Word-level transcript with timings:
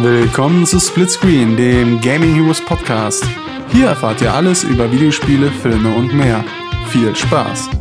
Willkommen 0.00 0.64
zu 0.64 0.78
Splitscreen, 0.78 1.56
dem 1.56 2.00
Gaming 2.00 2.32
Heroes 2.32 2.64
Podcast. 2.64 3.26
Hier 3.72 3.88
erfahrt 3.88 4.20
ihr 4.20 4.32
alles 4.32 4.62
über 4.62 4.92
Videospiele, 4.92 5.50
Filme 5.50 5.92
und 5.92 6.14
mehr. 6.14 6.44
Viel 6.86 7.16
Spaß! 7.16 7.77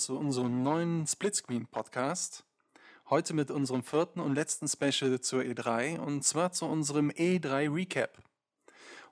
Zu 0.00 0.16
unserem 0.16 0.62
neuen 0.62 1.06
Splitscreen 1.06 1.66
Podcast. 1.66 2.46
Heute 3.10 3.34
mit 3.34 3.50
unserem 3.50 3.82
vierten 3.82 4.20
und 4.20 4.34
letzten 4.34 4.66
Special 4.66 5.20
zur 5.20 5.42
E3 5.42 5.98
und 5.98 6.24
zwar 6.24 6.52
zu 6.52 6.64
unserem 6.64 7.10
E3 7.10 7.70
Recap. 7.74 8.18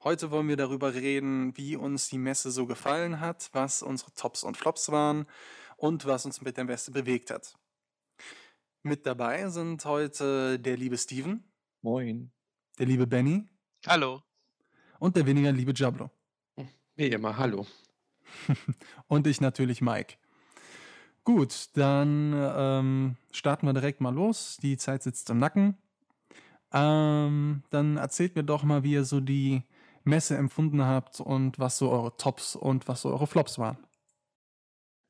Heute 0.02 0.30
wollen 0.30 0.48
wir 0.48 0.56
darüber 0.56 0.94
reden, 0.94 1.54
wie 1.58 1.76
uns 1.76 2.08
die 2.08 2.16
Messe 2.16 2.50
so 2.50 2.64
gefallen 2.64 3.20
hat, 3.20 3.50
was 3.52 3.82
unsere 3.82 4.14
Tops 4.14 4.44
und 4.44 4.56
Flops 4.56 4.90
waren 4.90 5.26
und 5.76 6.06
was 6.06 6.24
uns 6.24 6.40
mit 6.40 6.56
der 6.56 6.64
Messe 6.64 6.90
bewegt 6.90 7.30
hat. 7.30 7.58
Mit 8.82 9.04
dabei 9.04 9.50
sind 9.50 9.84
heute 9.84 10.58
der 10.58 10.78
liebe 10.78 10.96
Steven. 10.96 11.44
Moin. 11.82 12.32
Der 12.78 12.86
liebe 12.86 13.06
Benny. 13.06 13.46
Hallo. 13.86 14.22
Und 14.98 15.16
der 15.16 15.26
weniger 15.26 15.52
liebe 15.52 15.74
Jablo. 15.76 16.10
Wie 16.96 17.08
immer, 17.08 17.36
hallo. 17.36 17.66
und 19.06 19.26
ich 19.26 19.42
natürlich 19.42 19.82
Mike. 19.82 20.16
Gut, 21.28 21.68
dann 21.74 22.32
ähm, 22.34 23.16
starten 23.32 23.66
wir 23.66 23.74
direkt 23.74 24.00
mal 24.00 24.14
los. 24.14 24.56
Die 24.62 24.78
Zeit 24.78 25.02
sitzt 25.02 25.28
im 25.28 25.36
Nacken. 25.36 25.76
Ähm, 26.72 27.64
dann 27.68 27.98
erzählt 27.98 28.34
mir 28.34 28.44
doch 28.44 28.62
mal, 28.62 28.82
wie 28.82 28.92
ihr 28.92 29.04
so 29.04 29.20
die 29.20 29.62
Messe 30.04 30.38
empfunden 30.38 30.82
habt 30.82 31.20
und 31.20 31.58
was 31.58 31.76
so 31.76 31.90
eure 31.90 32.16
Tops 32.16 32.56
und 32.56 32.88
was 32.88 33.02
so 33.02 33.10
eure 33.10 33.26
Flops 33.26 33.58
waren. 33.58 33.76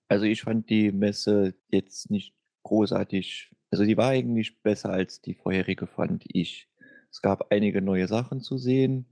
Also 0.08 0.24
ich 0.24 0.42
fand 0.42 0.68
die 0.70 0.90
Messe 0.90 1.54
jetzt 1.68 2.10
nicht 2.10 2.34
großartig. 2.64 3.54
Also 3.70 3.84
die 3.84 3.96
war 3.96 4.08
eigentlich 4.08 4.60
besser 4.60 4.90
als 4.90 5.20
die 5.20 5.34
vorherige, 5.34 5.86
fand 5.86 6.24
ich. 6.26 6.68
Es 7.12 7.22
gab 7.22 7.52
einige 7.52 7.80
neue 7.80 8.08
Sachen 8.08 8.40
zu 8.40 8.58
sehen. 8.58 9.06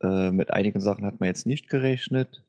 Äh, 0.00 0.30
mit 0.30 0.50
einigen 0.50 0.80
Sachen 0.80 1.04
hat 1.04 1.20
man 1.20 1.26
jetzt 1.26 1.44
nicht 1.44 1.68
gerechnet. 1.68 2.42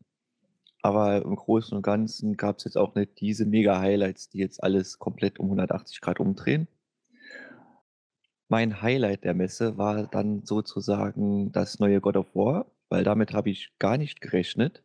Aber 0.83 1.21
im 1.21 1.37
Großen 1.37 1.77
und 1.77 1.81
Ganzen 1.81 2.35
gab 2.35 2.57
es 2.57 2.65
jetzt 2.65 2.77
auch 2.77 2.93
nicht 2.93 3.21
diese 3.21 3.45
Mega-Highlights, 3.45 4.29
die 4.29 4.39
jetzt 4.39 4.61
alles 4.61 4.99
komplett 4.99 5.39
um 5.39 5.45
180 5.45 6.01
Grad 6.01 6.19
umdrehen. 6.19 6.67
Mein 8.49 8.81
Highlight 8.81 9.23
der 9.23 9.33
Messe 9.33 9.77
war 9.77 10.07
dann 10.07 10.45
sozusagen 10.45 11.53
das 11.53 11.79
neue 11.79 12.01
God 12.01 12.17
of 12.17 12.35
War, 12.35 12.65
weil 12.89 13.05
damit 13.05 13.31
habe 13.31 13.49
ich 13.49 13.71
gar 13.79 13.97
nicht 13.97 14.19
gerechnet. 14.19 14.83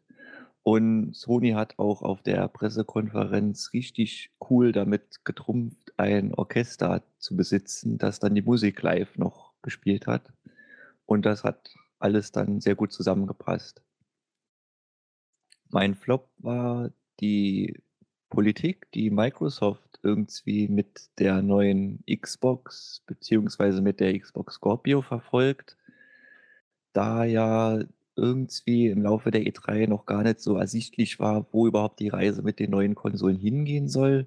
Und 0.63 1.17
Sony 1.17 1.51
hat 1.51 1.81
auch 1.81 2.03
auf 2.03 2.23
der 2.23 2.47
Pressekonferenz 2.47 3.73
richtig 3.73 4.31
cool 4.49 4.71
damit 4.71 5.25
getrumpft, 5.25 5.95
ein 5.97 6.33
Orchester 6.33 7.03
zu 7.19 7.37
besitzen, 7.37 7.99
das 7.99 8.21
dann 8.21 8.37
die 8.37 8.43
Musik 8.43 8.81
live 8.83 9.19
noch 9.19 9.53
gespielt 9.63 10.07
hat. 10.07 10.33
Und 11.07 11.27
das 11.27 11.43
hat 11.43 11.75
alles 11.99 12.31
dann 12.31 12.61
sehr 12.61 12.77
gut 12.77 12.93
zusammengepasst. 12.93 13.83
Mein 15.71 15.95
Flop 15.95 16.29
war 16.39 16.91
die 17.21 17.81
Politik, 18.31 18.91
die 18.93 19.11
Microsoft 19.11 19.99
irgendwie 20.03 20.69
mit 20.69 21.11
der 21.19 21.43
neuen 21.43 22.05
Xbox 22.07 23.03
beziehungsweise 23.07 23.83
mit 23.83 24.01
der 24.01 24.19
Xbox 24.19 24.55
Scorpio 24.55 25.03
verfolgt. 25.03 25.77
Da 26.93 27.25
ja 27.25 27.81
irgendwie 28.17 28.89
im 28.89 29.03
Laufe 29.03 29.31
der 29.31 29.43
E3 29.43 29.87
noch 29.89 30.07
gar 30.07 30.23
nicht 30.23 30.41
so 30.41 30.57
ersichtlich 30.57 31.21
war, 31.21 31.47
wo 31.53 31.67
überhaupt 31.67 32.01
die 32.01 32.09
Reise 32.09 32.43
mit 32.43 32.59
den 32.59 32.71
neuen 32.71 32.95
Konsolen 32.95 33.37
hingehen 33.37 33.89
soll. 33.89 34.27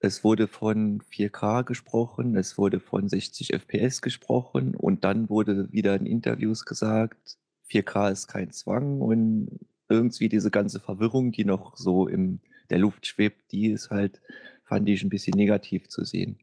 Es 0.00 0.24
wurde 0.24 0.48
von 0.48 1.00
4K 1.02 1.64
gesprochen, 1.64 2.36
es 2.36 2.58
wurde 2.58 2.80
von 2.80 3.08
60 3.08 3.54
FPS 3.54 4.02
gesprochen 4.02 4.74
und 4.74 5.04
dann 5.04 5.28
wurde 5.30 5.72
wieder 5.72 5.94
in 5.96 6.06
Interviews 6.06 6.64
gesagt, 6.64 7.38
4K 7.70 8.12
ist 8.12 8.26
kein 8.28 8.50
Zwang 8.52 9.00
und 9.00 9.60
irgendwie 9.88 10.28
diese 10.28 10.50
ganze 10.50 10.80
Verwirrung, 10.80 11.32
die 11.32 11.44
noch 11.44 11.76
so 11.76 12.06
in 12.08 12.40
der 12.70 12.78
Luft 12.78 13.06
schwebt, 13.06 13.52
die 13.52 13.70
ist 13.70 13.90
halt, 13.90 14.20
fand 14.64 14.88
ich 14.88 15.02
ein 15.02 15.10
bisschen 15.10 15.36
negativ 15.36 15.88
zu 15.88 16.04
sehen. 16.04 16.38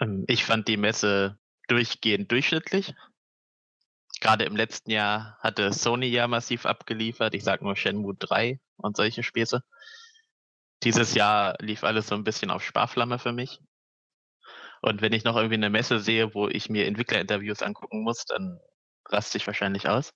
Ähm, 0.00 0.24
ich 0.28 0.44
fand 0.44 0.68
die 0.68 0.76
Messe 0.76 1.38
durchgehend 1.68 2.30
durchschnittlich. 2.30 2.94
Gerade 4.20 4.44
im 4.44 4.56
letzten 4.56 4.90
Jahr 4.90 5.36
hatte 5.40 5.72
Sony 5.72 6.06
ja 6.06 6.28
massiv 6.28 6.66
abgeliefert. 6.66 7.34
Ich 7.34 7.44
sag 7.44 7.62
nur 7.62 7.76
Shenmue 7.76 8.14
3 8.14 8.60
und 8.76 8.96
solche 8.96 9.22
Späße. 9.22 9.62
Dieses 10.84 11.14
Jahr 11.14 11.56
lief 11.60 11.84
alles 11.84 12.08
so 12.08 12.14
ein 12.14 12.24
bisschen 12.24 12.50
auf 12.50 12.62
Sparflamme 12.62 13.18
für 13.18 13.32
mich. 13.32 13.60
Und 14.80 15.00
wenn 15.00 15.12
ich 15.12 15.24
noch 15.24 15.36
irgendwie 15.36 15.54
eine 15.54 15.70
Messe 15.70 16.00
sehe, 16.00 16.34
wo 16.34 16.48
ich 16.48 16.68
mir 16.68 16.86
Entwicklerinterviews 16.86 17.62
angucken 17.62 18.02
muss, 18.02 18.24
dann 18.24 18.60
raste 19.08 19.38
ich 19.38 19.46
wahrscheinlich 19.46 19.88
aus. 19.88 20.14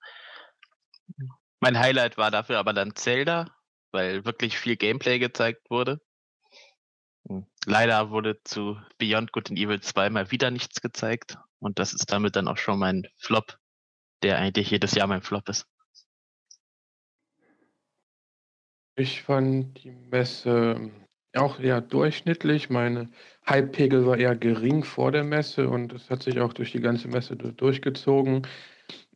Mein 1.60 1.78
Highlight 1.78 2.18
war 2.18 2.30
dafür 2.30 2.58
aber 2.58 2.72
dann 2.72 2.94
Zelda, 2.94 3.46
weil 3.92 4.24
wirklich 4.24 4.58
viel 4.58 4.76
Gameplay 4.76 5.18
gezeigt 5.18 5.70
wurde. 5.70 6.00
Hm, 7.28 7.46
leider 7.64 8.10
wurde 8.10 8.42
zu 8.44 8.78
Beyond 8.98 9.32
Good 9.32 9.50
and 9.50 9.58
Evil 9.58 9.80
2 9.80 10.10
mal 10.10 10.30
wieder 10.30 10.50
nichts 10.50 10.80
gezeigt. 10.80 11.38
Und 11.58 11.78
das 11.78 11.94
ist 11.94 12.12
damit 12.12 12.36
dann 12.36 12.48
auch 12.48 12.58
schon 12.58 12.78
mein 12.78 13.08
Flop, 13.16 13.58
der 14.22 14.38
eigentlich 14.38 14.70
jedes 14.70 14.94
Jahr 14.94 15.06
mein 15.06 15.22
Flop 15.22 15.48
ist. 15.48 15.66
Ich 18.98 19.22
fand 19.22 19.82
die 19.82 19.90
Messe 19.90 20.90
auch 21.34 21.60
eher 21.60 21.80
durchschnittlich. 21.80 22.70
Meine 22.70 23.10
Hype-Pegel 23.46 24.06
war 24.06 24.16
eher 24.16 24.36
gering 24.36 24.84
vor 24.84 25.12
der 25.12 25.24
Messe 25.24 25.68
und 25.68 25.92
es 25.92 26.08
hat 26.10 26.22
sich 26.22 26.40
auch 26.40 26.52
durch 26.52 26.72
die 26.72 26.80
ganze 26.80 27.08
Messe 27.08 27.36
durchgezogen. 27.36 28.46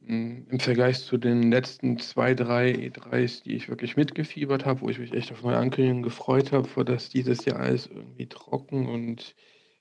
Hm, 0.06 0.47
Im 0.50 0.61
Vergleich 0.61 1.00
zu 1.00 1.19
den 1.19 1.50
letzten 1.50 1.99
zwei, 1.99 2.34
drei 2.34 2.72
E3s, 2.72 3.43
die 3.43 3.55
ich 3.55 3.69
wirklich 3.69 3.97
mitgefiebert 3.97 4.65
habe, 4.65 4.81
wo 4.83 4.88
ich 4.88 4.99
mich 4.99 5.12
echt 5.12 5.31
auf 5.33 5.43
neue 5.43 5.56
Ankündigungen 5.59 6.03
gefreut 6.03 6.53
habe, 6.53 6.69
war 6.77 6.84
das 6.84 7.11
dieses 7.11 7.44
Jahr 7.44 7.61
alles 7.61 7.87
irgendwie 7.87 8.27
trocken 8.28 8.89
und 8.89 9.34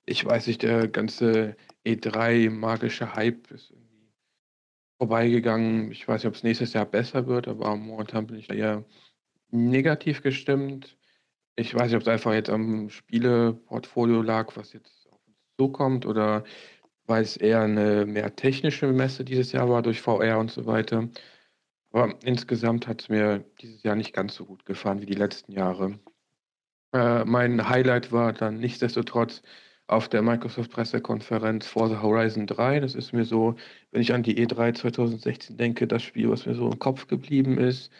ich 0.06 0.25
weiß 0.25 0.47
nicht, 0.47 0.63
der 0.63 0.88
ganze 0.88 1.56
E3-magische 1.85 3.16
Hype 3.16 3.52
ist 3.52 3.72
irgendwie 3.72 4.12
vorbeigegangen. 4.97 5.91
Ich 5.91 6.08
weiß 6.08 6.24
nicht, 6.24 6.29
ob 6.29 6.35
es 6.35 6.44
nächstes 6.44 6.74
Jahr 6.74 6.85
besser 6.85 7.28
wird, 7.28 7.47
aber 7.47 7.75
momentan 7.78 8.28
bin 8.28 8.38
ich 8.38 8.50
eher 8.50 8.85
negativ 9.52 10.22
gestimmt. 10.24 10.97
Ich 11.56 11.75
weiß 11.75 11.88
nicht, 11.88 11.96
ob 11.96 12.02
es 12.03 12.08
einfach 12.08 12.34
jetzt 12.34 12.50
am 12.50 12.90
Spieleportfolio 12.90 14.22
lag, 14.22 14.56
was 14.58 14.74
jetzt 14.74 15.08
auf 15.12 15.19
uns 15.28 15.38
zukommt 15.58 16.06
oder 16.06 16.44
weil 17.09 17.24
es 17.24 17.38
eher 17.38 17.62
eine 17.62 18.06
mehr 18.06 18.36
technische 18.36 18.88
Messe 18.94 19.25
dieses 19.25 19.52
Jahr 19.52 19.70
war 19.70 19.81
durch 19.81 20.02
VR 20.02 20.40
und 20.40 20.52
so 20.52 20.66
weiter. 20.68 21.09
Aber 21.92 22.14
insgesamt 22.24 22.88
hat 22.88 23.02
es 23.02 23.09
mir 23.09 23.44
dieses 23.62 23.84
Jahr 23.84 23.96
nicht 23.96 24.14
ganz 24.14 24.36
so 24.36 24.46
gut 24.46 24.66
gefallen 24.66 25.02
wie 25.02 25.08
die 25.08 25.16
letzten 25.16 25.52
Jahre. 25.53 26.00
Äh, 26.94 27.25
mein 27.25 27.68
Highlight 27.70 28.11
war 28.11 28.34
dann 28.34 28.59
nichtsdestotrotz 28.59 29.41
auf 29.88 30.08
der 30.09 30.22
Microsoft-Pressekonferenz 30.22 31.67
Forza 31.67 32.02
Horizon 32.02 32.47
3. 32.47 32.79
Das 32.82 32.96
ist 32.96 33.14
mir 33.14 33.26
so, 33.26 33.56
wenn 33.91 34.02
ich 34.02 34.14
an 34.14 34.23
die 34.23 34.38
E3 34.46 34.76
2016 34.76 35.58
denke, 35.58 35.88
das 35.88 36.03
Spiel, 36.03 36.29
was 36.29 36.46
mir 36.46 36.56
so 36.56 36.67
im 36.72 36.79
Kopf 36.79 37.08
geblieben 37.08 37.58
ist. 37.58 37.91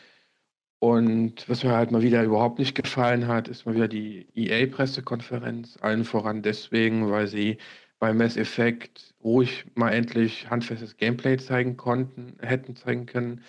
Und 0.80 1.50
was 1.50 1.64
mir 1.64 1.72
halt 1.74 1.92
mal 1.92 2.02
wieder 2.04 2.24
überhaupt 2.24 2.60
nicht 2.60 2.76
gefallen 2.76 3.28
hat, 3.28 3.48
ist 3.50 3.66
mal 3.66 3.76
wieder 3.76 3.88
die 3.88 4.28
EA-Pressekonferenz. 4.36 5.78
Allen 5.82 6.06
voran 6.06 6.42
deswegen, 6.44 7.10
weil 7.12 7.28
sie 7.28 7.58
bei 8.00 8.14
Mass 8.14 8.38
Effect 8.38 9.14
ruhig 9.24 9.66
mal 9.76 9.92
endlich 9.92 10.50
handfestes 10.50 10.98
Gameplay 10.98 11.38
zeigen 11.38 11.78
konnten, 11.78 12.38
hätten 12.40 12.76
zeigen 12.76 13.06
können, 13.06 13.44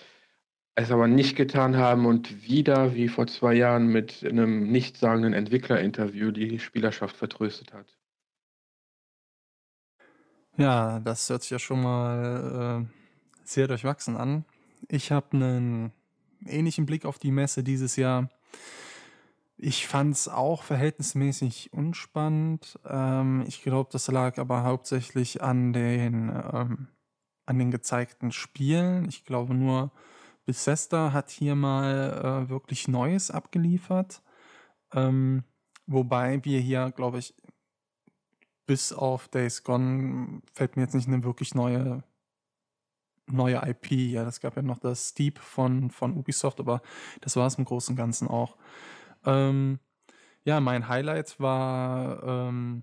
es 0.75 0.91
aber 0.91 1.07
nicht 1.07 1.37
getan 1.37 1.77
haben 1.77 2.07
und 2.07 2.43
wieder, 2.43 2.95
wie 2.95 3.09
vor 3.09 3.27
zwei 3.27 3.55
Jahren, 3.55 3.87
mit 3.87 4.25
einem 4.25 4.71
nichtssagenden 4.71 5.33
Entwicklerinterview 5.35 6.31
die 6.31 6.59
Spielerschaft 6.59 7.17
vertröstet 7.17 7.73
hat. 7.73 7.87
Ja, 10.57 11.01
das 11.01 11.29
hört 11.31 11.43
sich 11.43 11.51
ja 11.51 11.59
schon 11.59 11.83
mal 11.83 12.87
äh, 12.87 13.45
sehr 13.45 13.69
durchwachsen 13.69 14.17
an. 14.17 14.45
Ich 14.89 15.13
habe 15.13 15.33
einen 15.33 15.93
ähnlichen 16.45 16.87
Blick 16.87 17.05
auf 17.05 17.19
die 17.19 17.31
Messe 17.31 17.63
dieses 17.63 17.97
Jahr. 17.97 18.29
Ich 19.63 19.87
fand 19.87 20.15
es 20.15 20.27
auch 20.27 20.63
verhältnismäßig 20.63 21.75
unspannend. 21.75 22.79
Ähm, 22.89 23.45
ich 23.47 23.63
glaube, 23.63 23.91
das 23.93 24.09
lag 24.09 24.39
aber 24.39 24.63
hauptsächlich 24.65 25.43
an 25.43 25.75
den, 25.75 26.31
ähm, 26.31 26.89
an 27.45 27.59
den 27.59 27.71
gezeigten 27.71 28.33
Spielen. 28.33 29.07
Ich 29.07 29.27
glaube 29.27 29.53
nur, 29.53 29.93
Bethesda 30.47 31.13
hat 31.13 31.29
hier 31.29 31.57
mal 31.57 32.47
äh, 32.47 32.49
wirklich 32.49 32.89
Neues 32.89 33.31
abgeliefert. 33.31 34.23
Ähm, 34.95 35.45
wobei 35.87 36.43
wir 36.43 36.61
hier, 36.61 36.91
glaube 36.91 37.19
ich, 37.19 37.35
bis 38.67 38.95
auf 38.95 39.29
Days 39.29 39.63
Gone 39.63 40.41
fällt 40.55 40.77
mir 40.77 40.85
jetzt 40.85 40.95
nicht 40.95 41.09
eine 41.09 41.23
wirklich 41.23 41.55
neue 41.55 42.03
neue 43.27 43.61
IP. 43.69 43.93
Ja, 43.93 44.25
das 44.25 44.41
gab 44.41 44.57
ja 44.57 44.63
noch 44.63 44.79
das 44.79 45.11
Steep 45.11 45.39
von, 45.39 45.91
von 45.91 46.17
Ubisoft, 46.17 46.61
aber 46.61 46.81
das 47.21 47.37
war 47.37 47.47
es 47.47 47.57
im 47.57 47.65
Großen 47.67 47.93
und 47.93 47.97
Ganzen 47.97 48.27
auch. 48.27 48.57
Ähm, 49.25 49.79
ja, 50.45 50.61
mein 50.61 50.89
Highlight 50.89 51.39
war 51.39 52.23
ähm, 52.23 52.83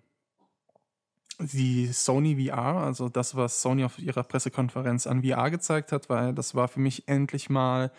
die 1.40 1.88
Sony 1.88 2.48
VR, 2.48 2.78
also 2.78 3.10
das, 3.10 3.36
was 3.36 3.62
Sony 3.62 3.84
auf 3.84 4.00
ihrer 4.00 4.24
Pressekonferenz 4.24 5.08
an 5.08 5.24
VR 5.24 5.52
gezeigt 5.52 5.92
hat, 5.92 6.10
weil 6.10 6.34
das 6.34 6.56
war 6.56 6.68
für 6.68 6.80
mich 6.80 7.08
endlich 7.08 7.50
mal 7.50 7.92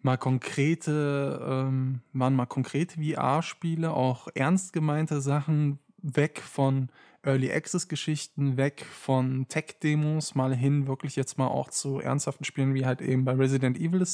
mal 0.00 0.16
konkrete, 0.16 1.40
ähm, 1.44 2.02
waren 2.12 2.36
mal 2.36 2.46
konkrete 2.46 3.00
VR-Spiele, 3.00 3.92
auch 3.92 4.28
ernst 4.34 4.72
gemeinte 4.72 5.20
Sachen, 5.20 5.80
weg 5.98 6.40
von 6.40 6.88
Early 7.22 7.52
Access-Geschichten, 7.52 8.56
weg 8.56 8.84
von 8.84 9.46
Tech-Demos, 9.48 10.34
mal 10.34 10.54
hin 10.54 10.86
wirklich 10.86 11.16
jetzt 11.16 11.36
mal 11.36 11.48
auch 11.48 11.70
zu 11.70 11.98
ernsthaften 11.98 12.44
Spielen, 12.44 12.74
wie 12.74 12.86
halt 12.86 13.00
eben 13.00 13.24
bei 13.24 13.32
Resident 13.32 13.76
Evil 13.78 14.06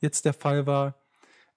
jetzt 0.00 0.24
der 0.24 0.34
Fall 0.34 0.66
war. 0.66 0.94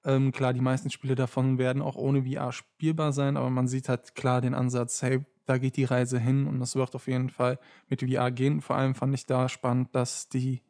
Ähm, 0.03 0.31
klar, 0.31 0.53
die 0.53 0.62
meisten 0.62 0.89
Spiele 0.89 1.15
davon 1.15 1.57
werden 1.57 1.81
auch 1.81 1.95
ohne 1.95 2.24
VR 2.24 2.51
spielbar 2.51 3.13
sein, 3.13 3.38
aber 3.38 3.50
man 3.50 3.68
sieht 3.68 3.88
halt 3.88 4.15
klar 4.15 4.42
den 4.42 4.53
Ansatz, 4.53 5.01
hey, 5.01 5.24
da 5.45 5.57
geht 5.57 5.77
die 5.77 5.83
Reise 5.83 6.19
hin 6.19 6.48
und 6.48 6.59
das 6.59 6.75
wird 6.75 6.95
auf 6.95 7.07
jeden 7.07 7.30
Fall 7.30 7.59
mit 7.89 8.01
VR 8.01 8.31
gehen. 8.31 8.62
Vor 8.62 8.75
allem 8.75 8.95
fand 8.95 9.13
ich 9.13 9.25
da 9.25 9.50
spannend, 9.50 9.89
dass 9.94 10.30
die, 10.30 10.62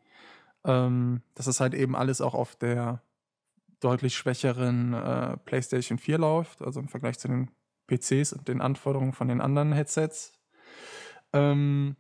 ähm, 0.66 1.22
dass 1.36 1.48
es 1.48 1.60
halt 1.60 1.74
eben 1.74 1.96
alles 1.96 2.20
auch 2.20 2.34
auf 2.34 2.56
der 2.56 3.02
deutlich 3.80 4.16
schwächeren 4.16 4.94
äh, 4.94 5.38
PlayStation 5.38 5.98
4 5.98 6.18
läuft, 6.18 6.62
also 6.62 6.80
im 6.80 6.88
Vergleich 6.88 7.20
zu 7.20 7.28
den 7.28 7.52
PCs 7.88 8.34
und 8.34 8.48
den 8.48 8.62
Anforderungen 8.62 9.14
von 9.14 9.28
den 9.28 9.42
anderen 9.42 9.74
Headsets. 9.74 10.34
Ähm, 11.34 11.96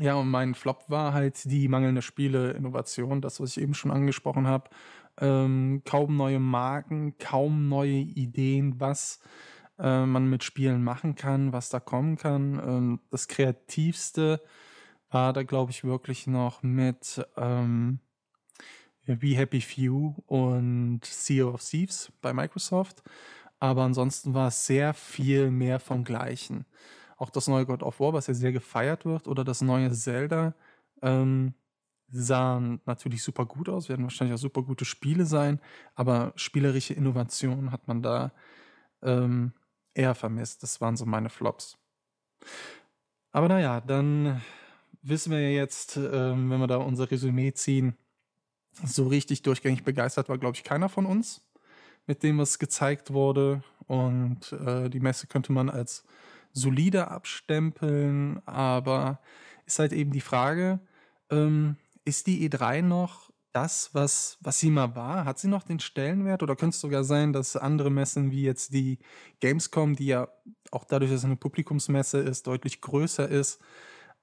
ja, 0.00 0.14
und 0.14 0.28
mein 0.28 0.54
Flop 0.54 0.84
war 0.88 1.12
halt 1.12 1.44
die 1.44 1.68
mangelnde 1.68 2.02
Spiele-Innovation, 2.02 3.20
das, 3.20 3.40
was 3.40 3.56
ich 3.56 3.62
eben 3.62 3.74
schon 3.74 3.92
angesprochen 3.92 4.46
habe. 4.46 4.70
Ähm, 5.20 5.82
kaum 5.84 6.16
neue 6.16 6.40
Marken, 6.40 7.16
kaum 7.18 7.68
neue 7.68 7.92
Ideen, 7.92 8.80
was 8.80 9.20
äh, 9.78 10.06
man 10.06 10.28
mit 10.28 10.44
Spielen 10.44 10.82
machen 10.82 11.14
kann, 11.14 11.52
was 11.52 11.68
da 11.68 11.80
kommen 11.80 12.16
kann. 12.16 12.60
Ähm, 12.64 13.00
das 13.10 13.28
Kreativste 13.28 14.40
war 15.10 15.32
da, 15.32 15.42
glaube 15.42 15.70
ich, 15.70 15.84
wirklich 15.84 16.26
noch 16.26 16.62
mit 16.62 17.24
ähm, 17.36 18.00
Be 19.06 19.36
Happy 19.36 19.60
Few 19.60 20.14
und 20.26 21.00
Sea 21.04 21.44
of 21.44 21.62
Thieves 21.62 22.12
bei 22.20 22.32
Microsoft. 22.32 23.02
Aber 23.60 23.82
ansonsten 23.82 24.34
war 24.34 24.48
es 24.48 24.66
sehr 24.66 24.94
viel 24.94 25.50
mehr 25.50 25.78
vom 25.78 26.04
Gleichen. 26.04 26.66
Auch 27.16 27.30
das 27.30 27.48
neue 27.48 27.66
God 27.66 27.82
of 27.82 28.00
War, 28.00 28.12
was 28.12 28.26
ja 28.26 28.34
sehr 28.34 28.52
gefeiert 28.52 29.04
wird, 29.04 29.28
oder 29.28 29.44
das 29.44 29.60
neue 29.62 29.90
Zelda, 29.92 30.54
ähm, 31.00 31.54
sahen 32.22 32.80
natürlich 32.86 33.22
super 33.22 33.46
gut 33.46 33.68
aus, 33.68 33.88
werden 33.88 34.04
wahrscheinlich 34.04 34.34
auch 34.34 34.40
super 34.40 34.62
gute 34.62 34.84
Spiele 34.84 35.26
sein, 35.26 35.60
aber 35.94 36.32
spielerische 36.36 36.94
Innovation 36.94 37.70
hat 37.70 37.88
man 37.88 38.02
da 38.02 38.32
ähm, 39.02 39.52
eher 39.94 40.14
vermisst. 40.14 40.62
Das 40.62 40.80
waren 40.80 40.96
so 40.96 41.06
meine 41.06 41.30
Flops. 41.30 41.76
Aber 43.32 43.48
naja, 43.48 43.80
dann 43.80 44.42
wissen 45.02 45.32
wir 45.32 45.40
ja 45.40 45.48
jetzt, 45.48 45.96
ähm, 45.96 46.50
wenn 46.50 46.60
wir 46.60 46.66
da 46.66 46.76
unser 46.76 47.10
Resümee 47.10 47.52
ziehen, 47.52 47.96
so 48.84 49.06
richtig 49.06 49.42
durchgängig 49.42 49.84
begeistert 49.84 50.28
war, 50.28 50.38
glaube 50.38 50.56
ich, 50.56 50.64
keiner 50.64 50.88
von 50.88 51.06
uns 51.06 51.44
mit 52.06 52.22
dem, 52.22 52.38
was 52.38 52.58
gezeigt 52.58 53.12
wurde. 53.12 53.62
Und 53.86 54.52
äh, 54.52 54.88
die 54.88 55.00
Messe 55.00 55.26
könnte 55.26 55.52
man 55.52 55.70
als 55.70 56.04
solide 56.52 57.08
abstempeln, 57.08 58.40
aber 58.46 59.20
ist 59.66 59.78
halt 59.78 59.92
eben 59.92 60.12
die 60.12 60.20
Frage, 60.20 60.80
ähm, 61.30 61.76
ist 62.04 62.26
die 62.26 62.48
E3 62.48 62.82
noch 62.82 63.30
das, 63.52 63.94
was, 63.94 64.36
was 64.40 64.58
sie 64.58 64.70
mal 64.70 64.96
war? 64.96 65.24
Hat 65.24 65.38
sie 65.38 65.48
noch 65.48 65.62
den 65.62 65.78
Stellenwert 65.80 66.42
oder 66.42 66.56
könnte 66.56 66.74
es 66.74 66.80
sogar 66.80 67.04
sein, 67.04 67.32
dass 67.32 67.56
andere 67.56 67.90
Messen 67.90 68.30
wie 68.32 68.42
jetzt 68.42 68.74
die 68.74 68.98
Gamescom, 69.40 69.94
die 69.96 70.06
ja 70.06 70.28
auch 70.72 70.84
dadurch, 70.84 71.10
dass 71.10 71.20
es 71.20 71.24
eine 71.24 71.36
Publikumsmesse 71.36 72.18
ist, 72.18 72.46
deutlich 72.46 72.80
größer 72.80 73.28
ist, 73.28 73.60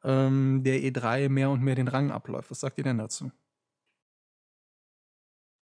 ähm, 0.03 0.63
der 0.63 0.81
E3 0.81 1.29
mehr 1.29 1.49
und 1.49 1.61
mehr 1.63 1.75
den 1.75 1.87
Rang 1.87 2.11
abläuft? 2.11 2.51
Was 2.51 2.59
sagt 2.59 2.77
ihr 2.77 2.83
denn 2.83 2.97
dazu? 2.97 3.31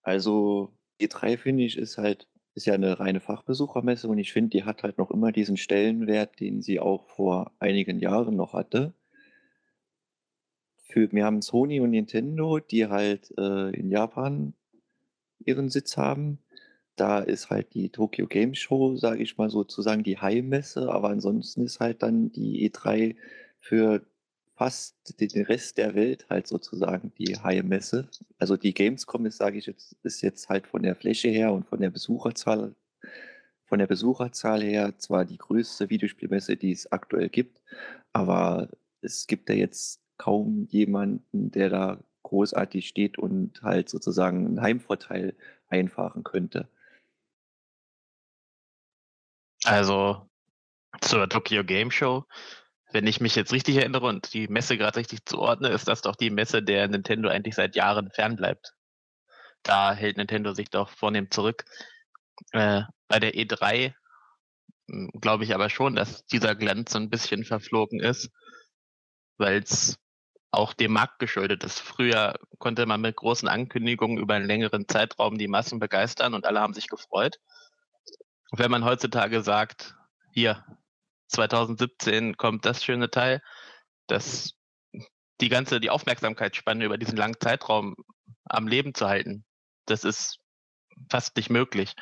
Also 0.02 0.72
E3 1.00 1.36
finde 1.38 1.64
ich 1.64 1.76
ist 1.76 1.98
halt 1.98 2.28
ist 2.54 2.66
ja 2.66 2.74
eine 2.74 3.00
reine 3.00 3.20
Fachbesuchermesse 3.20 4.08
und 4.08 4.18
ich 4.18 4.32
finde, 4.32 4.50
die 4.50 4.64
hat 4.64 4.82
halt 4.82 4.98
noch 4.98 5.10
immer 5.10 5.32
diesen 5.32 5.56
Stellenwert, 5.56 6.38
den 6.38 6.60
sie 6.60 6.80
auch 6.80 7.08
vor 7.08 7.52
einigen 7.58 7.98
Jahren 7.98 8.36
noch 8.36 8.52
hatte. 8.52 8.94
Für 10.92 11.10
wir 11.10 11.24
haben 11.24 11.40
Sony 11.40 11.80
und 11.80 11.90
Nintendo, 11.90 12.58
die 12.58 12.86
halt, 12.86 13.32
äh, 13.38 13.70
in 13.70 13.90
Japan 13.90 14.52
ihren 15.44 15.70
Sitz 15.70 15.96
haben. 15.96 16.38
Da 16.96 17.20
ist 17.20 17.48
halt 17.48 17.72
die 17.72 17.88
Tokyo 17.88 18.26
Game 18.26 18.54
Show, 18.54 18.96
sage 18.96 19.22
ich 19.22 19.38
mal 19.38 19.48
sozusagen 19.48 20.02
die 20.02 20.18
High-Messe, 20.18 20.92
aber 20.92 21.08
ansonsten 21.08 21.64
ist 21.64 21.80
halt 21.80 22.02
dann 22.02 22.30
die 22.32 22.70
E3 22.70 23.16
für 23.58 24.02
fast 24.54 25.18
den 25.18 25.44
Rest 25.46 25.78
der 25.78 25.94
Welt 25.94 26.26
halt 26.28 26.46
sozusagen 26.46 27.12
die 27.18 27.38
High-Messe. 27.38 28.08
Also 28.38 28.58
die 28.58 28.74
Gamescom 28.74 29.24
ist, 29.24 29.38
sage 29.38 29.58
ich 29.58 29.66
jetzt, 29.66 29.96
ist 30.02 30.20
jetzt 30.20 30.50
halt 30.50 30.66
von 30.66 30.82
der 30.82 30.94
Fläche 30.94 31.28
her 31.28 31.52
und 31.52 31.66
von 31.66 31.80
der 31.80 31.90
Besucherzahl 31.90 32.74
von 33.64 33.78
der 33.78 33.86
Besucherzahl 33.86 34.62
her 34.62 34.98
zwar 34.98 35.24
die 35.24 35.38
größte 35.38 35.88
Videospielmesse, 35.88 36.58
die 36.58 36.72
es 36.72 36.92
aktuell 36.92 37.30
gibt, 37.30 37.62
aber 38.12 38.68
es 39.00 39.26
gibt 39.26 39.48
ja 39.48 39.54
jetzt 39.54 40.02
kaum 40.22 40.66
jemanden, 40.70 41.50
der 41.50 41.68
da 41.68 42.04
großartig 42.22 42.86
steht 42.86 43.18
und 43.18 43.62
halt 43.62 43.88
sozusagen 43.88 44.46
einen 44.46 44.60
Heimvorteil 44.60 45.34
einfahren 45.68 46.22
könnte. 46.22 46.68
Also 49.64 50.28
zur 51.00 51.28
Tokyo 51.28 51.64
Game 51.64 51.90
Show 51.90 52.24
wenn 52.92 53.06
ich 53.06 53.20
mich 53.20 53.34
jetzt 53.34 53.52
richtig 53.52 53.76
erinnere 53.76 54.06
und 54.06 54.32
die 54.34 54.48
Messe 54.48 54.76
gerade 54.76 54.98
richtig 54.98 55.24
zuordne, 55.24 55.68
ist 55.68 55.88
das 55.88 56.02
doch 56.02 56.16
die 56.16 56.30
Messe, 56.30 56.62
der 56.62 56.88
Nintendo 56.88 57.28
eigentlich 57.28 57.54
seit 57.54 57.74
Jahren 57.74 58.10
fernbleibt. 58.10 58.74
Da 59.62 59.94
hält 59.94 60.16
Nintendo 60.16 60.52
sich 60.52 60.70
doch 60.70 60.90
vornehm 60.90 61.30
zurück. 61.30 61.64
Äh, 62.52 62.82
bei 63.08 63.18
der 63.20 63.34
E3 63.34 63.94
hm, 64.88 65.10
glaube 65.20 65.44
ich 65.44 65.54
aber 65.54 65.70
schon, 65.70 65.94
dass 65.94 66.26
dieser 66.26 66.54
Glanz 66.54 66.92
so 66.92 66.98
ein 66.98 67.10
bisschen 67.10 67.44
verflogen 67.44 68.00
ist, 68.00 68.30
weil 69.38 69.62
es 69.62 69.98
auch 70.52 70.74
dem 70.74 70.92
Markt 70.92 71.18
geschuldet 71.18 71.64
ist. 71.64 71.80
Früher 71.80 72.38
konnte 72.58 72.86
man 72.86 73.00
mit 73.00 73.16
großen 73.16 73.48
Ankündigungen 73.48 74.18
über 74.18 74.34
einen 74.34 74.46
längeren 74.46 74.86
Zeitraum 74.86 75.38
die 75.38 75.48
Massen 75.48 75.78
begeistern 75.80 76.34
und 76.34 76.46
alle 76.46 76.60
haben 76.60 76.74
sich 76.74 76.88
gefreut. 76.88 77.38
wenn 78.52 78.70
man 78.70 78.84
heutzutage 78.84 79.42
sagt, 79.42 79.96
hier, 80.32 80.64
2017 81.28 82.36
kommt 82.36 82.66
das 82.66 82.84
schöne 82.84 83.10
Teil, 83.10 83.42
dass 84.06 84.54
die 85.40 85.48
ganze, 85.48 85.80
die 85.80 85.90
Aufmerksamkeitsspanne 85.90 86.84
über 86.84 86.98
diesen 86.98 87.16
langen 87.16 87.40
Zeitraum 87.40 87.96
am 88.44 88.68
Leben 88.68 88.94
zu 88.94 89.08
halten, 89.08 89.44
das 89.86 90.04
ist 90.04 90.38
fast 91.10 91.36
nicht 91.36 91.50
möglich. 91.50 91.94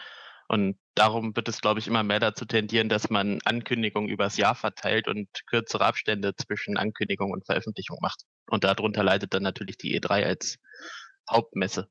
Und 0.48 0.76
darum 0.96 1.36
wird 1.36 1.48
es, 1.48 1.60
glaube 1.60 1.78
ich, 1.78 1.86
immer 1.86 2.02
mehr 2.02 2.18
dazu 2.18 2.44
tendieren, 2.44 2.88
dass 2.88 3.08
man 3.08 3.38
Ankündigungen 3.44 4.10
übers 4.10 4.36
Jahr 4.36 4.56
verteilt 4.56 5.06
und 5.06 5.28
kürzere 5.46 5.84
Abstände 5.84 6.34
zwischen 6.34 6.76
Ankündigung 6.76 7.30
und 7.30 7.46
Veröffentlichung 7.46 7.98
macht. 8.02 8.24
Und 8.50 8.64
darunter 8.64 9.04
leidet 9.04 9.32
dann 9.34 9.42
natürlich 9.42 9.78
die 9.78 9.98
E3 9.98 10.24
als 10.24 10.58
Hauptmesse. 11.30 11.88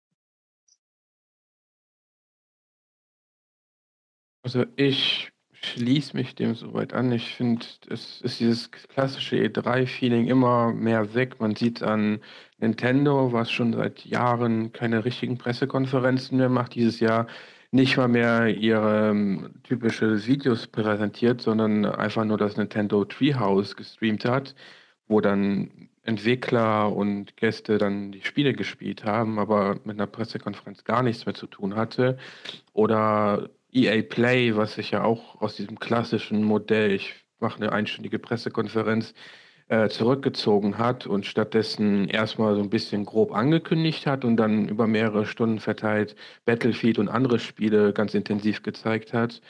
Also 4.44 4.66
ich 4.76 5.32
schließe 5.54 6.16
mich 6.16 6.36
dem 6.36 6.56
soweit 6.56 6.94
an. 6.94 7.12
Ich 7.12 7.36
finde, 7.36 7.66
es 7.90 8.22
ist 8.22 8.40
dieses 8.40 8.72
klassische 8.72 9.38
E3-Feeling 9.38 10.28
immer 10.28 10.74
mehr 10.74 11.14
weg. 11.14 11.40
Man 11.40 11.56
sieht 11.56 11.84
an 11.84 12.22
Nintendo, 12.58 13.32
was 13.34 13.52
schon 13.52 13.74
seit 13.74 14.06
Jahren 14.06 14.72
keine 14.72 15.06
richtigen 15.06 15.38
Pressekonferenzen 15.38 16.38
mehr 16.38 16.50
macht, 16.50 16.76
dieses 16.76 17.00
Jahr 17.00 17.28
nicht 17.72 17.98
mal 17.98 18.08
mehr 18.08 18.48
ihre 18.48 19.10
ähm, 19.12 19.54
typische 19.64 20.26
Videos 20.26 20.68
präsentiert, 20.68 21.42
sondern 21.42 21.86
einfach 21.86 22.26
nur 22.26 22.38
das 22.38 22.58
Nintendo 22.58 23.06
Treehouse 23.06 23.76
gestreamt 23.76 24.26
hat, 24.26 24.56
wo 25.08 25.22
dann 25.22 25.89
Entwickler 26.04 26.96
und 26.96 27.38
Gäste 27.38 27.78
dann 27.78 28.12
die 28.12 28.24
Spiele 28.24 28.54
gespielt 28.54 29.06
haben, 29.06 29.40
aber 29.40 29.76
mit 29.84 29.98
einer 29.98 30.08
Pressekonferenz 30.08 30.84
gar 30.84 31.04
nichts 31.04 31.26
mehr 31.26 31.36
zu 31.36 31.48
tun 31.48 31.76
hatte. 31.76 32.18
Oder 32.74 33.50
EA 33.72 34.02
Play, 34.02 34.56
was 34.56 34.76
sich 34.76 34.92
ja 34.92 35.04
auch 35.04 35.42
aus 35.42 35.56
diesem 35.56 35.80
klassischen 35.80 36.44
Modell, 36.44 36.92
ich 36.92 37.16
mache 37.40 37.58
eine 37.58 37.72
einstündige 37.72 38.20
Pressekonferenz, 38.20 39.14
äh, 39.70 39.88
zurückgezogen 39.90 40.80
hat 40.80 41.06
und 41.06 41.28
stattdessen 41.28 42.08
erstmal 42.08 42.56
so 42.56 42.62
ein 42.62 42.72
bisschen 42.72 43.06
grob 43.06 43.32
angekündigt 43.32 44.08
hat 44.08 44.26
und 44.26 44.38
dann 44.38 44.68
über 44.68 44.88
mehrere 44.88 45.28
Stunden 45.28 45.60
verteilt 45.60 46.16
Battlefield 46.46 46.98
und 46.98 47.08
andere 47.08 47.38
Spiele 47.38 47.94
ganz 47.94 48.16
intensiv 48.16 48.64
gezeigt 48.64 49.14
hat. 49.14 49.42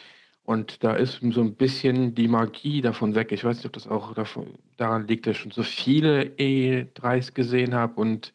Und 0.50 0.84
da 0.84 0.94
ist 0.94 1.20
so 1.22 1.42
ein 1.42 1.54
bisschen 1.54 2.16
die 2.16 2.28
Magie 2.28 2.82
davon 2.82 3.14
weg. 3.14 3.32
Ich 3.32 3.44
weiß 3.44 3.58
nicht, 3.58 3.68
ob 3.68 3.74
das 3.74 3.88
auch 3.88 4.16
davon, 4.16 4.56
daran 4.78 5.06
liegt, 5.06 5.28
dass 5.28 5.36
ich 5.36 5.44
schon 5.44 5.52
so 5.52 5.62
viele 5.62 6.24
E3s 6.24 7.36
gesehen 7.36 7.76
habe 7.76 8.02
und 8.02 8.34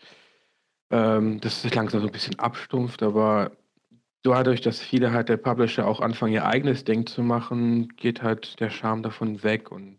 ähm, 0.91 1.41
dass 1.41 1.65
es 1.65 1.75
langsam 1.75 2.03
so 2.03 2.07
ein 2.07 2.13
bisschen 2.13 2.39
abstumpft, 2.39 3.03
aber 3.03 3.51
dadurch, 4.23 4.61
dass 4.61 4.79
viele 4.79 5.11
halt 5.11 5.29
der 5.29 5.39
Publisher 5.39 5.89
auch 5.89 5.99
anfangen, 5.99 6.35
ihr 6.35 6.47
eigenes 6.47 6.85
Ding 6.85 7.05
zu 7.05 7.21
machen, 7.21 7.89
geht 7.97 8.23
halt 8.23 8.61
der 8.61 8.71
Charme 8.71 9.03
davon 9.03 9.43
weg 9.43 9.73
und 9.73 9.99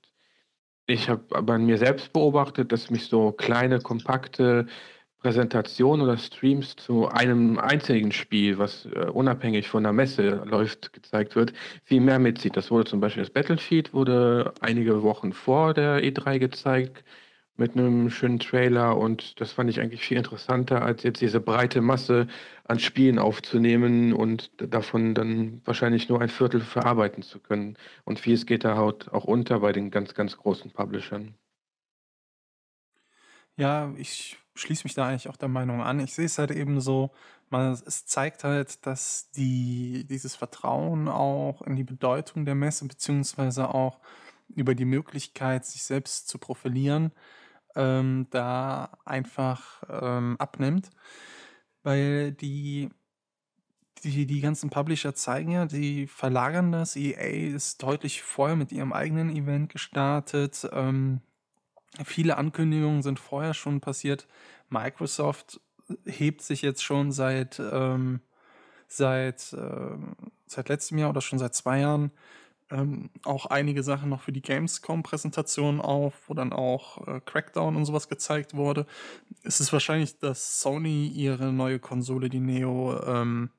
ich 0.87 1.09
habe 1.09 1.53
an 1.53 1.65
mir 1.65 1.77
selbst 1.77 2.13
beobachtet, 2.13 2.71
dass 2.71 2.89
mich 2.89 3.07
so 3.07 3.33
kleine, 3.33 3.81
kompakte 3.81 4.67
Präsentationen 5.25 6.05
oder 6.05 6.19
Streams 6.19 6.75
zu 6.75 7.07
einem 7.07 7.57
einzigen 7.57 8.11
Spiel, 8.11 8.59
was 8.59 8.85
äh, 8.85 9.07
unabhängig 9.11 9.67
von 9.67 9.81
der 9.81 9.91
Messe 9.91 10.43
läuft, 10.45 10.93
gezeigt 10.93 11.35
wird, 11.35 11.51
viel 11.83 11.99
mehr 11.99 12.19
mitzieht. 12.19 12.55
Das 12.55 12.69
wurde 12.69 12.85
zum 12.87 12.99
Beispiel 12.99 13.23
das 13.23 13.33
Battlefield, 13.33 13.91
wurde 13.91 14.53
einige 14.61 15.01
Wochen 15.01 15.33
vor 15.33 15.73
der 15.73 16.03
E3 16.03 16.37
gezeigt 16.37 17.03
mit 17.57 17.75
einem 17.75 18.11
schönen 18.11 18.37
Trailer 18.37 18.97
und 18.97 19.41
das 19.41 19.51
fand 19.51 19.67
ich 19.71 19.79
eigentlich 19.81 20.01
viel 20.01 20.17
interessanter, 20.17 20.83
als 20.83 21.01
jetzt 21.01 21.21
diese 21.21 21.39
breite 21.39 21.81
Masse 21.81 22.27
an 22.65 22.77
Spielen 22.77 23.17
aufzunehmen 23.17 24.13
und 24.13 24.51
davon 24.57 25.15
dann 25.15 25.59
wahrscheinlich 25.65 26.07
nur 26.07 26.21
ein 26.21 26.29
Viertel 26.29 26.61
verarbeiten 26.61 27.23
zu 27.23 27.39
können. 27.39 27.77
Und 28.03 28.19
vieles 28.19 28.45
geht 28.45 28.63
da 28.63 28.77
halt 28.77 29.11
auch 29.11 29.25
unter 29.25 29.61
bei 29.61 29.71
den 29.71 29.89
ganz, 29.89 30.13
ganz 30.13 30.37
großen 30.37 30.69
Publishern. 30.69 31.33
Ja, 33.57 33.91
ich 33.97 34.37
schließe 34.55 34.85
mich 34.85 34.93
da 34.93 35.07
eigentlich 35.07 35.29
auch 35.29 35.37
der 35.37 35.49
Meinung 35.49 35.81
an. 35.81 35.99
Ich 35.99 36.13
sehe 36.15 36.25
es 36.25 36.37
halt 36.37 36.51
eben 36.51 36.81
so, 36.81 37.11
man, 37.49 37.73
es 37.73 38.05
zeigt 38.05 38.43
halt, 38.43 38.85
dass 38.85 39.29
die, 39.31 40.05
dieses 40.09 40.35
Vertrauen 40.35 41.07
auch 41.07 41.61
in 41.61 41.75
die 41.75 41.83
Bedeutung 41.83 42.45
der 42.45 42.55
Messe, 42.55 42.87
beziehungsweise 42.87 43.73
auch 43.73 43.99
über 44.49 44.75
die 44.75 44.85
Möglichkeit, 44.85 45.65
sich 45.65 45.83
selbst 45.83 46.27
zu 46.27 46.37
profilieren, 46.37 47.11
ähm, 47.75 48.27
da 48.31 48.97
einfach 49.05 49.83
ähm, 49.89 50.37
abnimmt, 50.39 50.89
weil 51.83 52.31
die, 52.31 52.89
die, 54.03 54.25
die 54.25 54.41
ganzen 54.41 54.69
Publisher 54.69 55.15
zeigen 55.15 55.51
ja, 55.51 55.65
die 55.65 56.07
verlagern 56.07 56.71
das. 56.71 56.95
EA 56.95 57.55
ist 57.55 57.83
deutlich 57.83 58.21
vorher 58.21 58.55
mit 58.55 58.71
ihrem 58.71 58.93
eigenen 58.93 59.29
Event 59.35 59.71
gestartet. 59.71 60.67
Ähm, 60.71 61.21
viele 62.03 62.37
Ankündigungen 62.37 63.01
sind 63.01 63.19
vorher 63.19 63.53
schon 63.53 63.81
passiert. 63.81 64.27
Microsoft 64.69 65.61
hebt 66.05 66.41
sich 66.41 66.61
jetzt 66.61 66.83
schon 66.83 67.11
seit, 67.11 67.59
ähm, 67.59 68.21
seit, 68.87 69.53
äh, 69.53 69.97
seit 70.47 70.69
letztem 70.69 70.97
Jahr 70.97 71.11
oder 71.11 71.21
schon 71.21 71.39
seit 71.39 71.55
zwei 71.55 71.79
Jahren 71.79 72.11
ähm, 72.71 73.09
auch 73.23 73.45
einige 73.45 73.83
Sachen 73.83 74.09
noch 74.09 74.21
für 74.21 74.31
die 74.31 74.41
Gamescom-Präsentation 74.41 75.79
auf, 75.79 76.13
wo 76.27 76.33
dann 76.33 76.51
auch 76.51 77.07
äh, 77.07 77.21
Crackdown 77.23 77.75
und 77.75 77.85
sowas 77.85 78.09
gezeigt 78.09 78.55
wurde. 78.55 78.87
Es 79.43 79.59
ist 79.59 79.71
wahrscheinlich, 79.71 80.17
dass 80.17 80.61
Sony 80.61 81.07
ihre 81.07 81.53
neue 81.53 81.79
Konsole, 81.79 82.29
die 82.29 82.39
Neo, 82.39 82.99
ähm, 83.05 83.51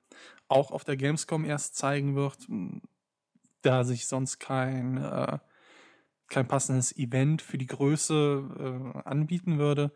auch 0.49 0.71
auf 0.71 0.85
der 0.85 0.97
Gamescom 0.97 1.45
erst 1.45 1.76
zeigen 1.76 2.16
wird, 2.16 2.37
da 3.62 3.85
sich 3.85 4.07
sonst 4.07 4.38
kein, 4.38 4.97
äh, 4.97 5.38
kein 6.28 6.49
passendes 6.49 6.97
Event 6.97 7.42
für 7.42 7.59
die 7.59 7.66
Größe 7.66 8.95
äh, 8.95 8.99
anbieten 9.09 9.59
würde. 9.59 9.92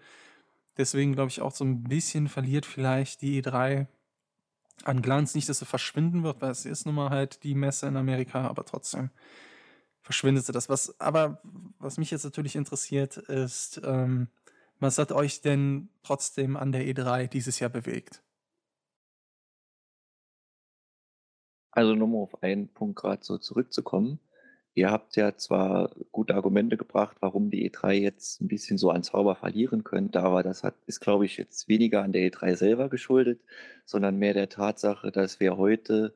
Deswegen 0.76 1.14
glaube 1.14 1.30
ich 1.30 1.40
auch 1.40 1.52
so 1.52 1.64
ein 1.64 1.82
bisschen 1.84 2.28
verliert 2.28 2.66
vielleicht 2.66 3.22
die 3.22 3.42
E3 3.42 3.86
an 4.84 5.02
Glanz 5.02 5.34
nicht, 5.34 5.48
dass 5.48 5.58
sie 5.58 5.66
verschwinden 5.66 6.22
wird, 6.22 6.40
weil 6.40 6.50
es 6.50 6.64
ist 6.64 6.86
nun 6.86 6.94
mal 6.94 7.10
halt 7.10 7.42
die 7.42 7.54
Messe 7.54 7.86
in 7.86 7.96
Amerika, 7.96 8.46
aber 8.46 8.64
trotzdem 8.64 9.10
verschwindet 10.00 10.46
sie 10.46 10.52
das. 10.52 10.68
Was, 10.68 10.98
aber 11.00 11.42
was 11.78 11.98
mich 11.98 12.10
jetzt 12.10 12.24
natürlich 12.24 12.56
interessiert, 12.56 13.16
ist, 13.16 13.80
ähm, 13.84 14.28
was 14.78 14.96
hat 14.98 15.12
euch 15.12 15.42
denn 15.42 15.90
trotzdem 16.02 16.56
an 16.56 16.72
der 16.72 16.86
E3 16.86 17.26
dieses 17.28 17.60
Jahr 17.60 17.70
bewegt? 17.70 18.22
Also 21.72 21.94
nur 21.94 22.08
mal 22.08 22.18
auf 22.18 22.42
einen 22.42 22.68
Punkt 22.72 22.96
gerade 22.96 23.22
so 23.22 23.38
zurückzukommen. 23.38 24.18
Ihr 24.74 24.90
habt 24.90 25.16
ja 25.16 25.36
zwar 25.36 25.90
gute 26.12 26.34
Argumente 26.34 26.76
gebracht, 26.76 27.16
warum 27.20 27.50
die 27.50 27.68
E3 27.70 27.92
jetzt 27.92 28.40
ein 28.40 28.48
bisschen 28.48 28.78
so 28.78 28.90
an 28.90 29.02
Zauber 29.02 29.34
verlieren 29.34 29.82
könnte, 29.84 30.20
aber 30.22 30.42
das 30.42 30.62
hat, 30.62 30.74
ist, 30.86 31.00
glaube 31.00 31.26
ich, 31.26 31.36
jetzt 31.36 31.68
weniger 31.68 32.02
an 32.02 32.12
der 32.12 32.30
E3 32.30 32.54
selber 32.54 32.88
geschuldet, 32.88 33.40
sondern 33.84 34.16
mehr 34.16 34.34
der 34.34 34.48
Tatsache, 34.48 35.10
dass 35.10 35.40
wir 35.40 35.56
heute 35.56 36.14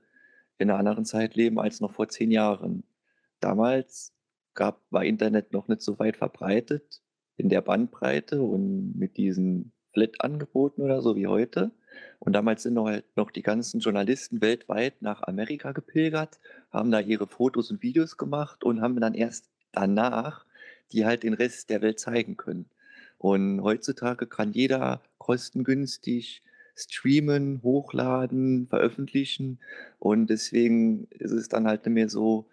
in 0.58 0.70
einer 0.70 0.78
anderen 0.78 1.04
Zeit 1.04 1.34
leben 1.34 1.58
als 1.58 1.80
noch 1.80 1.92
vor 1.92 2.08
zehn 2.08 2.30
Jahren. 2.30 2.84
Damals 3.40 4.14
gab, 4.54 4.80
war 4.90 5.04
Internet 5.04 5.52
noch 5.52 5.68
nicht 5.68 5.82
so 5.82 5.98
weit 5.98 6.16
verbreitet 6.16 7.02
in 7.36 7.48
der 7.48 7.60
Bandbreite 7.60 8.42
und 8.42 8.96
mit 8.96 9.16
diesen 9.16 9.72
Flat-Angeboten 9.94 10.82
oder 10.82 11.00
so 11.00 11.16
wie 11.16 11.26
heute. 11.26 11.70
Und 12.18 12.34
damals 12.34 12.64
sind 12.64 12.74
noch, 12.74 12.86
halt 12.86 13.04
noch 13.16 13.30
die 13.30 13.42
ganzen 13.42 13.80
Journalisten 13.80 14.40
weltweit 14.40 15.00
nach 15.00 15.22
Amerika 15.22 15.72
gepilgert, 15.72 16.38
haben 16.70 16.90
da 16.90 17.00
ihre 17.00 17.26
Fotos 17.26 17.70
und 17.70 17.82
Videos 17.82 18.16
gemacht 18.16 18.64
und 18.64 18.82
haben 18.82 19.00
dann 19.00 19.14
erst 19.14 19.48
danach 19.72 20.44
die 20.92 21.04
halt 21.04 21.22
den 21.22 21.34
Rest 21.34 21.70
der 21.70 21.82
Welt 21.82 21.98
zeigen 21.98 22.36
können. 22.36 22.66
Und 23.18 23.62
heutzutage 23.62 24.26
kann 24.26 24.52
jeder 24.52 25.02
kostengünstig 25.18 26.42
streamen, 26.76 27.62
hochladen, 27.62 28.66
veröffentlichen. 28.68 29.58
Und 29.98 30.28
deswegen 30.28 31.06
ist 31.10 31.32
es 31.32 31.48
dann 31.48 31.66
halt 31.66 31.86
nicht 31.86 31.94
mehr 31.94 32.08
so, 32.08 32.46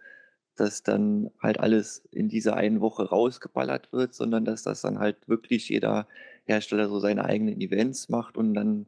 dass 0.55 0.83
dann 0.83 1.31
halt 1.41 1.59
alles 1.59 2.03
in 2.11 2.29
dieser 2.29 2.55
einen 2.55 2.81
Woche 2.81 3.09
rausgeballert 3.09 3.91
wird, 3.93 4.13
sondern 4.13 4.45
dass 4.45 4.63
das 4.63 4.81
dann 4.81 4.99
halt 4.99 5.17
wirklich 5.27 5.69
jeder 5.69 6.07
Hersteller 6.43 6.89
so 6.89 6.99
seine 6.99 7.25
eigenen 7.25 7.59
Events 7.61 8.09
macht 8.09 8.37
und 8.37 8.53
dann 8.53 8.87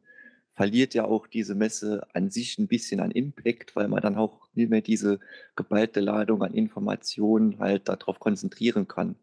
verliert 0.54 0.94
ja 0.94 1.04
auch 1.04 1.26
diese 1.26 1.54
Messe 1.54 2.06
an 2.14 2.30
sich 2.30 2.58
ein 2.58 2.68
bisschen 2.68 3.00
an 3.00 3.10
Impact, 3.10 3.74
weil 3.74 3.88
man 3.88 4.00
dann 4.00 4.16
auch 4.16 4.48
nicht 4.54 4.70
mehr 4.70 4.82
diese 4.82 5.18
geballte 5.56 6.00
Ladung 6.00 6.42
an 6.42 6.54
Informationen 6.54 7.58
halt 7.58 7.88
darauf 7.88 8.20
konzentrieren 8.20 8.86
kann. 8.86 9.16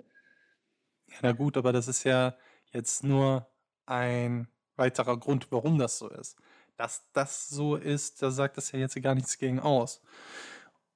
Ja, 1.07 1.17
na 1.21 1.31
gut, 1.31 1.57
aber 1.57 1.71
das 1.71 1.87
ist 1.87 2.03
ja 2.03 2.35
jetzt 2.73 3.03
nur 3.03 3.47
ein 3.85 4.47
weiterer 4.75 5.17
Grund, 5.17 5.47
warum 5.51 5.77
das 5.77 5.97
so 5.97 6.09
ist. 6.09 6.37
Dass 6.77 7.03
das 7.13 7.47
so 7.47 7.75
ist, 7.75 8.21
da 8.21 8.31
sagt 8.31 8.57
das 8.57 8.71
ja 8.71 8.79
jetzt 8.79 9.01
gar 9.01 9.15
nichts 9.15 9.37
gegen 9.37 9.59
aus. 9.59 10.01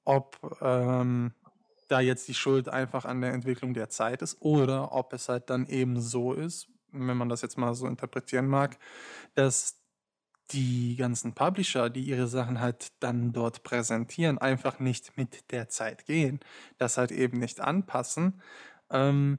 Ob 0.04 0.38
ähm, 0.60 1.32
da 1.88 2.00
jetzt 2.00 2.28
die 2.28 2.34
Schuld 2.34 2.68
einfach 2.68 3.04
an 3.04 3.20
der 3.20 3.32
Entwicklung 3.32 3.74
der 3.74 3.88
Zeit 3.88 4.22
ist 4.22 4.40
oder 4.40 4.92
ob 4.92 5.12
es 5.12 5.28
halt 5.28 5.50
dann 5.50 5.66
eben 5.66 6.00
so 6.00 6.32
ist, 6.32 6.68
wenn 6.92 7.16
man 7.16 7.28
das 7.28 7.42
jetzt 7.42 7.58
mal 7.58 7.74
so 7.74 7.86
interpretieren 7.86 8.46
mag, 8.46 8.78
dass 9.34 9.80
die 10.52 10.96
ganzen 10.96 11.34
Publisher, 11.34 11.90
die 11.90 12.02
ihre 12.02 12.28
Sachen 12.28 12.60
halt 12.60 12.92
dann 13.00 13.32
dort 13.32 13.62
präsentieren, 13.64 14.38
einfach 14.38 14.78
nicht 14.78 15.16
mit 15.16 15.50
der 15.50 15.68
Zeit 15.68 16.06
gehen, 16.06 16.40
das 16.78 16.98
halt 16.98 17.10
eben 17.10 17.38
nicht 17.38 17.60
anpassen. 17.60 18.40
Ähm, 18.90 19.38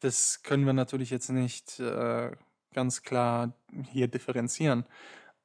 das 0.00 0.42
können 0.42 0.66
wir 0.66 0.72
natürlich 0.72 1.10
jetzt 1.10 1.30
nicht 1.30 1.80
äh, 1.80 2.30
ganz 2.74 3.02
klar 3.02 3.54
hier 3.90 4.08
differenzieren, 4.08 4.84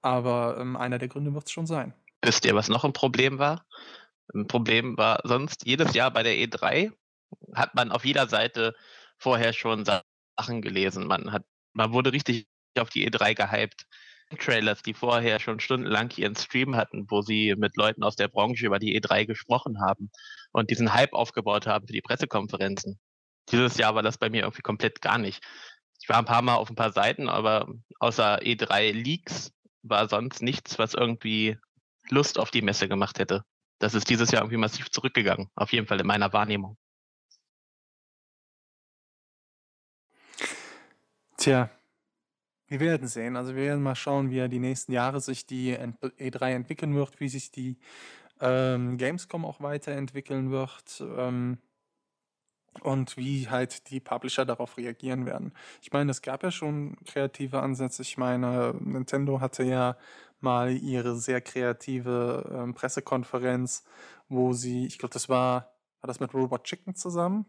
aber 0.01 0.57
ähm, 0.59 0.75
einer 0.75 0.97
der 0.97 1.07
Gründe 1.07 1.33
wird 1.33 1.45
es 1.45 1.51
schon 1.51 1.65
sein. 1.65 1.93
Wisst 2.21 2.45
ihr, 2.45 2.55
was 2.55 2.69
noch 2.69 2.83
ein 2.83 2.93
Problem 2.93 3.39
war? 3.39 3.65
Ein 4.33 4.47
Problem 4.47 4.97
war 4.97 5.19
sonst 5.23 5.65
jedes 5.65 5.93
Jahr 5.93 6.11
bei 6.11 6.23
der 6.23 6.35
E3 6.35 6.91
hat 7.53 7.75
man 7.75 7.91
auf 7.91 8.05
jeder 8.05 8.27
Seite 8.27 8.75
vorher 9.17 9.53
schon 9.53 9.85
Sachen 10.37 10.61
gelesen. 10.61 11.07
Man 11.07 11.31
hat, 11.31 11.43
man 11.73 11.93
wurde 11.93 12.11
richtig 12.11 12.47
auf 12.77 12.89
die 12.89 13.09
E3 13.09 13.35
gehypt. 13.35 13.85
Trailers, 14.39 14.81
die 14.81 14.93
vorher 14.93 15.39
schon 15.39 15.59
stundenlang 15.59 16.11
ihren 16.17 16.35
Stream 16.35 16.75
hatten, 16.75 17.05
wo 17.09 17.21
sie 17.21 17.53
mit 17.55 17.77
Leuten 17.77 18.03
aus 18.03 18.15
der 18.15 18.27
Branche 18.27 18.65
über 18.65 18.79
die 18.79 18.99
E3 18.99 19.25
gesprochen 19.25 19.79
haben 19.81 20.09
und 20.51 20.71
diesen 20.71 20.93
Hype 20.93 21.13
aufgebaut 21.13 21.67
haben 21.67 21.85
für 21.85 21.93
die 21.93 22.01
Pressekonferenzen. 22.01 22.99
Dieses 23.51 23.77
Jahr 23.77 23.93
war 23.93 24.01
das 24.01 24.17
bei 24.17 24.29
mir 24.29 24.41
irgendwie 24.41 24.63
komplett 24.63 25.01
gar 25.01 25.19
nicht. 25.19 25.43
Ich 26.01 26.09
war 26.09 26.17
ein 26.17 26.25
paar 26.25 26.41
Mal 26.41 26.55
auf 26.55 26.69
ein 26.69 26.75
paar 26.75 26.91
Seiten, 26.91 27.29
aber 27.29 27.67
außer 27.99 28.39
E3 28.39 28.91
Leaks 28.91 29.51
war 29.83 30.09
sonst 30.09 30.41
nichts, 30.41 30.79
was 30.79 30.95
irgendwie 30.95 31.57
Lust 32.09 32.39
auf 32.39 32.49
die 32.49 32.63
Messe 32.63 32.87
gemacht 32.87 33.19
hätte. 33.19 33.43
Das 33.79 33.93
ist 33.93 34.09
dieses 34.09 34.31
Jahr 34.31 34.41
irgendwie 34.41 34.57
massiv 34.57 34.89
zurückgegangen, 34.89 35.49
auf 35.55 35.71
jeden 35.71 35.87
Fall 35.87 35.99
in 35.99 36.07
meiner 36.07 36.33
Wahrnehmung. 36.33 36.77
Tja, 41.45 41.69
wir 42.65 42.79
werden 42.79 43.07
sehen. 43.07 43.35
Also 43.35 43.55
wir 43.55 43.61
werden 43.61 43.83
mal 43.83 43.93
schauen, 43.93 44.31
wie 44.31 44.37
ja 44.37 44.47
die 44.47 44.57
nächsten 44.57 44.93
Jahre 44.93 45.21
sich 45.21 45.45
die 45.45 45.77
E3 45.77 46.55
entwickeln 46.55 46.95
wird, 46.95 47.19
wie 47.19 47.29
sich 47.29 47.51
die 47.51 47.77
ähm, 48.41 48.97
Gamescom 48.97 49.45
auch 49.45 49.61
weiterentwickeln 49.61 50.49
wird. 50.49 51.03
Ähm, 51.15 51.59
und 52.81 53.15
wie 53.15 53.47
halt 53.47 53.91
die 53.91 53.99
Publisher 53.99 54.43
darauf 54.43 54.75
reagieren 54.77 55.27
werden. 55.27 55.53
Ich 55.83 55.93
meine, 55.93 56.09
es 56.09 56.23
gab 56.23 56.41
ja 56.41 56.49
schon 56.49 56.97
kreative 57.05 57.61
Ansätze. 57.61 58.01
Ich 58.01 58.17
meine, 58.17 58.73
Nintendo 58.79 59.39
hatte 59.39 59.63
ja 59.63 59.97
mal 60.39 60.75
ihre 60.75 61.15
sehr 61.15 61.41
kreative 61.41 62.51
ähm, 62.51 62.73
Pressekonferenz, 62.73 63.83
wo 64.29 64.53
sie, 64.53 64.87
ich 64.87 64.97
glaube, 64.97 65.13
das 65.13 65.29
war, 65.29 65.75
war 66.01 66.07
das 66.07 66.19
mit 66.19 66.33
Robot 66.33 66.63
Chicken 66.63 66.95
zusammen, 66.95 67.45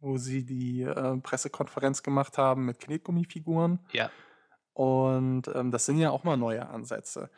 wo 0.00 0.18
sie 0.18 0.44
die 0.44 0.82
äh, 0.82 1.16
Pressekonferenz 1.18 2.02
gemacht 2.02 2.38
haben 2.38 2.64
mit 2.64 2.80
Knetgummifiguren. 2.80 3.80
Ja. 3.92 4.10
Und 4.72 5.48
ähm, 5.54 5.70
das 5.70 5.86
sind 5.86 5.98
ja 5.98 6.10
auch 6.10 6.24
mal 6.24 6.36
neue 6.36 6.68
Ansätze. 6.68 7.30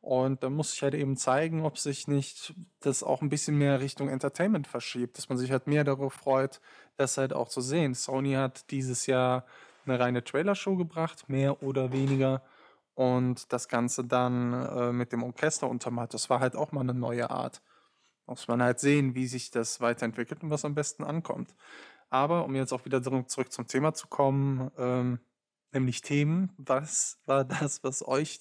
Und 0.00 0.44
da 0.44 0.50
muss 0.50 0.72
ich 0.72 0.82
halt 0.84 0.94
eben 0.94 1.16
zeigen, 1.16 1.64
ob 1.64 1.78
sich 1.78 2.06
nicht 2.06 2.54
das 2.78 3.02
auch 3.02 3.22
ein 3.22 3.28
bisschen 3.28 3.58
mehr 3.58 3.80
Richtung 3.80 4.08
Entertainment 4.08 4.68
verschiebt, 4.68 5.18
dass 5.18 5.28
man 5.28 5.36
sich 5.36 5.50
halt 5.50 5.66
mehr 5.66 5.82
darauf 5.82 6.12
freut, 6.12 6.60
das 6.96 7.18
halt 7.18 7.32
auch 7.32 7.48
zu 7.48 7.60
sehen. 7.60 7.92
Sony 7.94 8.34
hat 8.34 8.70
dieses 8.70 9.06
Jahr 9.06 9.46
eine 9.84 9.98
reine 9.98 10.22
Trailershow 10.22 10.76
gebracht, 10.76 11.28
mehr 11.28 11.60
oder 11.60 11.92
weniger. 11.92 12.42
Und 12.94 13.52
das 13.52 13.66
Ganze 13.68 14.04
dann 14.04 14.52
äh, 14.52 14.92
mit 14.92 15.12
dem 15.12 15.24
Orchester 15.24 15.68
untermalt. 15.68 16.14
Das 16.14 16.30
war 16.30 16.38
halt 16.38 16.54
auch 16.54 16.70
mal 16.70 16.82
eine 16.82 16.94
neue 16.94 17.28
Art. 17.30 17.60
Muss 18.26 18.46
man 18.46 18.62
halt 18.62 18.78
sehen, 18.78 19.16
wie 19.16 19.26
sich 19.26 19.50
das 19.50 19.80
weiterentwickelt 19.80 20.42
und 20.42 20.50
was 20.50 20.64
am 20.64 20.76
besten 20.76 21.02
ankommt. 21.02 21.54
Aber 22.10 22.44
um 22.44 22.54
jetzt 22.54 22.72
auch 22.72 22.84
wieder 22.84 23.02
zurück 23.02 23.52
zum 23.52 23.66
Thema 23.66 23.94
zu 23.94 24.06
kommen, 24.06 24.70
ähm, 24.78 25.18
nämlich 25.72 26.02
Themen, 26.02 26.52
was 26.56 27.20
war 27.26 27.44
das, 27.44 27.82
was 27.82 28.06
euch 28.06 28.40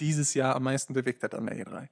dieses 0.00 0.34
Jahr 0.34 0.54
am 0.54 0.64
meisten 0.64 0.94
bewegt 0.94 1.22
hat 1.22 1.34
an 1.34 1.46
der 1.46 1.66
E3? 1.66 1.88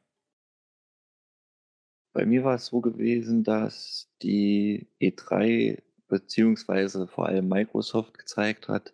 Bei 2.13 2.27
mir 2.27 2.45
war 2.45 2.55
es 2.55 2.67
so 2.67 2.81
gewesen, 2.81 3.43
dass 3.43 4.09
die 4.23 4.89
E3 5.01 5.83
beziehungsweise 6.07 7.09
vor 7.09 7.27
allem 7.27 7.49
Microsoft 7.49 8.19
gezeigt 8.19 8.69
hat, 8.69 8.93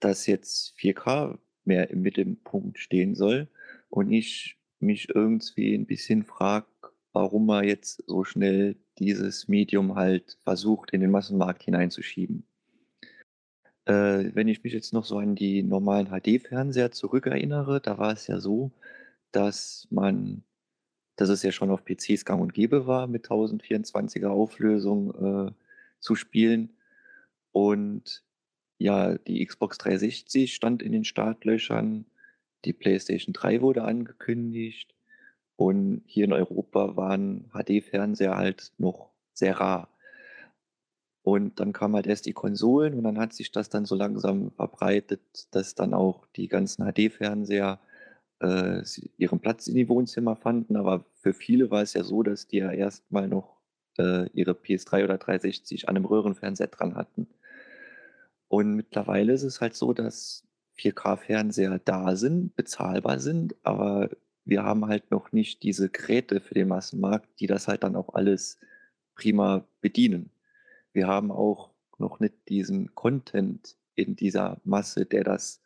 dass 0.00 0.26
jetzt 0.26 0.74
4K 0.78 1.38
mehr 1.64 1.90
im 1.90 2.00
Mittelpunkt 2.00 2.78
stehen 2.78 3.14
soll 3.14 3.48
und 3.90 4.10
ich 4.10 4.58
mich 4.78 5.14
irgendwie 5.14 5.74
ein 5.74 5.86
bisschen 5.86 6.24
frage, 6.24 6.66
warum 7.12 7.46
man 7.46 7.64
jetzt 7.64 8.02
so 8.06 8.24
schnell 8.24 8.76
dieses 9.02 9.48
Medium 9.48 9.96
halt 9.96 10.38
versucht, 10.44 10.92
in 10.92 11.00
den 11.00 11.10
Massenmarkt 11.10 11.62
hineinzuschieben. 11.64 12.44
Äh, 13.84 14.30
wenn 14.34 14.48
ich 14.48 14.62
mich 14.62 14.72
jetzt 14.72 14.92
noch 14.92 15.04
so 15.04 15.18
an 15.18 15.34
die 15.34 15.62
normalen 15.62 16.08
HD-Fernseher 16.08 16.92
zurückerinnere, 16.92 17.80
da 17.80 17.98
war 17.98 18.12
es 18.12 18.26
ja 18.26 18.40
so, 18.40 18.72
dass 19.32 19.88
man 19.90 20.44
dass 21.16 21.28
es 21.28 21.42
ja 21.42 21.52
schon 21.52 21.70
auf 21.70 21.84
PCs 21.84 22.24
gang 22.24 22.40
und 22.40 22.54
gäbe 22.54 22.86
war, 22.86 23.06
mit 23.06 23.28
1024er 23.28 24.28
Auflösung 24.28 25.48
äh, 25.48 25.52
zu 26.00 26.14
spielen. 26.14 26.70
Und 27.52 28.24
ja, 28.78 29.18
die 29.18 29.44
Xbox 29.44 29.78
360 29.78 30.54
stand 30.54 30.82
in 30.82 30.92
den 30.92 31.04
Startlöchern, 31.04 32.06
die 32.64 32.72
PlayStation 32.72 33.32
3 33.32 33.60
wurde 33.60 33.84
angekündigt 33.84 34.94
und 35.56 36.02
hier 36.06 36.24
in 36.24 36.32
Europa 36.32 36.96
waren 36.96 37.50
HD-Fernseher 37.52 38.36
halt 38.36 38.72
noch 38.78 39.10
sehr 39.32 39.58
rar. 39.60 39.88
Und 41.22 41.60
dann 41.60 41.72
kam 41.72 41.94
halt 41.94 42.06
erst 42.06 42.26
die 42.26 42.32
Konsolen 42.32 42.94
und 42.94 43.04
dann 43.04 43.18
hat 43.18 43.32
sich 43.32 43.52
das 43.52 43.68
dann 43.68 43.84
so 43.84 43.94
langsam 43.94 44.50
verbreitet, 44.50 45.20
dass 45.52 45.74
dann 45.74 45.94
auch 45.94 46.26
die 46.34 46.48
ganzen 46.48 46.84
HD-Fernseher 46.84 47.78
äh, 48.40 48.82
ihren 49.18 49.38
Platz 49.38 49.68
in 49.68 49.76
die 49.76 49.88
Wohnzimmer 49.88 50.34
fanden. 50.34 50.76
Aber 50.76 51.04
für 51.20 51.32
viele 51.32 51.70
war 51.70 51.82
es 51.82 51.94
ja 51.94 52.02
so, 52.02 52.24
dass 52.24 52.48
die 52.48 52.58
ja 52.58 52.72
erstmal 52.72 53.28
noch 53.28 53.60
äh, 53.98 54.28
ihre 54.30 54.52
PS3 54.52 55.04
oder 55.04 55.18
360 55.18 55.88
an 55.88 55.96
einem 55.96 56.06
Röhrenfernseher 56.06 56.66
dran 56.66 56.96
hatten. 56.96 57.28
Und 58.48 58.74
mittlerweile 58.74 59.32
ist 59.32 59.44
es 59.44 59.60
halt 59.60 59.74
so, 59.74 59.92
dass 59.92 60.44
4K-Fernseher 60.78 61.78
da 61.84 62.16
sind, 62.16 62.56
bezahlbar 62.56 63.18
sind, 63.18 63.54
aber 63.62 64.10
wir 64.44 64.64
haben 64.64 64.86
halt 64.86 65.10
noch 65.10 65.32
nicht 65.32 65.62
diese 65.62 65.88
Geräte 65.88 66.40
für 66.40 66.54
den 66.54 66.68
Massenmarkt, 66.68 67.28
die 67.40 67.46
das 67.46 67.68
halt 67.68 67.84
dann 67.84 67.96
auch 67.96 68.14
alles 68.14 68.58
prima 69.14 69.64
bedienen 69.80 70.30
wir 70.92 71.06
haben 71.06 71.30
auch 71.30 71.70
noch 71.98 72.20
nicht 72.20 72.34
diesen 72.48 72.94
Content 72.94 73.76
in 73.94 74.16
dieser 74.16 74.60
Masse, 74.64 75.06
der 75.06 75.24
das 75.24 75.60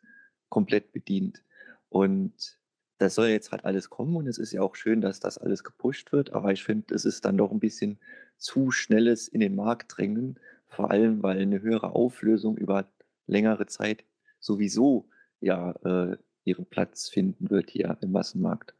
komplett 0.49 0.91
bedient. 0.91 1.43
Und 1.89 2.57
das 2.97 3.15
soll 3.15 3.27
jetzt 3.27 3.51
halt 3.51 3.65
alles 3.65 3.89
kommen 3.89 4.15
und 4.15 4.27
es 4.27 4.37
ist 4.37 4.53
ja 4.53 4.61
auch 4.61 4.75
schön, 4.75 5.01
dass 5.01 5.19
das 5.19 5.37
alles 5.37 5.63
gepusht 5.63 6.11
wird, 6.11 6.33
aber 6.33 6.51
ich 6.51 6.63
finde, 6.63 6.95
es 6.95 7.05
ist 7.05 7.25
dann 7.25 7.37
doch 7.37 7.51
ein 7.51 7.59
bisschen 7.59 7.99
zu 8.37 8.71
schnelles 8.71 9.27
in 9.27 9.39
den 9.39 9.55
Markt 9.55 9.97
drängen, 9.97 10.39
vor 10.67 10.91
allem 10.91 11.21
weil 11.23 11.39
eine 11.39 11.61
höhere 11.61 11.91
Auflösung 11.91 12.57
über 12.57 12.87
längere 13.27 13.67
Zeit 13.67 14.03
sowieso 14.39 15.09
ja 15.41 15.71
äh, 15.83 16.17
ihren 16.47 16.65
Platz 16.65 17.09
finden 17.09 17.49
wird 17.49 17.69
hier 17.69 17.97
im 18.01 18.11
Massenmarkt. 18.11 18.73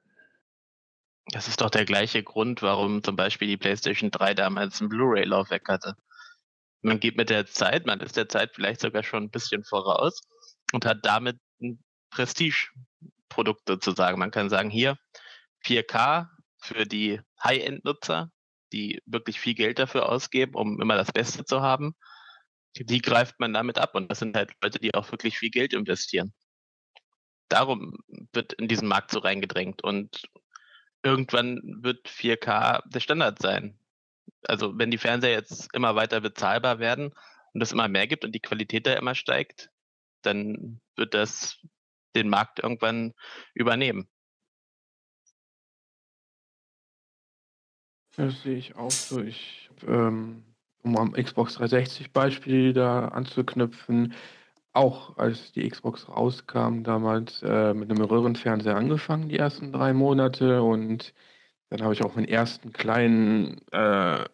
Das 1.32 1.48
ist 1.48 1.62
doch 1.62 1.70
der 1.70 1.86
gleiche 1.86 2.24
Grund, 2.24 2.62
warum 2.62 3.04
zum 3.04 3.16
Beispiel 3.16 3.48
die 3.48 3.58
PlayStation 3.58 4.12
3 4.12 4.34
damals 4.34 4.80
ein 4.80 4.90
Blu-ray-Laufwerk 4.90 5.68
hatte 5.68 5.96
man 6.82 7.00
geht 7.00 7.18
mit 7.18 7.30
der 7.30 7.46
Zeit, 7.46 7.86
man 7.86 8.00
ist 8.00 8.18
der 8.18 8.30
Zeit 8.30 8.52
vielleicht 8.56 8.82
sogar 8.82 9.04
schon 9.04 9.24
ein 9.24 9.30
bisschen 9.30 9.64
voraus 9.64 10.22
und 10.74 10.86
hat 10.86 11.00
damit 11.04 11.40
ein 11.62 11.84
Prestige-Produkt 12.12 13.64
sozusagen. 13.68 14.20
Man 14.20 14.32
kann 14.32 14.50
sagen, 14.50 14.70
hier 14.70 14.98
4K 15.66 16.28
für 16.60 16.86
die 16.86 17.20
High-End-Nutzer, 17.44 18.32
die 18.74 19.02
wirklich 19.06 19.40
viel 19.40 19.54
Geld 19.54 19.80
dafür 19.80 20.10
ausgeben, 20.10 20.56
um 20.56 20.82
immer 20.82 20.96
das 20.96 21.12
Beste 21.12 21.46
zu 21.46 21.62
haben. 21.62 21.96
Die 22.76 23.02
greift 23.02 23.40
man 23.40 23.54
damit 23.54 23.80
ab 23.80 23.96
und 23.96 24.10
das 24.10 24.20
sind 24.20 24.36
halt 24.36 24.54
Leute, 24.62 24.80
die 24.80 24.94
auch 24.94 25.12
wirklich 25.12 25.38
viel 25.38 25.50
Geld 25.50 25.74
investieren. 25.74 26.34
Darum 27.50 27.98
wird 28.34 28.54
in 28.54 28.68
diesen 28.68 28.88
Markt 28.88 29.12
so 29.12 29.20
reingedrängt 29.20 29.84
und 29.84 30.28
irgendwann 31.04 31.62
wird 31.82 32.08
4K 32.08 32.82
der 32.90 33.00
Standard 33.00 33.42
sein 33.42 33.80
also 34.48 34.78
wenn 34.78 34.92
die 34.92 34.98
Fernseher 34.98 35.32
jetzt 35.32 35.74
immer 35.74 35.96
weiter 35.96 36.22
bezahlbar 36.22 36.80
werden 36.80 37.14
und 37.54 37.62
es 37.62 37.72
immer 37.72 37.88
mehr 37.88 38.08
gibt 38.08 38.26
und 38.26 38.34
die 38.34 38.40
Qualität 38.40 38.86
da 38.86 38.94
immer 38.94 39.16
steigt, 39.16 39.72
dann 40.22 40.80
wird 40.96 41.14
das 41.14 41.60
den 42.16 42.30
Markt 42.30 42.60
irgendwann 42.60 43.14
übernehmen. 43.54 44.08
Das 48.16 48.42
sehe 48.42 48.58
ich 48.58 48.76
auch 48.76 48.90
so. 48.90 49.22
Ich, 49.22 49.70
ähm, 49.86 50.44
um 50.82 50.98
am 50.98 51.14
Xbox 51.14 51.56
360 51.56 52.12
Beispiel 52.12 52.74
da 52.74 53.10
anzuknüpfen, 53.10 54.16
auch 54.74 55.18
als 55.18 55.52
die 55.54 55.68
Xbox 55.68 56.08
rauskam, 56.08 56.84
damals 56.84 57.42
äh, 57.44 57.74
mit 57.74 57.90
einem 57.90 58.04
Röhrenfernseher 58.04 58.76
angefangen, 58.76 59.30
die 59.30 59.40
ersten 59.40 59.72
drei 59.72 59.94
Monate 59.94 60.62
und 60.62 61.14
dann 61.70 61.82
habe 61.82 61.94
ich 61.94 62.04
auch 62.04 62.16
meinen 62.16 62.28
ersten 62.28 62.72
kleinen 62.72 63.60
äh, 63.72 64.26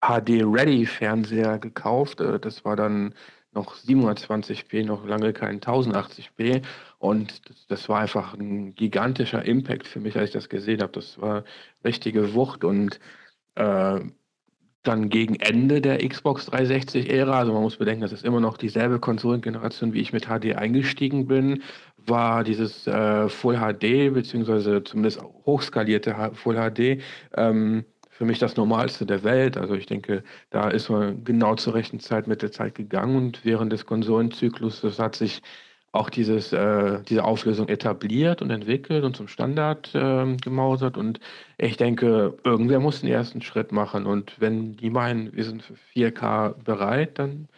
HD-Ready-Fernseher 0.00 1.58
gekauft. 1.58 2.20
Äh, 2.20 2.40
das 2.40 2.64
war 2.64 2.76
dann 2.76 3.14
noch 3.52 3.76
720p, 3.76 4.84
noch 4.84 5.06
lange 5.06 5.32
kein 5.32 5.60
1080p. 5.60 6.62
Und 6.98 7.48
das, 7.48 7.66
das, 7.66 7.88
war 7.88 8.00
einfach 8.00 8.34
ein 8.34 8.74
gigantischer 8.74 9.44
Impact 9.44 9.86
für 9.86 10.00
mich, 10.00 10.16
als 10.16 10.30
ich 10.30 10.34
das 10.34 10.48
gesehen 10.48 10.82
habe. 10.82 10.92
Das 10.92 11.20
war 11.20 11.44
richtige 11.84 12.34
Wucht. 12.34 12.64
Und 12.64 12.98
äh, 13.54 14.00
dann 14.82 15.08
gegen 15.08 15.36
Ende 15.36 15.80
der 15.80 16.06
Xbox 16.06 16.50
360-Ära, 16.50 17.38
also 17.38 17.52
man 17.52 17.62
muss 17.62 17.76
bedenken, 17.76 18.02
das 18.02 18.12
ist 18.12 18.24
immer 18.24 18.40
noch 18.40 18.56
dieselbe 18.56 18.98
Konsolengeneration, 18.98 19.92
wie 19.92 20.00
ich 20.00 20.12
mit 20.12 20.26
HD 20.26 20.56
eingestiegen 20.56 21.26
bin, 21.26 21.62
war 21.96 22.42
dieses 22.42 22.86
äh, 22.86 23.28
Full 23.28 23.58
HD, 23.58 24.12
beziehungsweise 24.12 24.82
zumindest 24.82 25.22
hochskalierte 25.46 26.32
Full 26.34 26.56
HD, 26.56 27.02
ähm, 27.36 27.84
für 28.10 28.24
mich 28.24 28.38
das 28.38 28.56
Normalste 28.56 29.06
der 29.06 29.24
Welt. 29.24 29.56
Also 29.56 29.74
ich 29.74 29.86
denke, 29.86 30.22
da 30.50 30.68
ist 30.68 30.90
man 30.90 31.24
genau 31.24 31.54
zur 31.54 31.74
rechten 31.74 32.00
Zeit 32.00 32.26
mit 32.26 32.42
der 32.42 32.52
Zeit 32.52 32.74
gegangen 32.74 33.16
und 33.16 33.44
während 33.44 33.72
des 33.72 33.86
Konsolenzyklus 33.86 34.82
hat 34.98 35.16
sich 35.16 35.42
auch 35.92 36.08
dieses, 36.08 36.52
äh, 36.52 37.02
diese 37.02 37.24
Auflösung 37.24 37.68
etabliert 37.68 38.40
und 38.42 38.50
entwickelt 38.50 39.04
und 39.04 39.14
zum 39.14 39.28
Standard 39.28 39.94
äh, 39.94 40.36
gemausert. 40.36 40.96
Und 40.96 41.20
ich 41.58 41.76
denke, 41.76 42.36
irgendwer 42.44 42.80
muss 42.80 43.00
den 43.00 43.10
ersten 43.10 43.42
Schritt 43.42 43.72
machen. 43.72 44.06
Und 44.06 44.40
wenn 44.40 44.76
die 44.76 44.90
meinen, 44.90 45.34
wir 45.34 45.44
sind 45.44 45.62
für 45.62 45.74
4K 45.94 46.54
bereit, 46.64 47.18
dann 47.18 47.48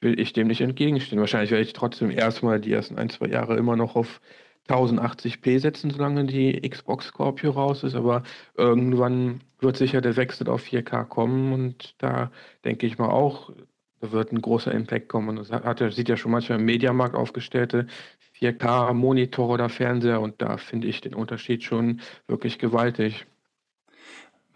will 0.00 0.18
ich 0.20 0.32
dem 0.32 0.48
nicht 0.48 0.60
entgegenstehen. 0.60 1.20
Wahrscheinlich 1.20 1.52
werde 1.52 1.64
ich 1.64 1.72
trotzdem 1.72 2.10
erstmal 2.10 2.60
die 2.60 2.72
ersten 2.72 2.98
ein, 2.98 3.08
zwei 3.08 3.28
Jahre 3.28 3.56
immer 3.56 3.76
noch 3.76 3.94
auf 3.96 4.20
1080p 4.68 5.60
setzen, 5.60 5.90
solange 5.90 6.24
die 6.24 6.60
Xbox 6.68 7.06
Scorpio 7.06 7.52
raus 7.52 7.84
ist. 7.84 7.94
Aber 7.94 8.24
irgendwann 8.56 9.42
wird 9.60 9.76
sicher 9.76 10.00
der 10.00 10.16
Wechsel 10.16 10.48
auf 10.48 10.64
4K 10.64 11.04
kommen 11.04 11.52
und 11.52 11.94
da 11.98 12.30
denke 12.64 12.86
ich 12.86 12.98
mal 12.98 13.10
auch, 13.10 13.52
wird 14.12 14.32
ein 14.32 14.42
großer 14.42 14.72
Impact 14.72 15.08
kommen. 15.08 15.36
das 15.36 15.50
hat, 15.50 15.82
sieht 15.92 16.08
ja 16.08 16.16
schon 16.16 16.32
manchmal 16.32 16.58
im 16.58 16.64
Mediamarkt 16.64 17.14
aufgestellte 17.14 17.86
4K-Monitor 18.40 19.48
oder 19.48 19.68
Fernseher 19.68 20.20
und 20.20 20.42
da 20.42 20.56
finde 20.56 20.88
ich 20.88 21.00
den 21.00 21.14
Unterschied 21.14 21.64
schon 21.64 22.00
wirklich 22.26 22.58
gewaltig. 22.58 23.26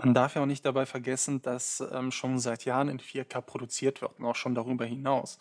Man 0.02 0.14
darf 0.14 0.34
ja 0.34 0.42
auch 0.42 0.46
nicht 0.46 0.64
dabei 0.64 0.86
vergessen, 0.86 1.42
dass 1.42 1.82
ähm, 1.92 2.10
schon 2.10 2.38
seit 2.38 2.64
Jahren 2.64 2.88
in 2.88 3.00
4K 3.00 3.40
produziert 3.42 4.00
wird 4.00 4.18
und 4.18 4.24
auch 4.24 4.36
schon 4.36 4.54
darüber 4.54 4.84
hinaus. 4.84 5.38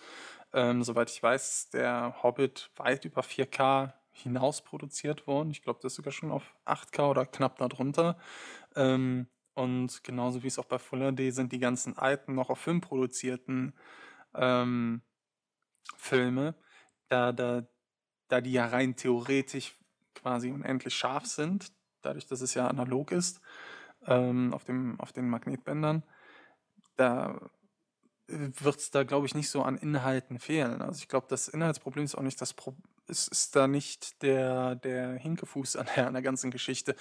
Ähm, 0.53 0.83
soweit 0.83 1.09
ich 1.09 1.21
weiß, 1.21 1.69
der 1.69 2.15
Hobbit 2.23 2.69
weit 2.75 3.05
über 3.05 3.21
4K 3.21 3.93
hinaus 4.11 4.61
produziert 4.61 5.27
worden. 5.27 5.51
Ich 5.51 5.61
glaube, 5.61 5.79
das 5.81 5.93
ist 5.93 5.97
sogar 5.97 6.11
schon 6.11 6.31
auf 6.31 6.55
8K 6.65 7.09
oder 7.09 7.25
knapp 7.25 7.57
darunter. 7.57 8.17
Ähm, 8.75 9.27
und 9.59 10.03
genauso 10.05 10.41
wie 10.41 10.47
es 10.47 10.57
auch 10.57 10.65
bei 10.65 10.79
Full 10.79 11.13
HD 11.13 11.33
sind 11.33 11.51
die 11.51 11.59
ganzen 11.59 11.97
alten, 11.97 12.33
noch 12.33 12.49
auf 12.49 12.59
Film 12.59 12.79
produzierten 12.79 13.73
ähm, 14.33 15.01
Filme, 15.97 16.55
da, 17.09 17.33
da, 17.33 17.67
da 18.29 18.39
die 18.39 18.53
ja 18.53 18.67
rein 18.67 18.95
theoretisch 18.95 19.77
quasi 20.15 20.51
unendlich 20.51 20.93
scharf 20.93 21.25
sind, 21.25 21.73
dadurch, 22.01 22.25
dass 22.25 22.39
es 22.39 22.53
ja 22.53 22.67
analog 22.67 23.11
ist, 23.11 23.41
ähm, 24.05 24.53
auf, 24.53 24.63
dem, 24.63 24.97
auf 24.99 25.11
den 25.11 25.29
Magnetbändern, 25.29 26.03
da 26.95 27.39
wird 28.27 28.77
es 28.77 28.91
da, 28.91 29.03
glaube 29.03 29.25
ich, 29.25 29.35
nicht 29.35 29.49
so 29.49 29.63
an 29.63 29.77
Inhalten 29.77 30.39
fehlen. 30.39 30.81
Also 30.81 30.99
ich 30.99 31.09
glaube, 31.09 31.27
das 31.29 31.49
Inhaltsproblem 31.49 32.05
ist 32.05 32.15
auch 32.15 32.21
nicht 32.21 32.39
das 32.39 32.53
Problem, 32.53 32.83
es 33.07 33.27
ist 33.27 33.55
da 33.55 33.67
nicht 33.67 34.21
der, 34.21 34.75
der 34.75 35.15
Hinkefuß 35.15 35.75
an 35.75 35.87
der, 35.95 36.07
an 36.07 36.13
der 36.13 36.21
ganzen 36.21 36.51
Geschichte. 36.51 36.95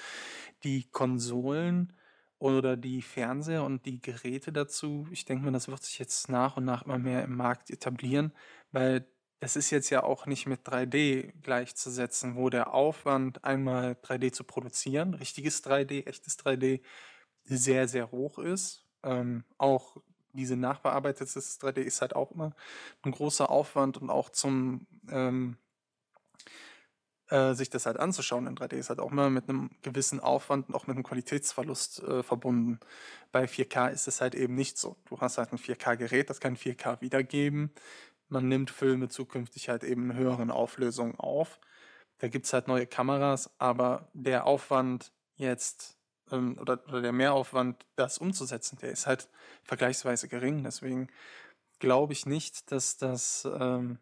Die 0.64 0.90
Konsolen 0.90 1.92
oder 2.38 2.76
die 2.76 3.02
Fernseher 3.02 3.64
und 3.64 3.84
die 3.86 4.00
Geräte 4.00 4.52
dazu, 4.52 5.06
ich 5.10 5.24
denke 5.24 5.44
mal, 5.44 5.52
das 5.52 5.68
wird 5.68 5.82
sich 5.82 5.98
jetzt 5.98 6.28
nach 6.28 6.56
und 6.56 6.64
nach 6.64 6.84
immer 6.84 6.98
mehr 6.98 7.24
im 7.24 7.36
Markt 7.36 7.70
etablieren, 7.70 8.32
weil 8.72 9.06
das 9.40 9.56
ist 9.56 9.70
jetzt 9.70 9.90
ja 9.90 10.02
auch 10.02 10.26
nicht 10.26 10.46
mit 10.46 10.66
3D 10.66 11.32
gleichzusetzen, 11.42 12.34
wo 12.34 12.50
der 12.50 12.74
Aufwand, 12.74 13.44
einmal 13.44 13.92
3D 14.02 14.32
zu 14.32 14.44
produzieren, 14.44 15.14
richtiges 15.14 15.64
3D, 15.64 16.06
echtes 16.06 16.38
3D, 16.38 16.80
sehr, 17.44 17.88
sehr 17.88 18.10
hoch 18.10 18.38
ist. 18.38 18.84
Ähm, 19.02 19.44
auch 19.56 19.96
diese 20.32 20.56
nachbearbeitetes 20.56 21.60
3D 21.60 21.80
ist 21.80 22.00
halt 22.00 22.16
auch 22.16 22.32
immer 22.32 22.54
ein 23.02 23.12
großer 23.12 23.48
Aufwand 23.48 23.96
und 23.98 24.10
auch 24.10 24.30
zum 24.30 24.86
ähm, 25.08 25.56
äh, 27.30 27.54
sich 27.54 27.70
das 27.70 27.86
halt 27.86 27.98
anzuschauen 27.98 28.46
in 28.46 28.56
3D 28.56 28.74
ist 28.74 28.88
halt 28.88 29.00
auch 29.00 29.10
immer 29.12 29.30
mit 29.30 29.48
einem 29.48 29.70
gewissen 29.82 30.20
Aufwand 30.20 30.68
und 30.68 30.74
auch 30.74 30.86
mit 30.86 30.96
einem 30.96 31.04
Qualitätsverlust 31.04 32.02
äh, 32.02 32.22
verbunden. 32.22 32.80
Bei 33.32 33.44
4K 33.44 33.90
ist 33.90 34.08
es 34.08 34.20
halt 34.20 34.34
eben 34.34 34.54
nicht 34.54 34.78
so. 34.78 34.96
Du 35.08 35.20
hast 35.20 35.38
halt 35.38 35.52
ein 35.52 35.58
4K-Gerät, 35.58 36.30
das 36.30 36.40
kann 36.40 36.56
4K 36.56 37.00
wiedergeben. 37.00 37.72
Man 38.28 38.48
nimmt 38.48 38.70
Filme 38.70 39.08
zukünftig 39.08 39.68
halt 39.68 39.84
eben 39.84 40.10
in 40.10 40.16
höheren 40.16 40.50
Auflösungen 40.50 41.18
auf. 41.18 41.60
Da 42.18 42.28
gibt 42.28 42.46
es 42.46 42.52
halt 42.52 42.68
neue 42.68 42.86
Kameras, 42.86 43.50
aber 43.58 44.08
der 44.12 44.46
Aufwand 44.46 45.12
jetzt 45.36 45.98
ähm, 46.30 46.58
oder, 46.60 46.82
oder 46.88 47.02
der 47.02 47.12
Mehraufwand, 47.12 47.86
das 47.96 48.18
umzusetzen, 48.18 48.78
der 48.80 48.90
ist 48.90 49.06
halt 49.06 49.28
vergleichsweise 49.64 50.28
gering. 50.28 50.64
Deswegen 50.64 51.08
glaube 51.78 52.12
ich 52.12 52.26
nicht, 52.26 52.70
dass 52.72 52.96
das 52.96 53.46
ähm, 53.58 53.98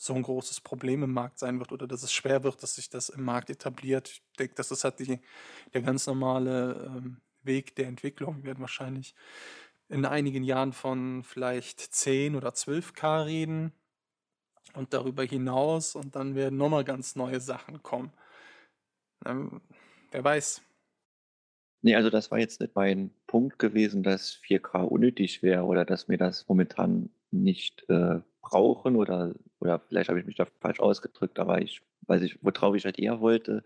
so 0.00 0.14
ein 0.14 0.22
großes 0.22 0.60
Problem 0.60 1.02
im 1.02 1.12
Markt 1.12 1.38
sein 1.38 1.58
wird 1.58 1.72
oder 1.72 1.86
dass 1.86 2.02
es 2.02 2.12
schwer 2.12 2.44
wird, 2.44 2.62
dass 2.62 2.76
sich 2.76 2.90
das 2.90 3.08
im 3.08 3.24
Markt 3.24 3.50
etabliert. 3.50 4.08
Ich 4.08 4.22
denke, 4.38 4.54
das 4.54 4.70
ist 4.70 4.84
halt 4.84 4.98
die, 4.98 5.20
der 5.74 5.82
ganz 5.82 6.06
normale 6.06 6.92
ähm, 6.96 7.20
Weg 7.42 7.74
der 7.76 7.86
Entwicklung. 7.86 8.38
Wir 8.38 8.44
werden 8.44 8.60
wahrscheinlich 8.60 9.14
in 9.88 10.04
einigen 10.04 10.44
Jahren 10.44 10.72
von 10.72 11.22
vielleicht 11.24 11.80
10 11.80 12.36
oder 12.36 12.50
12K 12.50 13.24
reden 13.26 13.72
und 14.74 14.92
darüber 14.92 15.24
hinaus 15.24 15.94
und 15.94 16.14
dann 16.14 16.34
werden 16.34 16.58
nochmal 16.58 16.84
ganz 16.84 17.16
neue 17.16 17.40
Sachen 17.40 17.82
kommen. 17.82 18.12
Ähm, 19.24 19.60
wer 20.10 20.24
weiß. 20.24 20.62
Nee, 21.80 21.94
also 21.94 22.10
das 22.10 22.30
war 22.30 22.38
jetzt 22.38 22.60
nicht 22.60 22.74
mein 22.74 23.10
Punkt 23.26 23.58
gewesen, 23.58 24.02
dass 24.02 24.40
4K 24.46 24.82
unnötig 24.82 25.42
wäre 25.42 25.64
oder 25.64 25.84
dass 25.84 26.08
mir 26.08 26.18
das 26.18 26.48
momentan 26.48 27.10
nicht 27.30 27.88
äh, 27.88 28.20
brauchen 28.48 28.96
oder, 28.96 29.34
oder 29.60 29.78
vielleicht 29.78 30.08
habe 30.08 30.20
ich 30.20 30.26
mich 30.26 30.36
da 30.36 30.46
falsch 30.60 30.80
ausgedrückt, 30.80 31.38
aber 31.38 31.60
ich 31.60 31.82
weiß 32.06 32.22
nicht, 32.22 32.38
worauf 32.42 32.74
ich 32.74 32.84
halt 32.84 32.98
eher 32.98 33.20
wollte, 33.20 33.62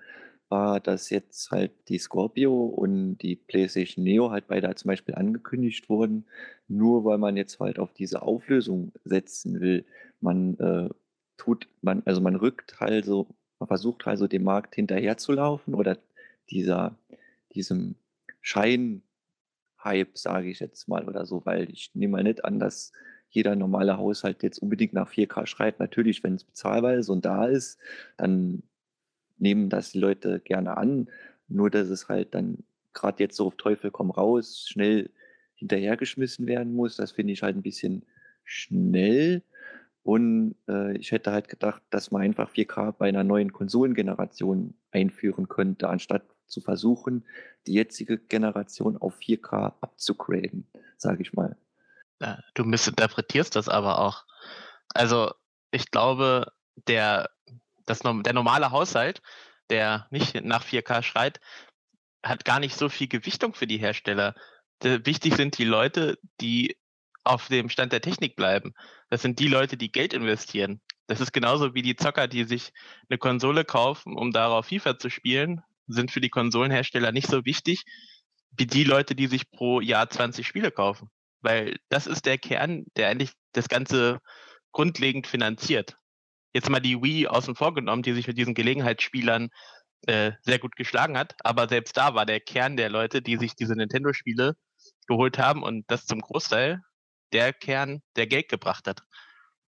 war, 0.49 0.81
dass 0.81 1.09
jetzt 1.11 1.51
halt 1.51 1.73
die 1.89 1.99
Scorpio 1.99 2.67
und 2.67 3.19
die 3.19 3.37
PlayStation 3.37 4.05
Neo 4.05 4.31
halt 4.31 4.49
beide 4.49 4.75
zum 4.75 4.89
Beispiel 4.89 5.15
angekündigt 5.15 5.89
wurden, 5.89 6.27
nur 6.69 7.05
weil 7.05 7.19
man 7.19 7.37
jetzt 7.37 7.59
halt 7.61 7.79
auf 7.79 7.93
diese 7.95 8.23
Auflösung 8.23 8.93
setzen 9.05 9.61
will. 9.61 9.87
Man 10.21 10.59
äh, 10.59 10.91
tut, 11.39 11.69
man, 11.81 12.03
also 12.05 12.21
man 12.21 12.37
rückt 12.37 12.81
halt 12.81 13.05
so, 13.05 13.29
man 13.61 13.69
versucht 13.69 14.05
halt 14.05 14.19
so 14.19 14.27
dem 14.27 14.45
Markt 14.45 14.75
hinterherzulaufen 14.75 15.75
oder 15.75 15.97
dieser, 16.51 16.97
diesem 17.55 17.95
Schein-Hype, 18.41 20.19
sage 20.19 20.51
ich 20.51 20.61
jetzt 20.61 20.89
mal 20.89 21.09
oder 21.09 21.25
so, 21.25 21.47
weil 21.47 21.71
ich 21.71 21.93
nehme 21.95 22.13
mal 22.13 22.25
nicht 22.25 22.45
an, 22.45 22.59
dass 22.59 22.93
jeder 23.33 23.57
normale 23.57 23.97
Haushalt 23.97 24.43
jetzt 24.43 24.59
unbedingt 24.59 24.93
nach 24.93 25.11
4K 25.11 25.47
schreit. 25.47 25.81
Natürlich, 25.81 26.23
wenn 26.23 26.35
es 26.35 26.45
bezahlbar 26.45 26.95
ist 26.95 27.09
und 27.09 27.25
da 27.25 27.47
ist, 27.47 27.79
dann 28.17 28.63
nehmen 29.39 29.69
das 29.69 29.93
die 29.93 29.99
Leute 29.99 30.41
gerne 30.41 30.77
an. 30.77 31.09
Nur, 31.49 31.71
dass 31.71 31.89
es 31.89 32.09
halt 32.09 32.35
dann 32.35 32.59
gerade 32.93 33.23
jetzt 33.23 33.37
so 33.37 33.47
auf 33.47 33.57
Teufel 33.57 33.91
komm 33.91 34.11
raus 34.11 34.67
schnell 34.69 35.11
hinterhergeschmissen 35.57 36.47
werden 36.47 36.75
muss, 36.75 36.97
das 36.97 37.13
finde 37.13 37.33
ich 37.33 37.43
halt 37.43 37.57
ein 37.57 37.63
bisschen 37.63 38.05
schnell. 38.45 39.43
Und 40.03 40.57
äh, 40.69 40.97
ich 40.97 41.13
hätte 41.13 41.31
halt 41.31 41.49
gedacht, 41.49 41.83
dass 41.91 42.11
man 42.11 42.23
einfach 42.23 42.51
4K 42.51 42.93
bei 42.93 43.09
einer 43.09 43.23
neuen 43.23 43.53
Konsolengeneration 43.53 44.75
einführen 44.91 45.49
könnte, 45.49 45.89
anstatt 45.89 46.25
zu 46.47 46.61
versuchen, 46.61 47.25
die 47.67 47.75
jetzige 47.75 48.19
Generation 48.19 48.97
auf 48.97 49.19
4K 49.21 49.75
abzugraden, 49.81 50.67
sage 50.97 51.23
ich 51.23 51.33
mal. 51.33 51.57
Du 52.55 52.65
missinterpretierst 52.65 53.57
das 53.57 53.69
aber 53.69 53.99
auch. 53.99 54.25
Also 54.95 55.33
ich 55.71 55.91
glaube, 55.91 56.53
der, 56.87 57.31
das, 57.87 58.01
der 58.01 58.33
normale 58.33 58.71
Haushalt, 58.71 59.23
der 59.71 60.07
nicht 60.11 60.35
nach 60.43 60.65
4K 60.65 61.03
schreit, 61.03 61.41
hat 62.23 62.45
gar 62.45 62.61
nicht 62.61 62.77
so 62.77 62.89
viel 62.89 63.09
Gewichtung 63.09 63.55
für 63.55 63.67
die 63.67 63.79
Hersteller. 63.79 64.35
Wichtig 64.83 65.35
sind 65.35 65.59
die 65.59 65.65
Leute, 65.65 66.19
die 66.41 66.77
auf 67.25 67.49
dem 67.49 67.69
Stand 67.69 67.93
der 67.93 68.01
Technik 68.01 68.37
bleiben. 68.37 68.75
Das 69.09 69.23
sind 69.23 69.39
die 69.39 69.49
Leute, 69.49 69.77
die 69.77 69.93
Geld 69.93 70.13
investieren. 70.13 70.81
Das 71.07 71.21
ist 71.21 71.33
genauso 71.33 71.75
wie 71.75 71.83
die 71.83 71.97
Zocker, 71.97 72.29
die 72.29 72.45
sich 72.45 72.73
eine 73.09 73.19
Konsole 73.19 73.65
kaufen, 73.65 74.17
um 74.17 74.33
darauf 74.33 74.67
FIFA 74.67 74.99
zu 74.99 75.09
spielen, 75.09 75.63
sind 75.87 76.11
für 76.11 76.21
die 76.21 76.31
Konsolenhersteller 76.31 77.13
nicht 77.13 77.29
so 77.29 77.45
wichtig 77.45 77.85
wie 78.51 78.67
die 78.67 78.85
Leute, 78.85 79.15
die 79.15 79.29
sich 79.29 79.51
pro 79.51 79.81
Jahr 79.81 80.11
20 80.11 80.47
Spiele 80.47 80.71
kaufen 80.71 81.11
weil 81.43 81.77
das 81.89 82.07
ist 82.07 82.27
der 82.27 82.39
Kern, 82.39 82.85
der 82.97 83.09
eigentlich 83.09 83.33
das 83.53 83.69
Ganze 83.69 84.21
grundlegend 84.73 85.27
finanziert. 85.27 85.97
Jetzt 86.55 86.71
mal 86.71 86.81
die 86.81 87.03
Wii 87.03 87.29
außen 87.29 87.55
vor 87.55 87.75
genommen, 87.75 88.03
die 88.03 88.13
sich 88.13 88.27
mit 88.27 88.39
diesen 88.39 88.55
Gelegenheitsspielern 88.55 89.51
äh, 90.07 90.33
sehr 90.43 90.59
gut 90.59 90.77
geschlagen 90.77 91.17
hat, 91.17 91.35
aber 91.45 91.69
selbst 91.69 91.97
da 91.97 92.15
war 92.15 92.27
der 92.27 92.41
Kern 92.41 92.77
der 92.77 92.91
Leute, 92.91 93.23
die 93.23 93.37
sich 93.37 93.55
diese 93.55 93.75
Nintendo-Spiele 93.75 94.57
geholt 95.07 95.39
haben 95.39 95.63
und 95.63 95.85
das 95.89 96.07
zum 96.07 96.21
Großteil 96.21 96.81
der 97.33 97.53
Kern, 97.53 98.03
der 98.17 98.27
Geld 98.27 98.49
gebracht 98.49 98.87
hat. 98.87 99.03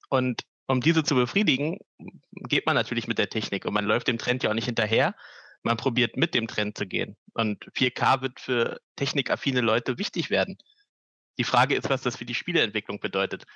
Und 0.08 0.42
um 0.66 0.80
diese 0.80 1.02
zu 1.02 1.14
befriedigen, 1.14 1.78
geht 2.48 2.66
man 2.66 2.76
natürlich 2.76 3.08
mit 3.08 3.18
der 3.18 3.28
Technik 3.28 3.64
und 3.64 3.74
man 3.74 3.84
läuft 3.84 4.08
dem 4.08 4.18
Trend 4.18 4.42
ja 4.42 4.50
auch 4.50 4.54
nicht 4.54 4.66
hinterher. 4.66 5.14
Man 5.62 5.76
probiert 5.76 6.16
mit 6.16 6.34
dem 6.34 6.46
Trend 6.46 6.78
zu 6.78 6.86
gehen. 6.86 7.16
Und 7.34 7.64
4K 7.76 8.22
wird 8.22 8.40
für 8.40 8.80
technikaffine 8.96 9.60
Leute 9.60 9.98
wichtig 9.98 10.30
werden. 10.30 10.56
Die 11.40 11.44
Frage 11.44 11.74
ist, 11.74 11.88
was 11.88 12.02
das 12.02 12.16
für 12.16 12.26
die 12.26 12.34
Spieleentwicklung 12.34 13.00
bedeutet. 13.00 13.46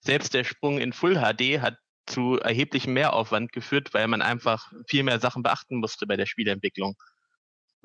Selbst 0.00 0.32
der 0.32 0.42
Sprung 0.42 0.78
in 0.78 0.94
Full 0.94 1.16
HD 1.16 1.60
hat 1.60 1.76
zu 2.06 2.38
erheblichem 2.38 2.94
Mehraufwand 2.94 3.52
geführt, 3.52 3.92
weil 3.92 4.08
man 4.08 4.22
einfach 4.22 4.72
viel 4.88 5.02
mehr 5.02 5.20
Sachen 5.20 5.42
beachten 5.42 5.76
musste 5.76 6.06
bei 6.06 6.16
der 6.16 6.24
Spieleentwicklung. 6.24 6.96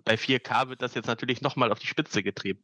Bei 0.06 0.14
4K 0.14 0.70
wird 0.70 0.82
das 0.82 0.96
jetzt 0.96 1.08
natürlich 1.08 1.42
nochmal 1.42 1.70
auf 1.70 1.80
die 1.80 1.88
Spitze 1.88 2.24
getrieben. 2.24 2.64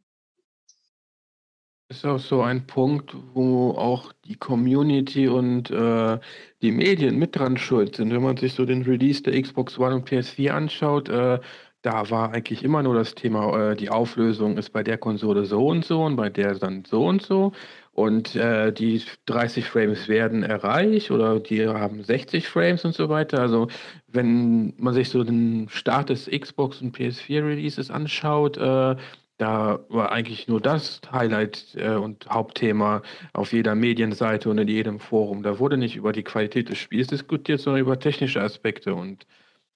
Ist 1.90 2.06
auch 2.06 2.20
so 2.20 2.42
ein 2.42 2.68
Punkt, 2.68 3.14
wo 3.34 3.72
auch 3.72 4.14
die 4.24 4.36
Community 4.36 5.28
und 5.28 5.70
äh, 5.70 6.20
die 6.62 6.72
Medien 6.72 7.20
mit 7.20 7.36
dran 7.36 7.58
schuld 7.58 7.98
sind. 7.98 8.14
Wenn 8.14 8.24
man 8.24 8.38
sich 8.38 8.54
so 8.54 8.64
den 8.66 8.84
Release 8.84 9.22
der 9.24 9.42
Xbox 9.42 9.78
One 9.78 9.96
und 9.96 10.10
PS4 10.10 10.52
anschaut, 10.52 11.10
äh, 11.10 11.42
da 11.88 12.10
war 12.10 12.34
eigentlich 12.34 12.66
immer 12.66 12.84
nur 12.84 12.96
das 12.96 13.16
Thema, 13.16 13.72
äh, 13.72 13.76
die 13.78 13.90
Auflösung 13.90 14.58
ist 14.58 14.72
bei 14.74 14.84
der 14.84 14.98
Konsole 14.98 15.46
so 15.46 15.68
und 15.68 15.86
so 15.86 16.04
und 16.04 16.18
bei 16.18 16.30
der 16.30 16.56
dann 16.56 16.84
so 16.84 17.06
und 17.06 17.22
so. 17.22 17.54
Und 17.94 18.36
äh, 18.36 18.74
die 18.74 19.02
30 19.26 19.66
Frames 19.66 20.10
werden 20.10 20.44
erreicht 20.44 21.12
oder 21.12 21.40
die 21.40 21.66
haben 21.66 22.04
60 22.04 22.50
Frames 22.50 22.84
und 22.84 22.94
so 22.94 23.08
weiter. 23.08 23.40
Also 23.40 23.70
wenn 24.08 24.74
man 24.78 24.94
sich 24.94 25.08
so 25.10 25.24
den 25.24 25.70
Start 25.70 26.10
des 26.10 26.30
Xbox 26.30 26.82
und 26.82 26.96
PS4 26.96 27.48
Releases 27.48 27.90
anschaut, 27.90 28.58
äh, 28.58 28.98
da 29.38 29.80
war 29.88 30.12
eigentlich 30.12 30.50
nur 30.50 30.60
das 30.60 31.00
Highlight 31.10 31.68
äh, 31.76 31.92
und 31.92 32.28
Hauptthema 32.30 33.02
auf 33.32 33.54
jeder 33.54 33.76
Medienseite 33.76 34.50
und 34.50 34.58
in 34.58 34.68
jedem 34.68 35.00
Forum. 35.00 35.42
Da 35.42 35.58
wurde 35.60 35.78
nicht 35.78 35.96
über 35.96 36.12
die 36.12 36.24
Qualität 36.24 36.68
des 36.68 36.80
Spiels 36.80 37.08
diskutiert, 37.08 37.62
sondern 37.62 37.82
über 37.82 37.98
technische 37.98 38.42
Aspekte. 38.42 38.94
Und 38.94 39.26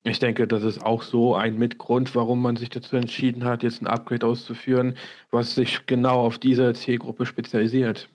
Ich 0.04 0.18
denke, 0.18 0.48
das 0.48 0.64
ist 0.64 0.82
auch 0.82 1.04
so 1.04 1.36
ein 1.36 1.58
Mitgrund, 1.58 2.16
warum 2.16 2.42
man 2.42 2.56
sich 2.56 2.70
dazu 2.70 2.96
entschieden 2.96 3.44
hat, 3.44 3.62
jetzt 3.62 3.82
ein 3.82 3.88
Upgrade 3.88 4.26
auszuführen, 4.26 4.98
was 5.30 5.54
sich 5.54 5.86
genau 5.86 6.26
auf 6.26 6.40
diese 6.40 6.74
Zielgruppe 6.74 7.28
spezialisiert. 7.28 8.10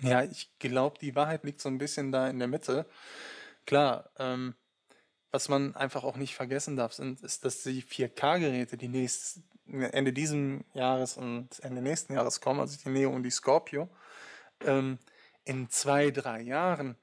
Ja, 0.00 0.22
ich 0.22 0.56
glaube, 0.58 0.98
die 1.00 1.16
Wahrheit 1.16 1.44
liegt 1.44 1.60
so 1.60 1.68
ein 1.68 1.78
bisschen 1.78 2.12
da 2.12 2.28
in 2.28 2.38
der 2.38 2.48
Mitte. 2.48 2.86
Klar, 3.66 4.10
ähm, 4.18 4.54
was 5.32 5.48
man 5.48 5.74
einfach 5.74 6.04
auch 6.04 6.16
nicht 6.16 6.36
vergessen 6.36 6.76
darf, 6.76 6.92
sind, 6.92 7.20
ist, 7.22 7.44
dass 7.44 7.64
die 7.64 7.82
4K-Geräte, 7.82 8.76
die 8.76 8.88
nächst, 8.88 9.40
Ende 9.66 10.12
diesem 10.12 10.64
Jahres 10.74 11.16
und 11.16 11.58
Ende 11.60 11.82
nächsten 11.82 12.12
Jahres 12.12 12.40
kommen, 12.40 12.60
also 12.60 12.78
die 12.78 12.90
Neo 12.90 13.10
und 13.10 13.24
die 13.24 13.30
Scorpio, 13.30 13.88
ähm, 14.60 14.98
in 15.44 15.68
zwei, 15.70 16.10
drei 16.10 16.42
Jahren 16.42 16.96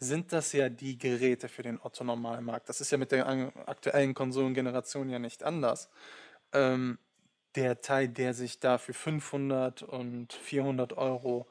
sind 0.00 0.32
das 0.32 0.52
ja 0.52 0.68
die 0.68 0.98
Geräte 0.98 1.48
für 1.48 1.62
den 1.62 1.80
Otto-Normalmarkt. 1.80 2.68
Das 2.68 2.80
ist 2.80 2.90
ja 2.90 2.98
mit 2.98 3.12
der 3.12 3.26
aktuellen 3.66 4.14
Konsolengeneration 4.14 5.10
ja 5.10 5.18
nicht 5.18 5.42
anders. 5.42 5.90
Ähm, 6.52 6.98
der 7.54 7.80
Teil, 7.80 8.08
der 8.08 8.34
sich 8.34 8.60
da 8.60 8.78
für 8.78 8.94
500 8.94 9.82
und 9.82 10.32
400 10.32 10.92
Euro 10.92 11.48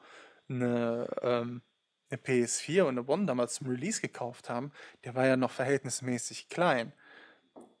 eine, 0.48 1.08
ähm, 1.22 1.62
eine 2.10 2.20
PS4 2.20 2.82
und 2.82 2.98
eine 2.98 3.06
One 3.06 3.26
damals 3.26 3.54
zum 3.54 3.68
Release 3.68 4.00
gekauft 4.00 4.48
haben, 4.48 4.72
der 5.04 5.14
war 5.14 5.26
ja 5.26 5.36
noch 5.36 5.50
verhältnismäßig 5.50 6.48
klein. 6.48 6.92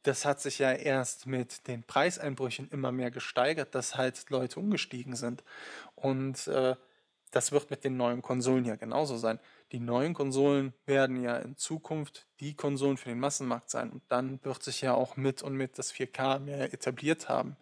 Das 0.02 0.24
hat 0.24 0.40
sich 0.40 0.58
ja 0.58 0.72
erst 0.72 1.26
mit 1.26 1.66
den 1.66 1.82
Preiseinbrüchen 1.82 2.68
immer 2.70 2.92
mehr 2.92 3.10
gesteigert, 3.10 3.74
dass 3.74 3.96
halt 3.96 4.28
Leute 4.30 4.60
umgestiegen 4.60 5.16
sind. 5.16 5.42
Und 5.94 6.46
äh, 6.48 6.76
das 7.30 7.52
wird 7.52 7.70
mit 7.70 7.84
den 7.84 7.96
neuen 7.96 8.22
Konsolen 8.22 8.64
ja 8.64 8.76
genauso 8.76 9.16
sein. 9.16 9.38
Die 9.72 9.80
neuen 9.80 10.14
Konsolen 10.14 10.72
werden 10.86 11.22
ja 11.22 11.36
in 11.36 11.56
Zukunft 11.56 12.26
die 12.40 12.54
Konsolen 12.54 12.96
für 12.96 13.10
den 13.10 13.20
Massenmarkt 13.20 13.68
sein. 13.70 13.90
Und 13.90 14.02
dann 14.08 14.42
wird 14.42 14.62
sich 14.62 14.80
ja 14.80 14.94
auch 14.94 15.16
mit 15.16 15.42
und 15.42 15.54
mit 15.54 15.78
das 15.78 15.92
4K 15.92 16.38
mehr 16.38 16.72
etabliert 16.72 17.28
haben. 17.28 17.56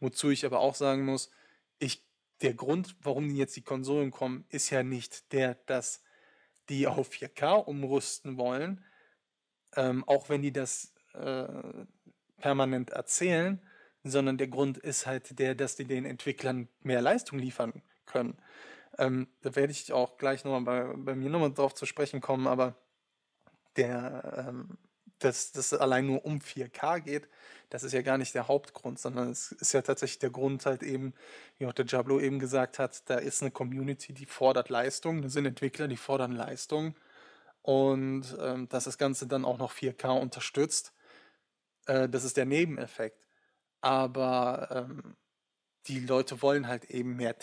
Wozu 0.00 0.30
ich 0.30 0.46
aber 0.46 0.60
auch 0.60 0.74
sagen 0.74 1.04
muss, 1.04 1.30
ich 1.78 2.04
der 2.40 2.54
Grund, 2.54 2.96
warum 3.02 3.30
jetzt 3.30 3.54
die 3.56 3.62
Konsolen 3.62 4.10
kommen, 4.10 4.44
ist 4.48 4.70
ja 4.70 4.82
nicht 4.82 5.32
der, 5.32 5.54
dass 5.66 6.02
die 6.68 6.86
auf 6.86 7.10
4K 7.10 7.64
umrüsten 7.64 8.36
wollen, 8.36 8.84
ähm, 9.76 10.06
auch 10.08 10.28
wenn 10.28 10.42
die 10.42 10.52
das 10.52 10.92
äh, 11.14 11.46
permanent 12.38 12.90
erzählen, 12.90 13.60
sondern 14.04 14.38
der 14.38 14.48
Grund 14.48 14.78
ist 14.78 15.06
halt 15.06 15.38
der, 15.38 15.54
dass 15.54 15.76
die 15.76 15.84
den 15.84 16.04
Entwicklern 16.04 16.68
mehr 16.80 17.00
Leistung 17.00 17.38
liefern 17.38 17.82
können. 18.06 18.36
Ähm, 18.98 19.28
da 19.42 19.54
werde 19.56 19.72
ich 19.72 19.92
auch 19.92 20.18
gleich 20.18 20.44
nochmal 20.44 20.86
bei, 20.86 20.94
bei 20.96 21.14
mir 21.14 21.30
nochmal 21.30 21.52
drauf 21.52 21.74
zu 21.74 21.86
sprechen 21.86 22.20
kommen, 22.20 22.46
aber 22.46 22.76
der, 23.76 24.46
ähm, 24.48 24.78
dass 25.18 25.52
das 25.52 25.72
allein 25.72 26.06
nur 26.06 26.24
um 26.24 26.40
4K 26.40 27.00
geht, 27.00 27.28
das 27.70 27.84
ist 27.84 27.92
ja 27.92 28.02
gar 28.02 28.18
nicht 28.18 28.34
der 28.34 28.48
Hauptgrund, 28.48 28.98
sondern 28.98 29.30
es 29.30 29.52
ist 29.52 29.72
ja 29.72 29.82
tatsächlich 29.82 30.18
der 30.18 30.30
Grund 30.30 30.66
halt 30.66 30.82
eben, 30.82 31.14
wie 31.58 31.66
auch 31.66 31.72
der 31.72 31.86
Jablo 31.86 32.20
eben 32.20 32.38
gesagt 32.38 32.78
hat, 32.78 33.08
da 33.08 33.16
ist 33.16 33.42
eine 33.42 33.50
Community, 33.50 34.12
die 34.12 34.26
fordert 34.26 34.68
Leistung, 34.68 35.22
da 35.22 35.28
sind 35.28 35.46
Entwickler, 35.46 35.88
die 35.88 35.96
fordern 35.96 36.32
Leistung 36.32 36.94
und 37.62 38.36
ähm, 38.40 38.68
dass 38.68 38.84
das 38.84 38.98
Ganze 38.98 39.26
dann 39.26 39.44
auch 39.44 39.58
noch 39.58 39.72
4K 39.72 40.20
unterstützt, 40.20 40.92
äh, 41.86 42.08
das 42.08 42.24
ist 42.24 42.36
der 42.36 42.44
Nebeneffekt. 42.46 43.26
Aber 43.80 44.68
ähm, 44.70 45.16
die 45.86 46.00
Leute 46.00 46.42
wollen 46.42 46.68
halt 46.68 46.84
eben 46.86 47.16
mehr 47.16 47.38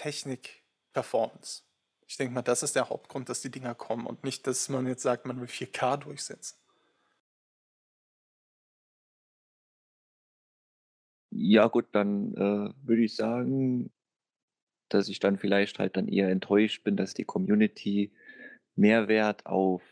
Technik-Performance. 0.94 1.64
Ich 2.08 2.18
denke 2.18 2.34
mal, 2.34 2.42
das 2.42 2.64
ist 2.64 2.76
der 2.76 2.90
Hauptgrund, 2.90 3.30
dass 3.30 3.42
die 3.42 3.52
Dinger 3.52 3.76
kommen 3.76 4.08
und 4.08 4.24
nicht, 4.24 4.48
dass 4.48 4.70
man 4.70 4.88
jetzt 4.88 5.04
sagt, 5.04 5.26
man 5.26 5.40
will 5.40 5.48
4K 5.48 5.98
durchsetzen. 5.98 6.58
Ja, 11.32 11.68
gut, 11.68 11.86
dann 11.92 12.34
äh, 12.34 12.74
würde 12.88 13.04
ich 13.04 13.16
sagen, 13.16 13.92
dass 14.90 15.08
ich 15.10 15.20
dann 15.20 15.38
vielleicht 15.38 15.78
halt 15.78 15.96
dann 15.96 16.08
eher 16.08 16.30
enttäuscht 16.30 16.84
bin, 16.84 16.98
dass 16.98 17.14
die 17.14 17.26
Community 17.26 18.12
mehr 18.76 19.08
Wert 19.08 19.46
auf 19.46 19.84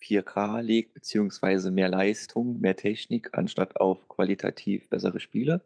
4K 0.00 0.62
legt, 0.62 0.94
beziehungsweise 0.94 1.72
mehr 1.72 1.88
Leistung, 1.88 2.60
mehr 2.60 2.76
Technik, 2.76 3.30
anstatt 3.36 3.76
auf 3.76 4.08
qualitativ 4.08 4.88
bessere 4.88 5.18
Spiele. 5.18 5.62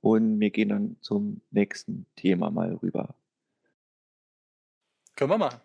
Und 0.00 0.38
wir 0.38 0.50
gehen 0.50 0.68
dann 0.68 0.96
zum 1.00 1.40
nächsten 1.50 2.06
Thema 2.14 2.50
mal 2.50 2.74
rüber. 2.74 3.16
Können 5.16 5.30
wir 5.30 5.38
machen. 5.38 5.60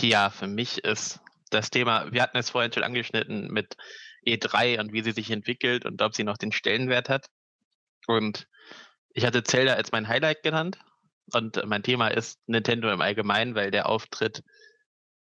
Ja, 0.00 0.30
für 0.30 0.46
mich 0.46 0.82
ist 0.84 1.20
das 1.50 1.70
Thema, 1.70 2.12
wir 2.12 2.22
hatten 2.22 2.36
es 2.36 2.50
vorhin 2.50 2.72
schon 2.72 2.82
angeschnitten 2.82 3.48
mit 3.48 3.76
E3 4.26 4.80
und 4.80 4.92
wie 4.92 5.02
sie 5.02 5.12
sich 5.12 5.30
entwickelt 5.30 5.84
und 5.84 6.02
ob 6.02 6.14
sie 6.14 6.24
noch 6.24 6.36
den 6.36 6.52
Stellenwert 6.52 7.08
hat. 7.08 7.28
Und 8.06 8.48
ich 9.10 9.24
hatte 9.24 9.44
Zelda 9.44 9.74
als 9.74 9.92
mein 9.92 10.08
Highlight 10.08 10.42
genannt. 10.42 10.78
Und 11.32 11.64
mein 11.64 11.82
Thema 11.82 12.08
ist 12.08 12.40
Nintendo 12.46 12.90
im 12.90 13.00
Allgemeinen, 13.00 13.54
weil 13.54 13.70
der 13.70 13.88
Auftritt 13.88 14.42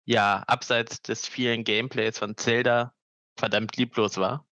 ja 0.05 0.43
abseits 0.47 1.01
des 1.01 1.27
vielen 1.27 1.63
Gameplays 1.63 2.19
von 2.19 2.37
Zelda 2.37 2.93
verdammt 3.37 3.75
lieblos 3.77 4.17
war, 4.17 4.45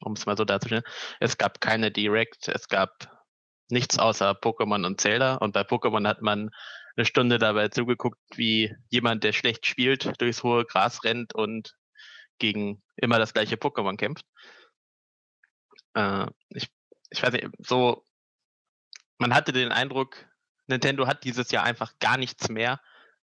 um 0.00 0.12
es 0.12 0.26
mal 0.26 0.36
so 0.36 0.44
darzustellen. 0.44 0.84
Es 1.20 1.38
gab 1.38 1.60
keine 1.60 1.90
Direct, 1.90 2.48
es 2.48 2.68
gab 2.68 3.24
nichts 3.68 3.98
außer 3.98 4.32
Pokémon 4.32 4.84
und 4.84 5.00
Zelda. 5.00 5.36
Und 5.36 5.52
bei 5.52 5.62
Pokémon 5.62 6.06
hat 6.06 6.22
man 6.22 6.50
eine 7.00 7.06
Stunde 7.06 7.38
dabei 7.38 7.68
zugeguckt, 7.68 8.20
wie 8.34 8.74
jemand, 8.90 9.24
der 9.24 9.32
schlecht 9.32 9.66
spielt, 9.66 10.20
durchs 10.20 10.42
hohe 10.42 10.66
Gras 10.66 11.02
rennt 11.02 11.34
und 11.34 11.74
gegen 12.38 12.82
immer 12.96 13.18
das 13.18 13.32
gleiche 13.32 13.56
Pokémon 13.56 13.96
kämpft. 13.96 14.26
Äh, 15.94 16.26
ich 16.50 16.68
ich 17.10 17.22
weiß 17.22 17.32
nicht, 17.32 17.48
so, 17.58 18.04
man 19.18 19.34
hatte 19.34 19.52
den 19.52 19.72
Eindruck, 19.72 20.26
Nintendo 20.66 21.06
hat 21.06 21.24
dieses 21.24 21.50
Jahr 21.50 21.64
einfach 21.64 21.98
gar 22.00 22.18
nichts 22.18 22.48
mehr, 22.50 22.80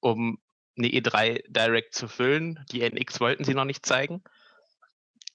um 0.01 0.39
eine 0.77 0.87
E3 0.87 1.43
Direct 1.47 1.95
zu 1.95 2.07
füllen. 2.07 2.63
Die 2.71 2.81
NX 2.81 3.19
wollten 3.21 3.45
sie 3.45 3.53
noch 3.53 3.65
nicht 3.65 3.85
zeigen. 3.85 4.23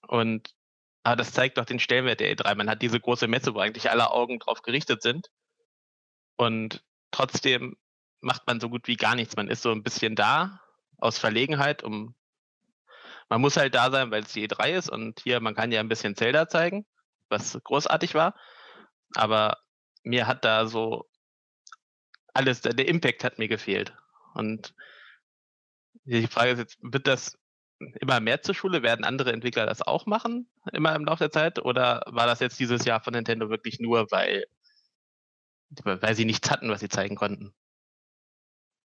Und 0.06 0.54
aber 1.02 1.16
das 1.16 1.32
zeigt 1.32 1.56
doch 1.56 1.64
den 1.64 1.80
Stellenwert 1.80 2.20
der 2.20 2.36
E3. 2.36 2.54
Man 2.56 2.68
hat 2.68 2.82
diese 2.82 3.00
große 3.00 3.26
Messe, 3.26 3.54
wo 3.54 3.60
eigentlich 3.60 3.90
alle 3.90 4.10
Augen 4.10 4.38
drauf 4.38 4.60
gerichtet 4.62 5.00
sind. 5.02 5.30
Und 6.36 6.84
trotzdem 7.10 7.76
macht 8.20 8.46
man 8.46 8.60
so 8.60 8.68
gut 8.68 8.88
wie 8.88 8.96
gar 8.96 9.14
nichts. 9.14 9.36
Man 9.36 9.48
ist 9.48 9.62
so 9.62 9.72
ein 9.72 9.82
bisschen 9.82 10.14
da 10.14 10.60
aus 10.98 11.18
Verlegenheit, 11.18 11.82
um 11.82 12.14
man 13.28 13.40
muss 13.40 13.56
halt 13.56 13.74
da 13.74 13.90
sein, 13.90 14.10
weil 14.10 14.22
es 14.22 14.32
die 14.32 14.48
E3 14.48 14.70
ist 14.70 14.90
und 14.90 15.20
hier, 15.20 15.40
man 15.40 15.54
kann 15.54 15.70
ja 15.70 15.80
ein 15.80 15.88
bisschen 15.88 16.16
Zelda 16.16 16.48
zeigen 16.48 16.86
was 17.30 17.58
großartig 17.62 18.14
war. 18.14 18.34
Aber 19.14 19.58
mir 20.02 20.26
hat 20.26 20.44
da 20.44 20.66
so 20.66 21.08
alles, 22.34 22.60
der 22.60 22.88
Impact 22.88 23.24
hat 23.24 23.38
mir 23.38 23.48
gefehlt. 23.48 23.94
Und 24.34 24.74
die 26.04 26.26
Frage 26.26 26.52
ist 26.52 26.58
jetzt, 26.58 26.78
wird 26.80 27.06
das 27.06 27.38
immer 28.00 28.20
mehr 28.20 28.42
zur 28.42 28.54
Schule? 28.54 28.82
Werden 28.82 29.04
andere 29.04 29.32
Entwickler 29.32 29.66
das 29.66 29.82
auch 29.82 30.06
machen, 30.06 30.50
immer 30.72 30.94
im 30.94 31.04
Laufe 31.04 31.24
der 31.24 31.30
Zeit? 31.30 31.58
Oder 31.64 32.02
war 32.06 32.26
das 32.26 32.40
jetzt 32.40 32.58
dieses 32.60 32.84
Jahr 32.84 33.00
von 33.00 33.12
Nintendo 33.12 33.50
wirklich 33.50 33.80
nur, 33.80 34.10
weil, 34.10 34.44
weil 35.84 36.14
sie 36.14 36.24
nichts 36.24 36.50
hatten, 36.50 36.70
was 36.70 36.80
sie 36.80 36.88
zeigen 36.88 37.16
konnten? 37.16 37.54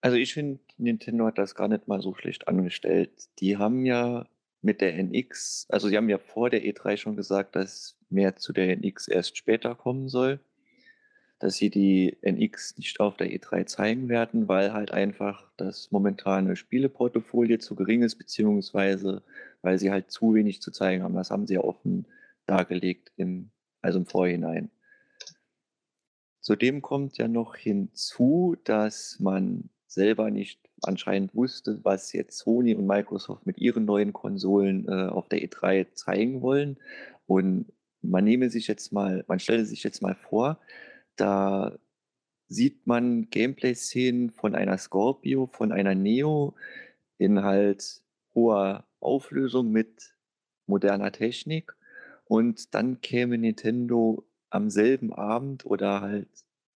Also 0.04 0.18
ich 0.18 0.34
finde, 0.34 0.60
Nintendo 0.78 1.28
hat 1.28 1.38
das 1.38 1.56
gar 1.56 1.70
nicht 1.70 1.88
mal 1.88 2.02
so 2.02 2.14
schlecht 2.14 2.50
angestellt. 2.50 3.30
Die 3.40 3.56
haben 3.56 3.86
ja 3.86 4.28
mit 4.62 4.82
der 4.82 4.98
NX, 4.98 5.66
also 5.70 5.88
sie 5.88 5.96
haben 5.96 6.10
ja 6.10 6.18
vor 6.18 6.50
der 6.50 6.62
E3 6.62 6.98
schon 6.98 7.16
gesagt, 7.16 7.56
dass 7.56 7.96
mehr 8.10 8.36
zu 8.36 8.52
der 8.52 8.70
NX 8.76 9.08
erst 9.08 9.38
später 9.38 9.76
kommen 9.76 10.10
soll, 10.10 10.42
dass 11.40 11.56
sie 11.56 11.70
die 11.70 12.18
NX 12.22 12.78
nicht 12.78 13.00
auf 13.00 13.16
der 13.16 13.32
E3 13.32 13.66
zeigen 13.66 14.10
werden, 14.10 14.50
weil 14.50 14.74
halt 14.74 14.92
einfach 14.92 15.50
das 15.56 15.90
momentane 15.90 16.58
Spieleportfolio 16.58 17.58
zu 17.60 17.74
gering 17.74 18.04
ist, 18.04 18.16
beziehungsweise 18.16 19.24
weil 19.62 19.80
sie 19.80 19.90
halt 19.90 20.12
zu 20.12 20.34
wenig 20.34 20.62
zu 20.62 20.72
zeigen 20.72 21.04
haben. 21.04 21.16
Das 21.16 21.32
haben 21.32 21.48
sie 21.48 21.54
ja 21.54 21.62
offen 21.62 22.08
dargelegt, 22.46 23.14
im, 23.16 23.52
also 23.82 24.00
im 24.00 24.06
Vorhinein. 24.06 24.70
Zudem 26.42 26.82
kommt 26.82 27.18
ja 27.18 27.30
noch 27.30 27.56
hinzu, 27.56 28.58
dass 28.66 29.18
man 29.22 29.70
selber 29.94 30.32
nicht 30.32 30.60
anscheinend 30.82 31.36
wusste, 31.36 31.80
was 31.84 32.14
jetzt 32.14 32.38
Sony 32.38 32.76
und 32.76 32.88
Microsoft 32.88 33.46
mit 33.46 33.58
ihren 33.58 33.86
neuen 33.86 34.14
Konsolen 34.14 34.88
äh, 34.88 35.08
auf 35.08 35.30
der 35.30 35.40
E3 35.40 35.94
zeigen 35.94 36.42
wollen. 36.42 36.78
Und 37.28 37.72
man 38.02 38.24
nehme 38.24 38.50
sich 38.50 38.68
jetzt 38.68 38.92
mal, 38.92 39.24
man 39.28 39.40
stelle 39.40 39.66
sich 39.66 39.84
jetzt 39.84 40.02
mal 40.02 40.16
vor, 40.16 40.60
da 41.16 41.78
sieht 42.48 42.86
man 42.86 43.30
Gameplay-Szenen 43.30 44.32
von 44.32 44.56
einer 44.56 44.78
Scorpio, 44.78 45.48
von 45.48 45.72
einer 45.72 45.96
Neo 45.96 46.56
in 47.18 47.44
halt 47.44 48.02
hoher 48.36 48.86
Auflösung 49.00 49.72
mit 49.72 50.16
moderner 50.66 51.12
Technik 51.12 51.76
und 52.26 52.74
dann 52.74 53.02
käme 53.02 53.38
Nintendo 53.38 54.26
am 54.50 54.70
selben 54.70 55.14
Abend 55.14 55.66
oder 55.66 56.02
halt 56.02 56.30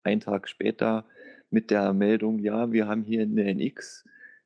einen 0.04 0.22
Tag 0.22 0.48
später 0.48 1.06
mit 1.50 1.72
der 1.72 1.94
Meldung, 1.94 2.40
ja, 2.40 2.72
wir 2.72 2.88
haben 2.88 3.04
hier 3.04 3.22
eine 3.22 3.54
NX, 3.54 4.06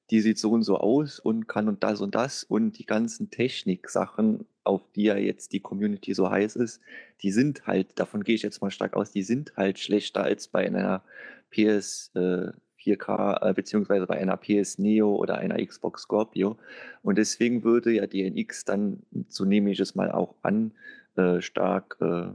die 0.10 0.22
sieht 0.22 0.38
so 0.38 0.52
und 0.52 0.64
so 0.64 0.78
aus 0.78 1.20
und 1.20 1.48
kann 1.48 1.68
und 1.68 1.84
das 1.84 2.02
und 2.02 2.16
das 2.16 2.44
und 2.44 2.78
die 2.78 2.86
ganzen 2.86 3.30
Technik-Sachen, 3.30 4.46
auf 4.64 4.82
die 4.96 5.04
ja 5.04 5.16
jetzt 5.16 5.54
die 5.54 5.62
Community 5.62 6.14
so 6.14 6.30
heiß 6.30 6.58
ist, 6.58 6.82
die 7.22 7.32
sind 7.32 7.66
halt, 7.66 8.00
davon 8.00 8.24
gehe 8.24 8.36
ich 8.36 8.44
jetzt 8.44 8.62
mal 8.62 8.72
stark 8.72 8.96
aus, 8.96 9.12
die 9.12 9.24
sind 9.24 9.56
halt 9.56 9.80
schlechter 9.80 10.24
als 10.24 10.48
bei 10.48 10.66
einer 10.66 11.04
PS 11.50 12.12
äh, 12.16 12.52
4K 12.84 13.50
äh, 13.50 13.54
beziehungsweise 13.54 14.06
bei 14.08 14.18
einer 14.18 14.38
PS 14.38 14.80
Neo 14.80 15.16
oder 15.16 15.38
einer 15.38 15.64
Xbox 15.66 16.04
Scorpio. 16.04 16.58
Und 17.02 17.18
deswegen 17.18 17.64
würde 17.64 17.92
ja 17.92 18.08
die 18.08 18.24
NX 18.30 18.66
dann, 18.66 19.04
so 19.30 19.46
nehme 19.46 19.72
ich 19.72 19.80
es 19.80 19.96
mal 19.96 20.12
auch 20.12 20.36
an, 20.42 20.74
äh, 21.16 21.42
stark 21.42 21.98
äh, 22.02 22.32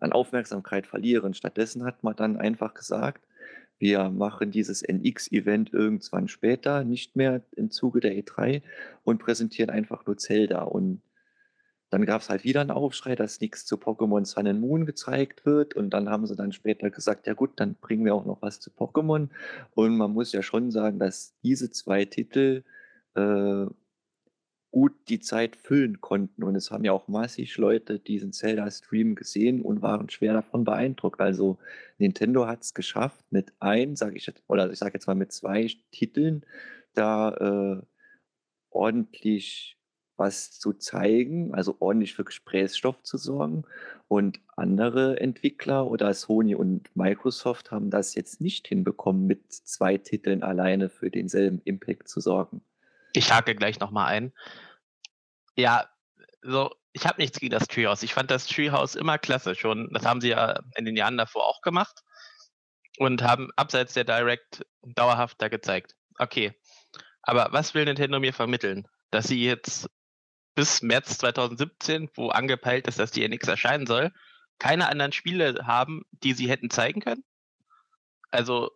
an 0.00 0.12
Aufmerksamkeit 0.12 0.86
verlieren. 0.86 1.34
Stattdessen 1.34 1.84
hat 1.84 2.04
man 2.04 2.16
dann 2.16 2.36
einfach 2.36 2.74
gesagt, 2.74 3.24
wir 3.78 4.10
machen 4.10 4.50
dieses 4.50 4.82
NX-Event 4.82 5.72
irgendwann 5.72 6.28
später, 6.28 6.84
nicht 6.84 7.16
mehr 7.16 7.42
im 7.56 7.70
Zuge 7.70 8.00
der 8.00 8.12
E3 8.12 8.62
und 9.04 9.18
präsentieren 9.18 9.70
einfach 9.70 10.04
nur 10.06 10.16
Zelda. 10.16 10.62
Und 10.62 11.00
dann 11.90 12.04
gab 12.04 12.20
es 12.20 12.28
halt 12.28 12.44
wieder 12.44 12.60
einen 12.60 12.70
Aufschrei, 12.70 13.14
dass 13.14 13.40
nichts 13.40 13.64
zu 13.64 13.76
Pokémon 13.76 14.24
Sun 14.24 14.46
and 14.46 14.60
Moon 14.60 14.84
gezeigt 14.84 15.46
wird. 15.46 15.74
Und 15.74 15.90
dann 15.90 16.10
haben 16.10 16.26
sie 16.26 16.36
dann 16.36 16.52
später 16.52 16.90
gesagt, 16.90 17.26
ja 17.26 17.34
gut, 17.34 17.52
dann 17.56 17.74
bringen 17.74 18.04
wir 18.04 18.14
auch 18.14 18.26
noch 18.26 18.42
was 18.42 18.60
zu 18.60 18.70
Pokémon. 18.70 19.28
Und 19.74 19.96
man 19.96 20.12
muss 20.12 20.32
ja 20.32 20.42
schon 20.42 20.70
sagen, 20.70 20.98
dass 20.98 21.34
diese 21.42 21.70
zwei 21.70 22.04
Titel 22.04 22.64
äh, 23.14 23.66
gut 24.70 24.92
die 25.08 25.20
Zeit 25.20 25.56
füllen 25.56 26.00
konnten. 26.00 26.42
Und 26.42 26.54
es 26.54 26.70
haben 26.70 26.84
ja 26.84 26.92
auch 26.92 27.08
massig 27.08 27.56
Leute 27.56 27.98
diesen 27.98 28.32
Zelda-Stream 28.32 29.14
gesehen 29.14 29.62
und 29.62 29.82
waren 29.82 30.10
schwer 30.10 30.34
davon 30.34 30.64
beeindruckt. 30.64 31.20
Also 31.20 31.58
Nintendo 31.98 32.46
hat 32.46 32.62
es 32.62 32.74
geschafft, 32.74 33.24
mit 33.30 33.52
ein, 33.60 33.96
sage 33.96 34.16
ich 34.16 34.26
jetzt, 34.26 34.42
oder 34.46 34.70
ich 34.70 34.78
sage 34.78 34.94
jetzt 34.94 35.06
mal 35.06 35.14
mit 35.14 35.32
zwei 35.32 35.68
Titeln 35.90 36.44
da 36.94 37.80
äh, 37.80 37.82
ordentlich 38.70 39.78
was 40.18 40.50
zu 40.58 40.72
zeigen, 40.72 41.54
also 41.54 41.76
ordentlich 41.78 42.14
für 42.14 42.24
Gesprächsstoff 42.24 43.02
zu 43.02 43.16
sorgen. 43.18 43.64
Und 44.08 44.40
andere 44.56 45.20
Entwickler 45.20 45.88
oder 45.88 46.12
Sony 46.12 46.54
und 46.54 46.94
Microsoft 46.96 47.70
haben 47.70 47.90
das 47.90 48.14
jetzt 48.16 48.40
nicht 48.40 48.66
hinbekommen, 48.66 49.26
mit 49.26 49.52
zwei 49.52 49.96
Titeln 49.96 50.42
alleine 50.42 50.88
für 50.88 51.10
denselben 51.10 51.60
Impact 51.64 52.08
zu 52.08 52.20
sorgen. 52.20 52.62
Ich 53.18 53.32
hake 53.32 53.56
gleich 53.56 53.80
nochmal 53.80 54.06
ein. 54.06 54.32
Ja, 55.56 55.90
so, 56.40 56.72
ich 56.92 57.04
habe 57.04 57.20
nichts 57.20 57.40
gegen 57.40 57.50
das 57.50 57.66
Treehouse. 57.66 58.04
Ich 58.04 58.14
fand 58.14 58.30
das 58.30 58.46
Treehouse 58.46 58.94
immer 58.94 59.18
klasse 59.18 59.56
schon. 59.56 59.90
Das 59.92 60.06
haben 60.06 60.20
sie 60.20 60.28
ja 60.28 60.60
in 60.76 60.84
den 60.84 60.94
Jahren 60.94 61.16
davor 61.16 61.48
auch 61.48 61.60
gemacht 61.60 62.04
und 62.98 63.24
haben 63.24 63.50
abseits 63.56 63.94
der 63.94 64.04
Direct 64.04 64.64
dauerhaft 64.82 65.42
da 65.42 65.48
gezeigt. 65.48 65.96
Okay. 66.16 66.54
Aber 67.22 67.48
was 67.50 67.74
will 67.74 67.86
Nintendo 67.86 68.20
mir 68.20 68.32
vermitteln? 68.32 68.86
Dass 69.10 69.26
sie 69.26 69.44
jetzt 69.44 69.90
bis 70.54 70.80
März 70.80 71.18
2017, 71.18 72.10
wo 72.14 72.28
angepeilt 72.28 72.86
ist, 72.86 73.00
dass 73.00 73.10
die 73.10 73.28
NX 73.28 73.48
erscheinen 73.48 73.88
soll, 73.88 74.12
keine 74.60 74.88
anderen 74.88 75.10
Spiele 75.10 75.66
haben, 75.66 76.04
die 76.12 76.34
sie 76.34 76.48
hätten 76.48 76.70
zeigen 76.70 77.00
können? 77.00 77.24
Also 78.30 78.70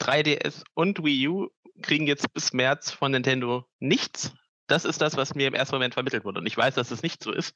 3DS 0.00 0.64
und 0.74 1.04
Wii 1.04 1.28
U 1.28 1.50
kriegen 1.82 2.06
jetzt 2.06 2.32
bis 2.32 2.52
März 2.52 2.90
von 2.90 3.12
Nintendo 3.12 3.66
nichts. 3.78 4.32
Das 4.66 4.84
ist 4.84 5.00
das, 5.00 5.16
was 5.16 5.34
mir 5.34 5.46
im 5.46 5.54
ersten 5.54 5.74
Moment 5.74 5.94
vermittelt 5.94 6.24
wurde. 6.24 6.40
Und 6.40 6.46
ich 6.46 6.56
weiß, 6.56 6.74
dass 6.74 6.90
es 6.90 7.02
nicht 7.02 7.22
so 7.22 7.32
ist, 7.32 7.54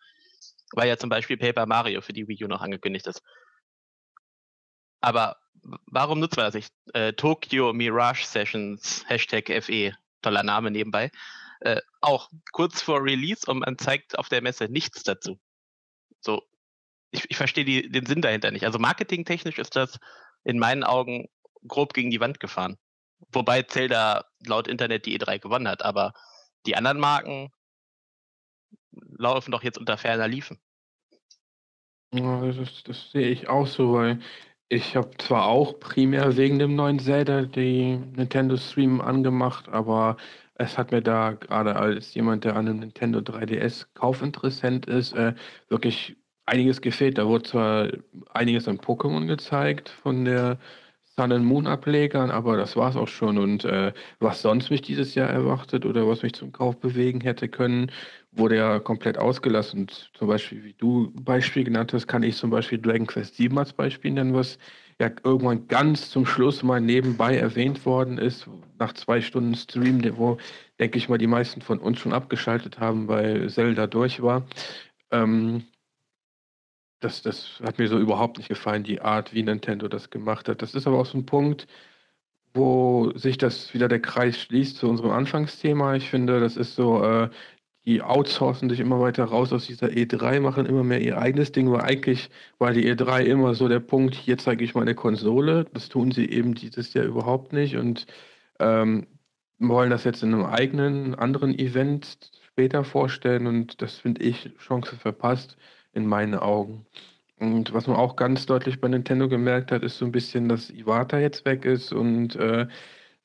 weil 0.72 0.88
ja 0.88 0.96
zum 0.96 1.10
Beispiel 1.10 1.36
Paper 1.36 1.66
Mario 1.66 2.00
für 2.00 2.12
die 2.12 2.28
Wii 2.28 2.44
U 2.44 2.48
noch 2.48 2.60
angekündigt 2.60 3.06
ist. 3.06 3.22
Aber 5.00 5.36
warum 5.86 6.20
nutzt 6.20 6.36
man 6.36 6.46
das 6.46 6.54
nicht? 6.54 6.72
Äh, 6.94 7.12
Tokyo 7.14 7.72
Mirage 7.72 8.24
Sessions, 8.26 9.04
Hashtag 9.08 9.50
FE, 9.64 9.94
toller 10.22 10.42
Name 10.42 10.70
nebenbei. 10.70 11.10
Äh, 11.60 11.80
auch 12.00 12.30
kurz 12.52 12.80
vor 12.80 13.02
Release 13.02 13.50
und 13.50 13.60
man 13.60 13.78
zeigt 13.78 14.18
auf 14.18 14.28
der 14.28 14.42
Messe 14.42 14.66
nichts 14.66 15.02
dazu. 15.02 15.38
So, 16.20 16.42
ich, 17.10 17.28
ich 17.28 17.36
verstehe 17.36 17.88
den 17.88 18.06
Sinn 18.06 18.22
dahinter 18.22 18.50
nicht. 18.50 18.64
Also 18.64 18.78
marketingtechnisch 18.78 19.58
ist 19.58 19.76
das 19.76 19.98
in 20.44 20.58
meinen 20.58 20.84
Augen 20.84 21.28
grob 21.66 21.92
gegen 21.92 22.10
die 22.10 22.20
Wand 22.20 22.40
gefahren. 22.40 22.78
Wobei 23.32 23.62
Zelda 23.62 24.24
laut 24.46 24.68
Internet 24.68 25.06
die 25.06 25.18
E3 25.18 25.38
gewonnen 25.38 25.68
hat, 25.68 25.84
aber 25.84 26.12
die 26.66 26.76
anderen 26.76 26.98
Marken 26.98 27.52
laufen 28.92 29.52
doch 29.52 29.62
jetzt 29.62 29.78
unter 29.78 29.96
ferner 29.96 30.28
Liefen. 30.28 30.58
Ja, 32.12 32.40
das, 32.52 32.82
das 32.82 33.10
sehe 33.12 33.28
ich 33.28 33.48
auch 33.48 33.66
so, 33.66 33.92
weil 33.92 34.18
ich 34.68 34.96
habe 34.96 35.10
zwar 35.18 35.46
auch 35.46 35.78
primär 35.78 36.36
wegen 36.36 36.58
dem 36.58 36.74
neuen 36.74 36.98
Zelda 36.98 37.42
die 37.42 37.96
Nintendo 37.96 38.56
Stream 38.56 39.00
angemacht, 39.00 39.68
aber 39.68 40.16
es 40.54 40.76
hat 40.76 40.90
mir 40.92 41.02
da 41.02 41.32
gerade 41.32 41.76
als 41.76 42.14
jemand, 42.14 42.44
der 42.44 42.56
an 42.56 42.68
einem 42.68 42.80
Nintendo 42.80 43.20
3DS 43.20 43.86
Kaufinteressent 43.94 44.86
ist, 44.86 45.12
äh, 45.12 45.34
wirklich 45.68 46.16
einiges 46.46 46.80
gefehlt. 46.80 47.18
Da 47.18 47.26
wurde 47.26 47.44
zwar 47.44 47.88
einiges 48.30 48.68
an 48.68 48.78
Pokémon 48.78 49.26
gezeigt 49.26 49.88
von 49.88 50.24
der 50.24 50.58
Sun 51.16 51.32
and 51.32 51.44
Moon 51.44 51.66
Ablegern, 51.66 52.30
aber 52.30 52.56
das 52.56 52.76
war 52.76 52.90
es 52.90 52.96
auch 52.96 53.08
schon. 53.08 53.38
Und 53.38 53.64
äh, 53.64 53.92
was 54.20 54.42
sonst 54.42 54.70
mich 54.70 54.82
dieses 54.82 55.14
Jahr 55.14 55.28
erwartet 55.28 55.84
oder 55.84 56.06
was 56.08 56.22
mich 56.22 56.32
zum 56.34 56.52
Kauf 56.52 56.78
bewegen 56.78 57.20
hätte 57.20 57.48
können, 57.48 57.90
wurde 58.32 58.56
ja 58.56 58.78
komplett 58.78 59.18
ausgelassen. 59.18 59.80
Und 59.80 60.10
zum 60.14 60.28
Beispiel, 60.28 60.64
wie 60.64 60.74
du 60.74 61.12
Beispiel 61.14 61.64
genannt 61.64 61.92
hast, 61.92 62.06
kann 62.06 62.22
ich 62.22 62.36
zum 62.36 62.50
Beispiel 62.50 62.78
Dragon 62.78 63.06
Quest 63.06 63.36
7 63.36 63.58
als 63.58 63.72
Beispiel 63.72 64.12
nennen, 64.12 64.34
was 64.34 64.58
ja 65.00 65.10
irgendwann 65.24 65.66
ganz 65.66 66.10
zum 66.10 66.26
Schluss 66.26 66.62
mal 66.62 66.80
nebenbei 66.80 67.36
erwähnt 67.36 67.84
worden 67.86 68.18
ist, 68.18 68.48
nach 68.78 68.92
zwei 68.92 69.20
Stunden 69.20 69.54
Stream, 69.54 70.02
wo, 70.16 70.38
denke 70.78 70.98
ich 70.98 71.08
mal, 71.08 71.18
die 71.18 71.26
meisten 71.26 71.60
von 71.62 71.78
uns 71.78 71.98
schon 71.98 72.12
abgeschaltet 72.12 72.78
haben, 72.78 73.08
weil 73.08 73.48
Zelda 73.50 73.86
durch 73.86 74.22
war. 74.22 74.46
Ähm, 75.10 75.64
das, 77.00 77.22
das 77.22 77.60
hat 77.64 77.78
mir 77.78 77.88
so 77.88 77.98
überhaupt 77.98 78.38
nicht 78.38 78.48
gefallen, 78.48 78.84
die 78.84 79.00
Art, 79.00 79.34
wie 79.34 79.42
Nintendo 79.42 79.88
das 79.88 80.10
gemacht 80.10 80.48
hat. 80.48 80.62
Das 80.62 80.74
ist 80.74 80.86
aber 80.86 80.98
auch 80.98 81.06
so 81.06 81.18
ein 81.18 81.26
Punkt, 81.26 81.66
wo 82.54 83.12
sich 83.16 83.38
das 83.38 83.74
wieder 83.74 83.88
der 83.88 84.00
Kreis 84.00 84.38
schließt 84.40 84.76
zu 84.76 84.88
unserem 84.88 85.10
Anfangsthema. 85.12 85.94
Ich 85.96 86.10
finde, 86.10 86.40
das 86.40 86.56
ist 86.56 86.74
so, 86.74 87.02
äh, 87.04 87.30
die 87.86 88.02
outsourcen 88.02 88.68
sich 88.70 88.80
immer 88.80 89.00
weiter 89.00 89.24
raus 89.24 89.52
aus 89.52 89.66
dieser 89.66 89.88
E3, 89.88 90.40
machen 90.40 90.66
immer 90.66 90.84
mehr 90.84 91.00
ihr 91.00 91.18
eigenes 91.18 91.52
Ding, 91.52 91.70
weil 91.72 91.82
eigentlich 91.82 92.30
war 92.58 92.72
die 92.72 92.90
E3 92.92 93.22
immer 93.22 93.54
so 93.54 93.68
der 93.68 93.80
Punkt, 93.80 94.14
hier 94.14 94.38
zeige 94.38 94.64
ich 94.64 94.74
meine 94.74 94.94
Konsole. 94.94 95.64
Das 95.72 95.88
tun 95.88 96.12
sie 96.12 96.28
eben 96.28 96.54
dieses 96.54 96.92
Jahr 96.94 97.06
überhaupt 97.06 97.52
nicht 97.52 97.76
und 97.76 98.06
ähm, 98.58 99.06
wollen 99.58 99.90
das 99.90 100.04
jetzt 100.04 100.22
in 100.22 100.34
einem 100.34 100.44
eigenen, 100.46 101.14
anderen 101.14 101.58
Event 101.58 102.30
später 102.48 102.84
vorstellen 102.84 103.46
und 103.46 103.80
das 103.82 103.98
finde 103.98 104.22
ich 104.22 104.50
Chance 104.58 104.96
verpasst 104.96 105.56
in 105.92 106.06
meinen 106.06 106.34
Augen. 106.34 106.86
Und 107.38 107.72
was 107.72 107.86
man 107.86 107.96
auch 107.96 108.16
ganz 108.16 108.46
deutlich 108.46 108.80
bei 108.80 108.88
Nintendo 108.88 109.28
gemerkt 109.28 109.72
hat, 109.72 109.82
ist 109.82 109.98
so 109.98 110.04
ein 110.04 110.12
bisschen, 110.12 110.48
dass 110.48 110.70
Iwata 110.70 111.18
jetzt 111.18 111.44
weg 111.46 111.64
ist 111.64 111.92
und 111.92 112.36
äh, 112.36 112.68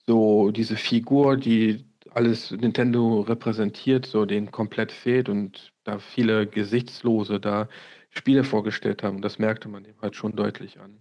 so 0.08 0.52
diese 0.52 0.78
Figur, 0.78 1.38
die 1.38 1.86
alles 2.12 2.52
Nintendo 2.52 3.22
repräsentiert, 3.22 4.06
so 4.06 4.26
den 4.26 4.52
komplett 4.52 4.92
fehlt 4.92 5.28
und 5.28 5.74
da 5.84 6.00
viele 6.00 6.48
Gesichtslose 6.48 7.40
da 7.40 7.68
Spiele 8.10 8.46
vorgestellt 8.46 9.04
haben. 9.04 9.22
Das 9.22 9.40
merkte 9.40 9.68
man 9.68 9.84
dem 9.84 10.02
halt 10.02 10.16
schon 10.16 10.36
deutlich 10.36 10.80
an. 10.80 10.98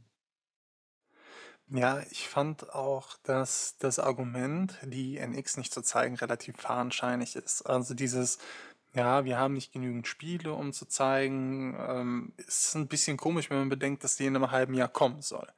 Ja, 1.69 2.01
ich 2.11 2.29
fand 2.29 2.75
auch, 2.75 3.17
dass 3.23 3.77
das 3.79 3.99
Argument, 3.99 4.79
die 4.83 5.19
NX 5.19 5.57
nicht 5.57 5.73
zu 5.73 5.83
zeigen, 5.83 6.17
relativ 6.17 6.57
fadenscheinig 6.57 7.37
ist. 7.37 7.63
Also 7.63 7.95
dieses, 7.95 8.39
ja, 8.95 9.25
wir 9.25 9.39
haben 9.39 9.55
nicht 9.55 9.73
genügend 9.73 10.07
Spiele, 10.07 10.53
um 10.53 10.73
zu 10.73 10.87
zeigen. 10.87 11.77
Ähm, 11.79 12.33
ist 12.37 12.75
ein 12.75 12.89
bisschen 12.89 13.17
komisch, 13.17 13.51
wenn 13.51 13.59
man 13.59 13.69
bedenkt, 13.69 14.05
dass 14.05 14.17
die 14.17 14.27
in 14.27 14.37
einem 14.37 14.51
halben 14.51 14.75
Jahr 14.75 14.89
kommen 14.89 15.21
soll. 15.21 15.49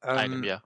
Einem 0.00 0.38
Ähm, 0.38 0.44
Jahr. 0.44 0.62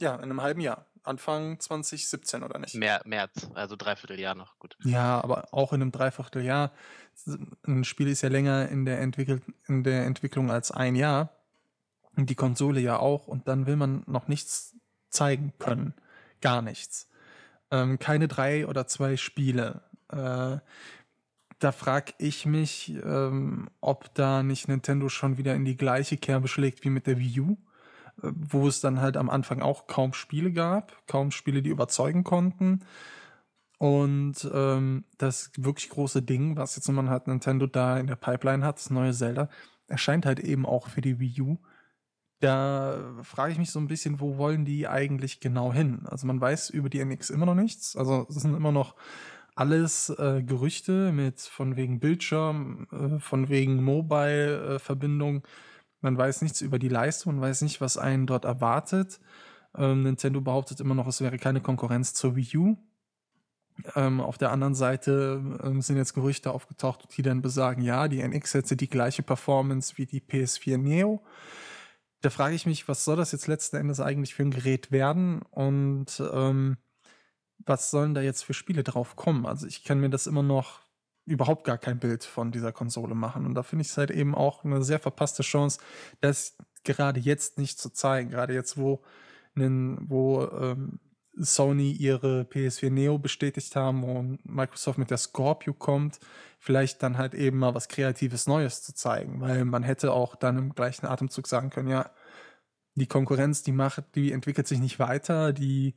ja, 0.00 0.14
in 0.16 0.22
einem 0.22 0.42
halben 0.42 0.60
Jahr. 0.60 0.86
Anfang 1.04 1.58
2017 1.58 2.42
oder 2.42 2.58
nicht? 2.58 2.74
Mehr, 2.74 3.00
März, 3.06 3.48
also 3.54 3.76
dreiviertel 3.76 4.20
Jahr 4.20 4.34
noch. 4.34 4.58
Gut. 4.58 4.76
Ja, 4.84 5.22
aber 5.22 5.48
auch 5.52 5.72
in 5.72 5.80
einem 5.80 5.92
Dreivierteljahr. 5.92 6.72
Ein 7.66 7.84
Spiel 7.84 8.08
ist 8.08 8.20
ja 8.22 8.28
länger 8.28 8.68
in 8.68 8.84
der, 8.84 9.00
entwickelt, 9.00 9.42
in 9.68 9.84
der 9.84 10.04
Entwicklung 10.04 10.50
als 10.50 10.70
ein 10.70 10.96
Jahr. 10.96 11.30
Und 12.16 12.28
die 12.30 12.34
Konsole 12.34 12.80
ja 12.80 12.98
auch. 12.98 13.26
Und 13.26 13.48
dann 13.48 13.66
will 13.66 13.76
man 13.76 14.02
noch 14.06 14.28
nichts 14.28 14.74
zeigen 15.08 15.54
können. 15.58 15.94
Gar 16.42 16.60
nichts. 16.62 17.08
Ähm, 17.70 17.98
keine 17.98 18.28
drei 18.28 18.66
oder 18.66 18.86
zwei 18.86 19.16
Spiele. 19.16 19.82
Äh, 20.10 20.58
da 21.58 21.72
frage 21.72 22.12
ich 22.18 22.46
mich, 22.46 22.94
ähm, 23.04 23.68
ob 23.80 24.14
da 24.14 24.42
nicht 24.42 24.68
Nintendo 24.68 25.08
schon 25.08 25.38
wieder 25.38 25.54
in 25.54 25.64
die 25.64 25.76
gleiche 25.76 26.16
Kerbe 26.16 26.48
schlägt 26.48 26.84
wie 26.84 26.90
mit 26.90 27.06
der 27.06 27.18
Wii 27.18 27.40
U, 27.40 27.56
äh, 28.22 28.30
wo 28.34 28.68
es 28.68 28.80
dann 28.80 29.00
halt 29.00 29.16
am 29.16 29.28
Anfang 29.30 29.60
auch 29.62 29.86
kaum 29.86 30.12
Spiele 30.12 30.52
gab, 30.52 31.06
kaum 31.06 31.30
Spiele, 31.30 31.62
die 31.62 31.70
überzeugen 31.70 32.24
konnten. 32.24 32.80
Und 33.78 34.48
ähm, 34.52 35.04
das 35.18 35.52
wirklich 35.56 35.88
große 35.90 36.22
Ding, 36.22 36.56
was 36.56 36.76
jetzt 36.76 36.88
man 36.88 37.10
halt 37.10 37.28
Nintendo 37.28 37.66
da 37.66 37.98
in 37.98 38.08
der 38.08 38.16
Pipeline 38.16 38.64
hat, 38.64 38.76
das 38.76 38.90
neue 38.90 39.12
Zelda, 39.12 39.48
erscheint 39.86 40.26
halt 40.26 40.40
eben 40.40 40.66
auch 40.66 40.88
für 40.88 41.00
die 41.00 41.20
Wii 41.20 41.40
U. 41.42 41.58
da 42.40 43.14
frage 43.22 43.52
ich 43.52 43.58
mich 43.58 43.70
so 43.70 43.80
ein 43.80 43.88
bisschen, 43.88 44.20
wo 44.20 44.36
wollen 44.38 44.64
die 44.64 44.88
eigentlich 44.88 45.40
genau 45.40 45.72
hin? 45.72 46.06
Also 46.06 46.26
man 46.26 46.40
weiß 46.40 46.70
über 46.70 46.88
die 46.90 47.00
NX 47.00 47.30
immer 47.30 47.46
noch 47.46 47.54
nichts. 47.54 47.96
Also 47.96 48.26
es 48.28 48.36
sind 48.36 48.54
immer 48.54 48.72
noch 48.72 48.94
alles 49.58 50.08
äh, 50.10 50.42
Gerüchte 50.44 51.10
mit 51.12 51.40
von 51.40 51.76
wegen 51.76 51.98
Bildschirm, 51.98 52.86
äh, 52.92 53.18
von 53.18 53.48
wegen 53.48 53.82
Mobile-Verbindung. 53.82 55.42
man 56.00 56.16
weiß 56.16 56.42
nichts 56.42 56.60
über 56.60 56.78
die 56.78 56.88
Leistung, 56.88 57.34
man 57.34 57.42
weiß 57.42 57.62
nicht, 57.62 57.80
was 57.80 57.98
einen 57.98 58.26
dort 58.26 58.44
erwartet. 58.44 59.20
Ähm, 59.76 60.04
Nintendo 60.04 60.40
behauptet 60.40 60.80
immer 60.80 60.94
noch, 60.94 61.08
es 61.08 61.20
wäre 61.20 61.38
keine 61.38 61.60
Konkurrenz 61.60 62.14
zur 62.14 62.36
Wii 62.36 62.56
U. 62.56 62.76
Ähm, 63.96 64.20
auf 64.20 64.38
der 64.38 64.52
anderen 64.52 64.74
Seite 64.74 65.42
ähm, 65.62 65.82
sind 65.82 65.96
jetzt 65.96 66.14
Gerüchte 66.14 66.52
aufgetaucht, 66.52 67.08
die 67.16 67.22
dann 67.22 67.42
besagen, 67.42 67.82
ja, 67.82 68.08
die 68.08 68.20
NX 68.20 68.54
hätte 68.54 68.76
die 68.76 68.88
gleiche 68.88 69.22
Performance 69.22 69.98
wie 69.98 70.06
die 70.06 70.20
PS4 70.20 70.78
Neo. 70.78 71.22
Da 72.20 72.30
frage 72.30 72.54
ich 72.54 72.66
mich, 72.66 72.88
was 72.88 73.04
soll 73.04 73.16
das 73.16 73.32
jetzt 73.32 73.46
letzten 73.48 73.76
Endes 73.76 74.00
eigentlich 74.00 74.34
für 74.34 74.42
ein 74.42 74.50
Gerät 74.50 74.90
werden 74.92 75.42
und 75.50 76.22
ähm, 76.32 76.76
was 77.58 77.90
sollen 77.90 78.14
da 78.14 78.20
jetzt 78.20 78.44
für 78.44 78.54
Spiele 78.54 78.82
drauf 78.82 79.16
kommen? 79.16 79.46
Also 79.46 79.66
ich 79.66 79.84
kann 79.84 80.00
mir 80.00 80.10
das 80.10 80.26
immer 80.26 80.42
noch 80.42 80.80
überhaupt 81.26 81.64
gar 81.64 81.78
kein 81.78 81.98
Bild 81.98 82.24
von 82.24 82.52
dieser 82.52 82.72
Konsole 82.72 83.14
machen. 83.14 83.44
Und 83.44 83.54
da 83.54 83.62
finde 83.62 83.82
ich 83.82 83.88
es 83.88 83.98
halt 83.98 84.10
eben 84.10 84.34
auch 84.34 84.64
eine 84.64 84.82
sehr 84.82 84.98
verpasste 84.98 85.42
Chance, 85.42 85.78
das 86.20 86.56
gerade 86.84 87.20
jetzt 87.20 87.58
nicht 87.58 87.78
zu 87.78 87.90
zeigen. 87.90 88.30
Gerade 88.30 88.54
jetzt, 88.54 88.78
wo, 88.78 89.02
wo 89.54 90.48
ähm, 90.60 91.00
Sony 91.34 91.92
ihre 91.92 92.42
PS4 92.42 92.90
Neo 92.90 93.18
bestätigt 93.18 93.76
haben 93.76 94.04
und 94.04 94.44
Microsoft 94.44 94.98
mit 94.98 95.10
der 95.10 95.18
Scorpio 95.18 95.74
kommt, 95.74 96.18
vielleicht 96.58 97.02
dann 97.02 97.18
halt 97.18 97.34
eben 97.34 97.58
mal 97.58 97.74
was 97.74 97.88
Kreatives 97.88 98.46
Neues 98.46 98.82
zu 98.82 98.94
zeigen, 98.94 99.40
weil 99.40 99.64
man 99.64 99.82
hätte 99.82 100.12
auch 100.12 100.34
dann 100.34 100.58
im 100.58 100.74
gleichen 100.74 101.06
Atemzug 101.06 101.46
sagen 101.46 101.70
können, 101.70 101.88
ja, 101.88 102.10
die 102.94 103.06
Konkurrenz, 103.06 103.62
die 103.62 103.72
macht, 103.72 104.16
die 104.16 104.32
entwickelt 104.32 104.66
sich 104.66 104.80
nicht 104.80 104.98
weiter, 104.98 105.52
die 105.52 105.94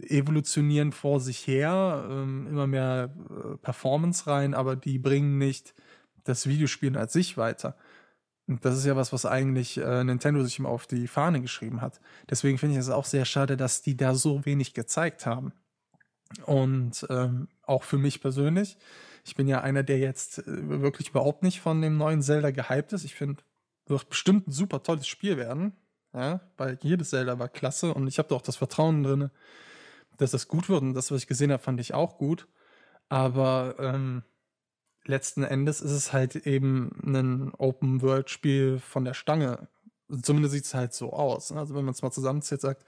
evolutionieren 0.00 0.92
vor 0.92 1.20
sich 1.20 1.46
her, 1.46 2.06
ähm, 2.10 2.46
immer 2.48 2.66
mehr 2.66 3.14
äh, 3.30 3.56
Performance 3.58 4.26
rein, 4.26 4.54
aber 4.54 4.76
die 4.76 4.98
bringen 4.98 5.38
nicht 5.38 5.74
das 6.24 6.46
Videospielen 6.46 6.96
als 6.96 7.12
sich 7.12 7.36
weiter. 7.36 7.76
Und 8.48 8.64
das 8.64 8.76
ist 8.76 8.86
ja 8.86 8.94
was, 8.94 9.12
was 9.12 9.26
eigentlich 9.26 9.78
äh, 9.78 10.04
Nintendo 10.04 10.42
sich 10.44 10.58
immer 10.58 10.68
auf 10.68 10.86
die 10.86 11.08
Fahne 11.08 11.40
geschrieben 11.40 11.80
hat. 11.80 12.00
Deswegen 12.30 12.58
finde 12.58 12.74
ich 12.74 12.80
es 12.80 12.90
auch 12.90 13.04
sehr 13.04 13.24
schade, 13.24 13.56
dass 13.56 13.82
die 13.82 13.96
da 13.96 14.14
so 14.14 14.44
wenig 14.44 14.74
gezeigt 14.74 15.26
haben. 15.26 15.52
Und 16.44 17.06
ähm, 17.10 17.48
auch 17.62 17.82
für 17.82 17.98
mich 17.98 18.20
persönlich, 18.20 18.76
ich 19.24 19.34
bin 19.34 19.48
ja 19.48 19.60
einer, 19.60 19.82
der 19.82 19.98
jetzt 19.98 20.38
äh, 20.38 20.80
wirklich 20.82 21.10
überhaupt 21.10 21.42
nicht 21.42 21.60
von 21.60 21.82
dem 21.82 21.96
neuen 21.96 22.22
Zelda 22.22 22.50
gehypt 22.50 22.92
ist. 22.92 23.04
Ich 23.04 23.14
finde, 23.14 23.42
wird 23.86 24.08
bestimmt 24.08 24.48
ein 24.48 24.52
super 24.52 24.82
tolles 24.82 25.06
Spiel 25.06 25.36
werden. 25.36 25.72
Ja, 26.14 26.40
weil 26.56 26.78
jedes 26.82 27.10
Zelda 27.10 27.38
war 27.38 27.48
klasse 27.48 27.92
und 27.92 28.06
ich 28.06 28.18
habe 28.18 28.28
da 28.28 28.36
auch 28.36 28.42
das 28.42 28.56
Vertrauen 28.56 29.02
drin, 29.02 29.30
dass 30.16 30.30
das 30.32 30.48
gut 30.48 30.68
wird. 30.68 30.82
Und 30.82 30.94
das, 30.94 31.10
was 31.10 31.22
ich 31.22 31.26
gesehen 31.26 31.52
habe, 31.52 31.62
fand 31.62 31.80
ich 31.80 31.94
auch 31.94 32.18
gut. 32.18 32.48
Aber 33.08 33.76
ähm, 33.78 34.22
letzten 35.04 35.42
Endes 35.42 35.80
ist 35.80 35.92
es 35.92 36.12
halt 36.12 36.34
eben 36.46 36.90
ein 37.04 37.54
Open-World-Spiel 37.54 38.78
von 38.78 39.04
der 39.04 39.14
Stange. 39.14 39.68
Zumindest 40.22 40.54
sieht 40.54 40.64
es 40.64 40.74
halt 40.74 40.92
so 40.94 41.12
aus. 41.12 41.52
Ne? 41.52 41.60
Also 41.60 41.74
wenn 41.74 41.84
man 41.84 41.94
es 41.94 42.02
mal 42.02 42.10
zusammenzählt, 42.10 42.60
sagt, 42.60 42.84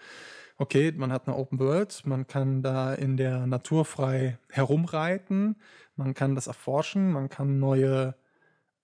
okay, 0.59 0.93
man 0.93 1.13
hat 1.13 1.27
eine 1.27 1.37
Open 1.37 1.59
World, 1.59 2.03
man 2.05 2.27
kann 2.27 2.63
da 2.63 2.93
in 2.93 3.17
der 3.17 3.47
Natur 3.47 3.85
frei 3.85 4.39
herumreiten, 4.51 5.57
man 5.97 6.15
kann 6.15 6.35
das 6.35 6.49
erforschen, 6.49 7.13
man 7.13 7.29
kann 7.29 7.59
neue, 7.59 8.15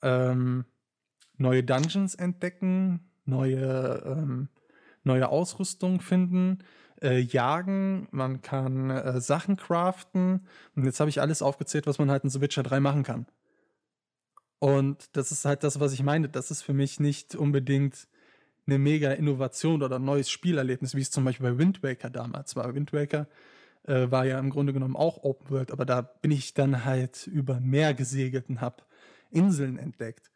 ähm, 0.03 0.64
neue 1.36 1.64
Dungeons 1.64 2.14
entdecken, 2.14 3.11
neue, 3.24 4.03
ähm, 4.07 4.49
neue 5.03 5.28
Ausrüstung 5.28 6.01
finden, 6.01 6.59
äh, 7.05 7.19
jagen, 7.19 8.09
man 8.11 8.41
kann 8.43 8.91
äh, 8.91 9.21
Sachen 9.21 9.57
craften. 9.57 10.47
Und 10.75 10.85
jetzt 10.85 10.99
habe 11.01 11.11
ich 11.11 11.21
alles 11.21 11.43
aufgezählt, 11.43 11.87
was 11.87 11.99
man 11.99 12.11
halt 12.11 12.25
in 12.25 12.31
The 12.31 12.41
Witcher 12.41 12.63
3 12.63 12.81
machen 12.81 13.03
kann. 13.03 13.27
Und 14.59 15.15
das 15.17 15.31
ist 15.31 15.45
halt 15.45 15.63
das, 15.63 15.79
was 15.79 15.93
ich 15.93 16.03
meine. 16.03 16.29
Das 16.29 16.51
ist 16.51 16.63
für 16.63 16.73
mich 16.73 16.99
nicht 16.99 17.37
unbedingt 17.37 18.09
eine 18.67 18.79
mega 18.79 19.13
Innovation 19.13 19.83
oder 19.83 19.97
ein 19.97 20.05
neues 20.05 20.31
Spielerlebnis, 20.31 20.95
wie 20.95 21.03
es 21.03 21.11
zum 21.11 21.25
Beispiel 21.25 21.51
bei 21.51 21.59
Wind 21.59 21.83
Waker 21.83 22.09
damals 22.09 22.57
war. 22.57 22.75
Wind 22.75 22.95
Waker 22.95 23.29
äh, 23.87 24.11
war 24.11 24.25
ja 24.25 24.39
im 24.39 24.49
Grunde 24.49 24.73
genommen 24.73 24.97
auch 24.97 25.23
Open 25.23 25.51
World, 25.51 25.71
aber 25.71 25.85
da 25.85 26.01
bin 26.01 26.31
ich 26.31 26.55
dann 26.55 26.87
halt 26.87 27.27
über 27.27 27.61
Meer 27.61 27.93
gesegelt 27.93 28.49
und 28.49 28.63
habe 28.63 28.83
Inseln 29.31 29.79
entdeckt. 29.79 30.31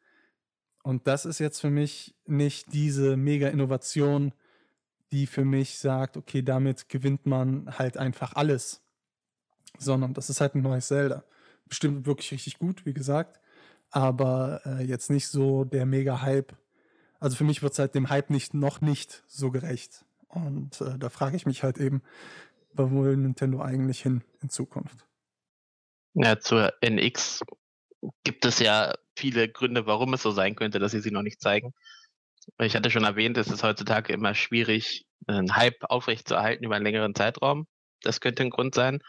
Und 0.82 1.06
das 1.06 1.24
ist 1.24 1.38
jetzt 1.38 1.60
für 1.60 1.70
mich 1.70 2.14
nicht 2.26 2.72
diese 2.72 3.16
mega 3.16 3.48
Innovation, 3.48 4.32
die 5.12 5.26
für 5.26 5.44
mich 5.44 5.78
sagt, 5.78 6.16
okay, 6.16 6.42
damit 6.42 6.88
gewinnt 6.88 7.26
man 7.26 7.78
halt 7.78 7.96
einfach 7.96 8.34
alles. 8.34 8.82
Sondern 9.78 10.14
das 10.14 10.30
ist 10.30 10.40
halt 10.40 10.54
ein 10.54 10.62
neues 10.62 10.88
Zelda. 10.88 11.24
Bestimmt 11.66 12.06
wirklich 12.06 12.32
richtig 12.32 12.58
gut, 12.58 12.84
wie 12.86 12.94
gesagt. 12.94 13.40
Aber 13.90 14.60
äh, 14.66 14.84
jetzt 14.84 15.10
nicht 15.10 15.28
so 15.28 15.64
der 15.64 15.86
Mega-Hype. 15.86 16.54
Also 17.20 17.36
für 17.36 17.44
mich 17.44 17.62
wird 17.62 17.72
es 17.72 17.78
halt 17.78 17.94
dem 17.94 18.10
Hype 18.10 18.30
nicht, 18.30 18.54
noch 18.54 18.80
nicht 18.80 19.22
so 19.26 19.50
gerecht. 19.50 20.04
Und 20.28 20.80
äh, 20.80 20.98
da 20.98 21.08
frage 21.08 21.36
ich 21.36 21.46
mich 21.46 21.62
halt 21.62 21.78
eben, 21.78 22.02
wo 22.74 23.04
will 23.04 23.16
Nintendo 23.16 23.60
eigentlich 23.60 24.02
hin 24.02 24.22
in 24.42 24.50
Zukunft? 24.50 25.06
Ja, 26.14 26.38
zur 26.38 26.72
NX 26.80 27.42
gibt 28.24 28.44
es 28.44 28.58
ja 28.58 28.94
viele 29.16 29.48
Gründe, 29.48 29.86
warum 29.86 30.14
es 30.14 30.22
so 30.22 30.30
sein 30.30 30.54
könnte, 30.54 30.78
dass 30.78 30.92
sie 30.92 31.00
sie 31.00 31.10
noch 31.10 31.22
nicht 31.22 31.40
zeigen. 31.40 31.74
Ich 32.58 32.74
hatte 32.74 32.90
schon 32.90 33.04
erwähnt, 33.04 33.36
es 33.38 33.48
ist 33.48 33.62
heutzutage 33.62 34.12
immer 34.12 34.34
schwierig, 34.34 35.06
einen 35.26 35.54
Hype 35.54 35.84
aufrechtzuerhalten 35.84 36.64
über 36.64 36.76
einen 36.76 36.84
längeren 36.84 37.14
Zeitraum. 37.14 37.66
Das 38.02 38.20
könnte 38.20 38.42
ein 38.42 38.50
Grund 38.50 38.74
sein. 38.74 39.00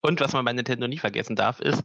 Und 0.00 0.20
was 0.20 0.32
man 0.32 0.44
bei 0.44 0.52
Nintendo 0.52 0.86
nie 0.86 0.98
vergessen 0.98 1.36
darf, 1.36 1.60
ist, 1.60 1.82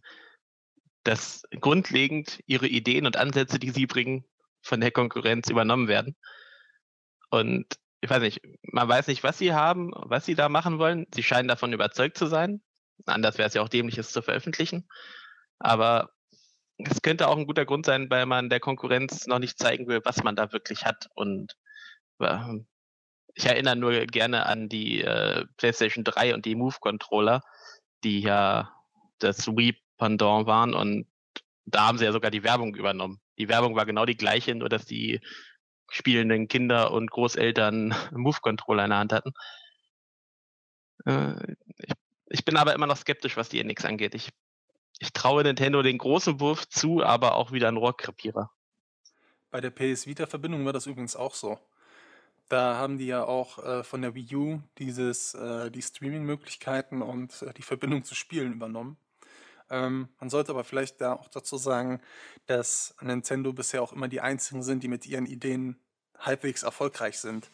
dass 1.03 1.43
grundlegend 1.59 2.39
ihre 2.45 2.67
Ideen 2.67 3.05
und 3.05 3.17
Ansätze, 3.17 3.59
die 3.59 3.71
sie 3.71 3.87
bringen, 3.87 4.25
von 4.61 4.79
der 4.79 4.91
Konkurrenz 4.91 5.49
übernommen 5.49 5.87
werden. 5.87 6.15
Und 7.29 7.65
ich 8.01 8.09
weiß 8.09 8.21
nicht, 8.21 8.41
man 8.63 8.87
weiß 8.87 9.07
nicht, 9.07 9.23
was 9.23 9.37
sie 9.37 9.53
haben, 9.53 9.91
was 9.93 10.25
sie 10.25 10.35
da 10.35 10.49
machen 10.49 10.77
wollen. 10.77 11.07
Sie 11.13 11.23
scheinen 11.23 11.47
davon 11.47 11.73
überzeugt 11.73 12.17
zu 12.17 12.27
sein. 12.27 12.61
Anders 13.05 13.37
wäre 13.37 13.47
es 13.47 13.53
ja 13.53 13.61
auch 13.61 13.69
dämlich, 13.69 13.97
es 13.97 14.11
zu 14.11 14.21
veröffentlichen. 14.21 14.87
Aber 15.59 16.12
es 16.77 17.01
könnte 17.01 17.27
auch 17.27 17.37
ein 17.37 17.45
guter 17.45 17.65
Grund 17.65 17.85
sein, 17.85 18.09
weil 18.09 18.25
man 18.25 18.49
der 18.49 18.59
Konkurrenz 18.59 19.27
noch 19.27 19.39
nicht 19.39 19.57
zeigen 19.59 19.87
will, 19.87 20.01
was 20.03 20.23
man 20.23 20.35
da 20.35 20.51
wirklich 20.51 20.85
hat. 20.85 21.07
Und 21.13 21.55
äh, 22.19 22.59
ich 23.35 23.45
erinnere 23.45 23.75
nur 23.75 23.91
gerne 24.05 24.45
an 24.45 24.69
die 24.69 25.01
äh, 25.01 25.45
PlayStation 25.57 26.03
3 26.03 26.33
und 26.33 26.45
die 26.45 26.55
Move-Controller, 26.55 27.41
die 28.03 28.21
ja 28.21 28.71
das 29.19 29.47
Wii-Pendant 29.47 30.45
waren. 30.47 30.73
Und 30.73 31.07
da 31.65 31.87
haben 31.87 31.97
sie 31.97 32.05
ja 32.05 32.11
sogar 32.11 32.31
die 32.31 32.43
Werbung 32.43 32.75
übernommen. 32.75 33.21
Die 33.37 33.49
Werbung 33.49 33.75
war 33.75 33.85
genau 33.85 34.05
die 34.05 34.17
gleiche, 34.17 34.53
nur 34.53 34.69
dass 34.69 34.85
die 34.85 35.21
spielenden 35.89 36.47
Kinder 36.47 36.91
und 36.91 37.11
Großeltern 37.11 37.93
Move-Controller 38.11 38.85
in 38.85 38.89
der 38.89 38.99
Hand 38.99 39.13
hatten. 39.13 39.31
Äh, 41.05 41.55
ich, 41.77 41.93
ich 42.27 42.45
bin 42.45 42.57
aber 42.57 42.73
immer 42.73 42.87
noch 42.87 42.97
skeptisch, 42.97 43.37
was 43.37 43.49
die 43.49 43.63
NX 43.63 43.85
angeht. 43.85 44.15
Ich 44.15 44.29
ich 44.99 45.13
traue 45.13 45.43
Nintendo 45.43 45.81
den 45.81 45.97
großen 45.97 46.39
Wurf 46.39 46.67
zu, 46.69 47.03
aber 47.03 47.35
auch 47.35 47.51
wieder 47.51 47.67
ein 47.67 47.77
Rohrkrepierer. 47.77 48.51
Bei 49.51 49.61
der 49.61 49.69
PS 49.69 50.07
Vita-Verbindung 50.07 50.65
war 50.65 50.73
das 50.73 50.87
übrigens 50.87 51.15
auch 51.15 51.35
so. 51.35 51.59
Da 52.49 52.75
haben 52.75 52.97
die 52.97 53.07
ja 53.07 53.23
auch 53.23 53.63
äh, 53.63 53.83
von 53.83 54.01
der 54.01 54.15
Wii 54.15 54.35
U 54.35 54.61
dieses, 54.77 55.33
äh, 55.33 55.71
die 55.71 55.81
Streaming-Möglichkeiten 55.81 57.01
und 57.01 57.41
äh, 57.41 57.53
die 57.53 57.61
Verbindung 57.61 58.03
zu 58.03 58.15
Spielen 58.15 58.53
übernommen. 58.53 58.97
Ähm, 59.69 60.09
man 60.19 60.29
sollte 60.29 60.51
aber 60.51 60.63
vielleicht 60.63 61.01
da 61.01 61.13
auch 61.13 61.29
dazu 61.29 61.57
sagen, 61.57 62.01
dass 62.45 62.95
Nintendo 63.01 63.53
bisher 63.53 63.81
auch 63.81 63.93
immer 63.93 64.07
die 64.07 64.21
einzigen 64.21 64.61
sind, 64.61 64.83
die 64.83 64.87
mit 64.87 65.05
ihren 65.07 65.25
Ideen 65.25 65.79
halbwegs 66.19 66.63
erfolgreich 66.63 67.19
sind. 67.19 67.49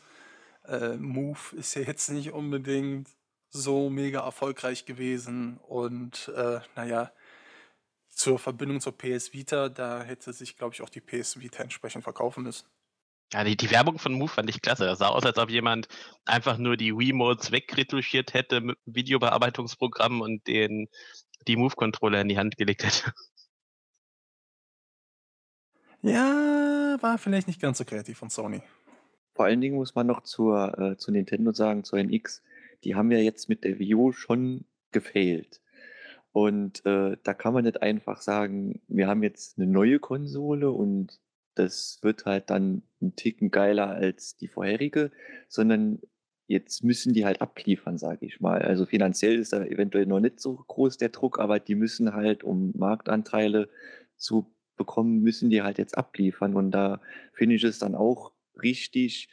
Äh, 0.65 0.97
Move 0.97 1.39
ist 1.55 1.75
ja 1.75 1.81
jetzt 1.83 2.09
nicht 2.09 2.31
unbedingt 2.31 3.09
so 3.49 3.89
mega 3.89 4.21
erfolgreich 4.21 4.85
gewesen 4.85 5.57
und 5.57 6.31
äh, 6.35 6.59
naja, 6.75 7.11
zur 8.19 8.37
Verbindung 8.37 8.81
zur 8.81 8.97
PS 8.97 9.33
Vita, 9.33 9.69
da 9.69 10.03
hätte 10.03 10.33
sich, 10.33 10.57
glaube 10.57 10.73
ich, 10.73 10.81
auch 10.81 10.89
die 10.89 10.99
PS 10.99 11.39
Vita 11.39 11.63
entsprechend 11.63 12.03
verkaufen 12.03 12.43
müssen. 12.43 12.67
Ja, 13.31 13.43
die, 13.43 13.55
die 13.55 13.71
Werbung 13.71 13.97
von 13.97 14.13
Move 14.13 14.29
fand 14.29 14.49
ich 14.49 14.61
klasse. 14.61 14.85
Das 14.85 14.99
sah 14.99 15.07
aus, 15.07 15.23
als 15.23 15.37
ob 15.37 15.49
jemand 15.49 15.87
einfach 16.25 16.57
nur 16.57 16.75
die 16.75 16.97
Wii-Modes 16.97 17.51
wegretuschiert 17.51 18.33
hätte 18.33 18.59
mit 18.59 18.77
einem 18.85 18.95
Videobearbeitungsprogramm 18.95 20.19
und 20.19 20.45
den, 20.47 20.89
die 21.47 21.55
Move-Controller 21.55 22.21
in 22.21 22.27
die 22.27 22.37
Hand 22.37 22.57
gelegt 22.57 22.83
hätte. 22.83 23.13
Ja, 26.01 26.97
war 27.01 27.17
vielleicht 27.17 27.47
nicht 27.47 27.61
ganz 27.61 27.77
so 27.77 27.85
kreativ 27.85 28.17
von 28.17 28.29
Sony. 28.29 28.61
Vor 29.33 29.45
allen 29.45 29.61
Dingen 29.61 29.75
muss 29.75 29.95
man 29.95 30.07
noch 30.07 30.23
zur, 30.23 30.77
äh, 30.77 30.97
zu 30.97 31.11
Nintendo 31.11 31.53
sagen, 31.53 31.85
zur 31.85 31.99
NX. 31.99 32.41
Die 32.83 32.95
haben 32.95 33.11
ja 33.11 33.19
jetzt 33.19 33.47
mit 33.47 33.63
der 33.63 33.79
Wii 33.79 33.95
U 33.95 34.11
schon 34.11 34.65
gefailt. 34.91 35.61
Und 36.39 36.85
äh, 36.85 37.17
da 37.21 37.33
kann 37.33 37.53
man 37.53 37.65
nicht 37.65 37.81
einfach 37.81 38.21
sagen, 38.21 38.79
wir 38.87 39.07
haben 39.09 39.23
jetzt 39.23 39.57
eine 39.57 39.67
neue 39.67 39.99
Konsole 39.99 40.71
und 40.71 41.19
das 41.55 41.99
wird 42.01 42.25
halt 42.25 42.49
dann 42.49 42.81
ein 43.01 43.17
Ticken 43.17 43.51
geiler 43.51 43.89
als 43.89 44.37
die 44.37 44.47
vorherige, 44.47 45.11
sondern 45.49 45.99
jetzt 46.47 46.81
müssen 46.81 47.11
die 47.11 47.25
halt 47.25 47.41
abliefern, 47.41 47.97
sage 47.97 48.25
ich 48.25 48.39
mal. 48.39 48.61
Also 48.61 48.85
finanziell 48.85 49.37
ist 49.37 49.51
da 49.51 49.65
eventuell 49.65 50.05
noch 50.05 50.21
nicht 50.21 50.39
so 50.39 50.55
groß 50.55 50.95
der 50.95 51.09
Druck, 51.09 51.39
aber 51.39 51.59
die 51.59 51.75
müssen 51.75 52.13
halt, 52.13 52.45
um 52.45 52.71
Marktanteile 52.73 53.67
zu 54.15 54.49
bekommen, 54.77 55.19
müssen 55.19 55.49
die 55.49 55.61
halt 55.61 55.77
jetzt 55.77 55.97
abliefern. 55.97 56.55
Und 56.55 56.71
da 56.71 57.01
finde 57.33 57.55
ich 57.55 57.65
es 57.65 57.79
dann 57.79 57.95
auch 57.95 58.31
richtig, 58.63 59.27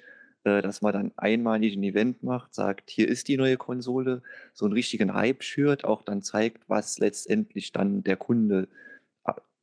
dass 0.46 0.82
man 0.82 0.92
dann 0.92 1.12
einmalig 1.16 1.76
ein 1.76 1.82
Event 1.82 2.22
macht, 2.22 2.54
sagt, 2.54 2.90
hier 2.90 3.08
ist 3.08 3.28
die 3.28 3.36
neue 3.36 3.56
Konsole, 3.56 4.22
so 4.52 4.64
einen 4.64 4.74
richtigen 4.74 5.14
Hype 5.14 5.42
schürt, 5.42 5.84
auch 5.84 6.02
dann 6.02 6.22
zeigt, 6.22 6.68
was 6.68 6.98
letztendlich 6.98 7.72
dann 7.72 8.04
der 8.04 8.16
Kunde, 8.16 8.68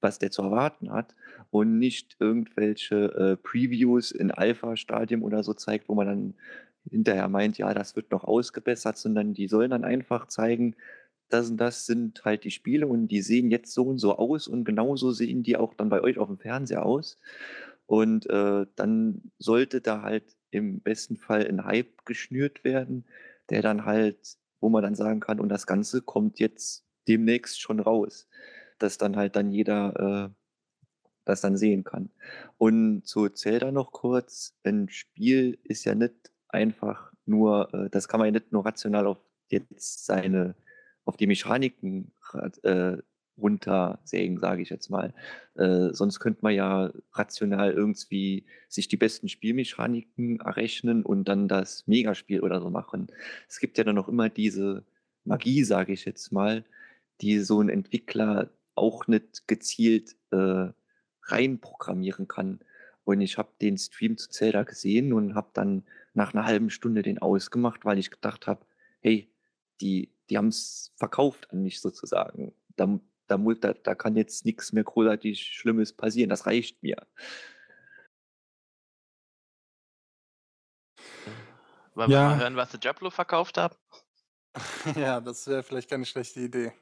was 0.01 0.19
der 0.19 0.31
zu 0.31 0.41
erwarten 0.41 0.91
hat 0.91 1.15
und 1.49 1.79
nicht 1.79 2.17
irgendwelche 2.19 2.95
äh, 2.95 3.37
Previews 3.37 4.11
in 4.11 4.31
Alpha-Stadium 4.31 5.23
oder 5.23 5.43
so 5.43 5.53
zeigt, 5.53 5.87
wo 5.87 5.95
man 5.95 6.07
dann 6.07 6.33
hinterher 6.89 7.29
meint, 7.29 7.57
ja, 7.57 7.73
das 7.73 7.95
wird 7.95 8.11
noch 8.11 8.25
ausgebessert, 8.25 8.97
sondern 8.97 9.33
die 9.33 9.47
sollen 9.47 9.71
dann 9.71 9.85
einfach 9.85 10.27
zeigen, 10.27 10.75
das 11.29 11.49
und 11.49 11.57
das 11.57 11.85
sind 11.85 12.23
halt 12.25 12.43
die 12.43 12.51
Spiele 12.51 12.85
und 12.87 13.07
die 13.07 13.21
sehen 13.21 13.49
jetzt 13.49 13.73
so 13.73 13.83
und 13.85 13.97
so 13.97 14.17
aus 14.17 14.47
und 14.47 14.65
genauso 14.65 15.11
sehen 15.11 15.41
die 15.41 15.57
auch 15.57 15.73
dann 15.73 15.89
bei 15.89 16.01
euch 16.01 16.19
auf 16.19 16.27
dem 16.27 16.37
Fernseher 16.37 16.85
aus. 16.85 17.17
Und 17.85 18.29
äh, 18.29 18.65
dann 18.75 19.31
sollte 19.39 19.81
da 19.81 20.03
halt 20.03 20.23
im 20.53 20.79
besten 20.79 21.17
Fall 21.17 21.47
ein 21.47 21.65
Hype 21.65 22.05
geschnürt 22.05 22.63
werden, 22.63 23.05
der 23.49 23.61
dann 23.61 23.85
halt, 23.85 24.37
wo 24.59 24.69
man 24.69 24.83
dann 24.83 24.95
sagen 24.95 25.19
kann, 25.19 25.39
und 25.39 25.49
das 25.49 25.67
Ganze 25.67 26.01
kommt 26.01 26.39
jetzt 26.39 26.85
demnächst 27.07 27.59
schon 27.59 27.79
raus, 27.79 28.27
dass 28.79 28.97
dann 28.97 29.15
halt 29.15 29.35
dann 29.35 29.51
jeder 29.51 30.29
äh, 30.29 30.33
das 31.25 31.41
dann 31.41 31.57
sehen 31.57 31.83
kann. 31.83 32.09
Und 32.57 33.05
zu 33.05 33.29
Zelda 33.29 33.71
noch 33.71 33.91
kurz, 33.91 34.55
ein 34.63 34.89
Spiel 34.89 35.57
ist 35.63 35.85
ja 35.85 35.95
nicht 35.95 36.31
einfach 36.49 37.11
nur, 37.25 37.73
äh, 37.73 37.89
das 37.89 38.07
kann 38.07 38.19
man 38.19 38.27
ja 38.27 38.31
nicht 38.31 38.51
nur 38.51 38.65
rational 38.65 39.07
auf 39.07 39.17
jetzt 39.49 40.05
seine, 40.05 40.55
auf 41.05 41.17
die 41.17 41.27
Mechaniken 41.27 42.11
äh, 42.63 42.97
runtersägen, 43.37 44.39
sage 44.39 44.61
ich 44.61 44.69
jetzt 44.69 44.89
mal. 44.89 45.13
Äh, 45.55 45.89
sonst 45.91 46.19
könnte 46.19 46.39
man 46.41 46.53
ja 46.53 46.91
rational 47.13 47.71
irgendwie 47.71 48.45
sich 48.69 48.87
die 48.87 48.97
besten 48.97 49.27
Spielmechaniken 49.27 50.39
errechnen 50.39 51.03
und 51.03 51.25
dann 51.25 51.47
das 51.47 51.87
Megaspiel 51.87 52.41
oder 52.41 52.61
so 52.61 52.69
machen. 52.69 53.07
Es 53.47 53.59
gibt 53.59 53.77
ja 53.77 53.83
dann 53.83 53.95
noch 53.95 54.07
immer 54.07 54.29
diese 54.29 54.85
Magie, 55.25 55.63
sage 55.63 55.93
ich 55.93 56.05
jetzt 56.05 56.31
mal, 56.31 56.65
die 57.21 57.39
so 57.39 57.61
ein 57.61 57.69
Entwickler 57.69 58.49
auch 58.75 59.07
nicht 59.07 59.47
gezielt 59.47 60.15
äh, 60.31 60.69
reinprogrammieren 61.23 62.27
kann. 62.27 62.59
Und 63.03 63.21
ich 63.21 63.37
habe 63.37 63.49
den 63.61 63.77
Stream 63.77 64.17
zu 64.17 64.29
Zelda 64.29 64.63
gesehen 64.63 65.13
und 65.13 65.35
habe 65.35 65.49
dann 65.53 65.83
nach 66.13 66.33
einer 66.33 66.45
halben 66.45 66.69
Stunde 66.69 67.01
den 67.01 67.19
ausgemacht, 67.19 67.85
weil 67.85 67.99
ich 67.99 68.11
gedacht 68.11 68.47
habe, 68.47 68.65
hey, 69.01 69.29
die, 69.81 70.13
die 70.29 70.37
haben 70.37 70.47
es 70.47 70.93
verkauft 70.95 71.51
an 71.51 71.63
mich 71.63 71.81
sozusagen. 71.81 72.53
Da, 72.75 72.99
da, 73.27 73.37
da, 73.37 73.73
da 73.73 73.95
kann 73.95 74.15
jetzt 74.15 74.45
nichts 74.45 74.73
mehr 74.73 74.83
großartig 74.83 75.41
Schlimmes 75.41 75.93
passieren. 75.93 76.29
Das 76.29 76.45
reicht 76.45 76.81
mir. 76.83 76.97
Wollen 81.95 82.09
wir 82.09 82.19
mal 82.19 82.39
hören, 82.39 82.55
was 82.55 82.71
der 82.71 82.79
Diablo 82.79 83.09
verkauft 83.09 83.57
hat? 83.57 83.77
ja, 84.95 85.21
das 85.21 85.47
wäre 85.47 85.63
vielleicht 85.63 85.89
keine 85.89 86.05
schlechte 86.05 86.39
Idee. 86.39 86.73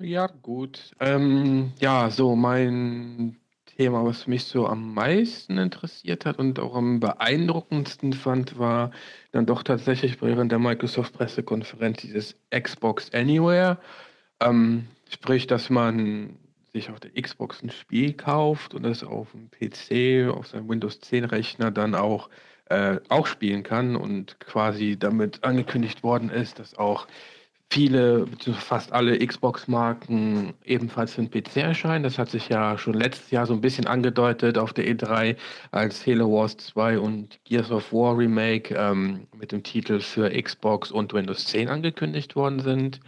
Ja, 0.00 0.26
gut. 0.26 0.94
Ähm, 0.98 1.72
ja, 1.78 2.10
so 2.10 2.34
mein 2.34 3.40
Thema, 3.66 4.04
was 4.04 4.26
mich 4.26 4.44
so 4.44 4.66
am 4.66 4.94
meisten 4.94 5.58
interessiert 5.58 6.26
hat 6.26 6.38
und 6.38 6.58
auch 6.58 6.74
am 6.74 7.00
beeindruckendsten 7.00 8.12
fand, 8.12 8.58
war 8.58 8.90
dann 9.30 9.46
doch 9.46 9.62
tatsächlich 9.62 10.20
während 10.20 10.50
der 10.50 10.58
Microsoft-Pressekonferenz 10.58 12.02
dieses 12.02 12.34
Xbox 12.50 13.12
Anywhere. 13.14 13.78
Ähm, 14.44 14.86
Sprich, 15.12 15.46
dass 15.46 15.68
man 15.68 16.38
sich 16.72 16.88
auf 16.88 16.98
der 16.98 17.10
Xbox 17.12 17.62
ein 17.62 17.70
Spiel 17.70 18.14
kauft 18.14 18.74
und 18.74 18.86
es 18.86 19.04
auf 19.04 19.28
dem 19.32 19.50
PC, 19.50 20.34
auf 20.34 20.46
seinem 20.46 20.70
Windows 20.70 21.00
10 21.00 21.24
Rechner 21.24 21.70
dann 21.70 21.94
auch, 21.94 22.30
äh, 22.70 22.96
auch 23.10 23.26
spielen 23.26 23.62
kann 23.62 23.94
und 23.94 24.40
quasi 24.40 24.96
damit 24.98 25.44
angekündigt 25.44 26.02
worden 26.02 26.30
ist, 26.30 26.58
dass 26.58 26.78
auch 26.78 27.06
viele, 27.70 28.26
fast 28.54 28.92
alle 28.92 29.18
Xbox-Marken 29.18 30.54
ebenfalls 30.64 31.12
für 31.12 31.22
den 31.22 31.30
PC 31.30 31.58
erscheinen. 31.58 32.04
Das 32.04 32.18
hat 32.18 32.30
sich 32.30 32.48
ja 32.48 32.78
schon 32.78 32.94
letztes 32.94 33.30
Jahr 33.30 33.44
so 33.44 33.52
ein 33.52 33.60
bisschen 33.60 33.86
angedeutet 33.86 34.56
auf 34.56 34.72
der 34.72 34.86
E3, 34.86 35.36
als 35.72 36.06
Halo 36.06 36.32
Wars 36.32 36.56
2 36.56 36.98
und 36.98 37.38
Gears 37.44 37.70
of 37.70 37.92
War 37.92 38.16
Remake 38.16 38.74
ähm, 38.74 39.26
mit 39.36 39.52
dem 39.52 39.62
Titel 39.62 40.00
für 40.00 40.30
Xbox 40.30 40.90
und 40.90 41.12
Windows 41.12 41.44
10 41.44 41.68
angekündigt 41.68 42.34
worden 42.34 42.60
sind. 42.60 43.00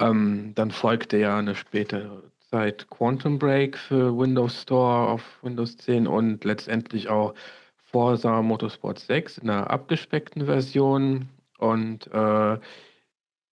Ähm, 0.00 0.52
dann 0.54 0.70
folgte 0.70 1.18
ja 1.18 1.38
eine 1.38 1.54
spätere 1.54 2.22
Zeit 2.50 2.88
Quantum 2.90 3.38
Break 3.38 3.76
für 3.76 4.16
Windows 4.16 4.62
Store 4.62 5.08
auf 5.08 5.22
Windows 5.42 5.76
10 5.76 6.06
und 6.06 6.44
letztendlich 6.44 7.08
auch 7.08 7.34
Forza 7.76 8.42
Motorsport 8.42 8.98
6 8.98 9.38
in 9.38 9.50
einer 9.50 9.70
abgespeckten 9.70 10.46
Version. 10.46 11.28
Und 11.58 12.06
äh, 12.12 12.58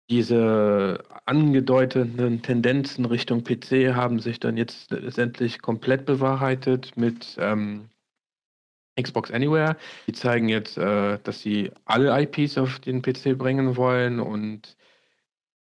diese 0.09 1.03
angedeuteten 1.25 2.43
Tendenzen 2.43 3.05
Richtung 3.07 3.43
PC 3.43 3.95
haben 3.95 4.21
sich 4.21 4.39
dann 4.39 4.57
jetzt 4.57 4.91
letztendlich 4.93 5.61
komplett 5.61 6.07
bewahrheitet 6.07 6.97
mit 6.97 7.37
ähm, 7.41 7.89
Xbox 9.01 9.31
Anywhere. 9.31 9.77
Die 10.07 10.13
zeigen 10.13 10.49
jetzt, 10.49 10.79
äh, 10.79 11.19
dass 11.23 11.41
sie 11.41 11.73
alle 11.85 12.19
IPs 12.23 12.57
auf 12.57 12.79
den 12.79 13.03
PC 13.03 13.37
bringen 13.37 13.77
wollen 13.77 14.21
und 14.21 14.77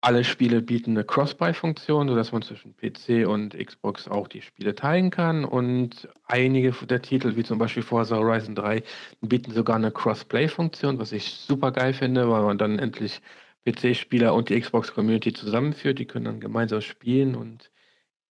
alle 0.03 0.24
Spiele 0.24 0.62
bieten 0.62 0.92
eine 0.92 1.05
Cross-Buy-Funktion, 1.05 2.09
sodass 2.09 2.32
man 2.32 2.40
zwischen 2.42 2.74
PC 2.74 3.28
und 3.28 3.57
Xbox 3.57 4.09
auch 4.09 4.28
die 4.28 4.40
Spiele 4.40 4.74
teilen 4.74 5.11
kann. 5.11 5.44
Und 5.44 6.09
einige 6.24 6.72
der 6.86 7.03
Titel, 7.03 7.36
wie 7.36 7.44
zum 7.44 7.59
Beispiel 7.59 7.82
Forza 7.82 8.16
Horizon 8.16 8.55
3, 8.55 8.82
bieten 9.20 9.53
sogar 9.53 9.76
eine 9.76 9.90
Cross-Play-Funktion, 9.90 10.98
was 10.98 11.12
ich 11.12 11.30
super 11.30 11.70
geil 11.72 11.92
finde, 11.92 12.30
weil 12.30 12.42
man 12.42 12.57
dann 12.57 12.78
endlich 12.78 13.20
PC-Spieler 13.66 14.32
und 14.32 14.48
die 14.48 14.59
Xbox-Community 14.59 15.34
zusammenführt. 15.34 15.98
Die 15.98 16.07
können 16.07 16.24
dann 16.24 16.40
gemeinsam 16.40 16.80
spielen. 16.80 17.34
Und 17.34 17.70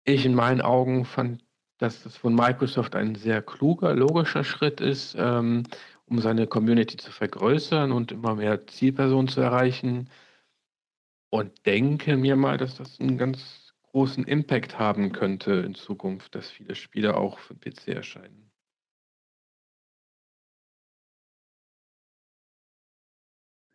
ich 0.05 0.25
in 0.25 0.35
meinen 0.35 0.61
Augen 0.61 1.03
fand, 1.03 1.43
dass 1.79 2.03
das 2.03 2.15
von 2.15 2.33
Microsoft 2.33 2.95
ein 2.95 3.15
sehr 3.15 3.41
kluger, 3.41 3.93
logischer 3.93 4.45
Schritt 4.45 4.79
ist, 4.79 5.15
ähm, 5.19 5.63
um 6.05 6.19
seine 6.19 6.47
Community 6.47 6.95
zu 6.95 7.11
vergrößern 7.11 7.91
und 7.91 8.13
immer 8.13 8.35
mehr 8.35 8.65
Zielpersonen 8.67 9.27
zu 9.27 9.41
erreichen 9.41 10.09
und 11.29 11.65
denke 11.65 12.17
mir 12.17 12.35
mal, 12.35 12.57
dass 12.57 12.75
das 12.75 12.99
einen 12.99 13.17
ganz 13.17 13.73
großen 13.91 14.25
Impact 14.25 14.77
haben 14.79 15.11
könnte 15.11 15.53
in 15.53 15.75
Zukunft, 15.75 16.35
dass 16.35 16.49
viele 16.49 16.75
Spiele 16.75 17.17
auch 17.17 17.39
für 17.39 17.55
PC 17.55 17.89
erscheinen. 17.89 18.51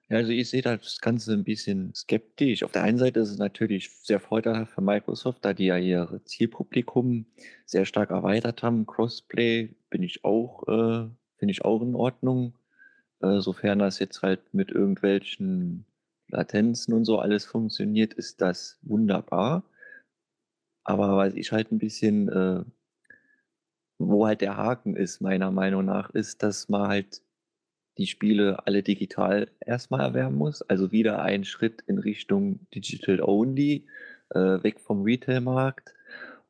Also 0.09 0.31
ich 0.31 0.51
sehe 0.51 0.61
das 0.61 1.01
Ganze 1.01 1.33
ein 1.33 1.45
bisschen 1.45 1.95
skeptisch. 1.95 2.63
Auf 2.65 2.73
der 2.73 2.83
einen 2.83 2.99
Seite 2.99 3.21
ist 3.21 3.31
es 3.31 3.39
natürlich 3.39 3.91
sehr 4.03 4.21
vorteilhaft 4.21 4.75
für 4.75 4.83
Microsoft, 4.83 5.43
da 5.45 5.55
die 5.55 5.67
ja 5.67 5.79
ihr 5.79 6.21
Zielpublikum 6.27 7.25
sehr 7.65 7.87
stark 7.87 8.11
erweitert 8.11 8.63
haben. 8.63 8.87
Crossplay 8.87 9.75
bin 9.89 10.03
ich 10.03 10.23
auch, 10.25 10.69
äh, 10.69 11.09
finde 11.39 11.53
ich 11.53 11.65
auch 11.65 11.81
in 11.81 11.95
Ordnung, 11.95 12.55
äh, 13.23 13.41
sofern 13.41 13.79
das 13.79 13.99
jetzt 14.01 14.21
halt 14.23 14.53
mit 14.53 14.71
irgendwelchen 14.71 15.87
Latenzen 16.33 16.95
und 16.95 17.05
so 17.05 17.19
alles 17.19 17.45
funktioniert, 17.45 18.15
ist 18.15 18.41
das 18.41 18.79
wunderbar. 18.83 19.65
Aber 20.85 21.17
was 21.17 21.35
ich 21.35 21.53
halt 21.53 21.71
ein 21.71 21.79
bisschen, 21.79 22.29
äh, 22.29 22.65
wo 23.99 24.27
halt 24.27 24.41
der 24.41 24.57
Haken 24.57 24.97
ist, 24.97 25.21
meiner 25.21 25.51
Meinung 25.51 25.85
nach, 25.85 26.11
ist, 26.11 26.43
dass 26.43 26.69
man 26.69 26.89
halt 26.89 27.23
die 27.99 28.07
Spiele 28.07 28.67
alle 28.67 28.83
digital 28.83 29.51
erstmal 29.61 30.01
erwerben 30.01 30.37
muss. 30.37 30.63
Also 30.63 30.93
wieder 30.93 31.23
ein 31.23 31.45
Schritt 31.45 31.83
in 31.87 31.99
Richtung 31.99 32.67
Digital 32.75 33.21
Only, 33.21 33.87
äh, 34.31 34.63
weg 34.63 34.81
vom 34.81 35.03
Retail-Markt. 35.03 35.95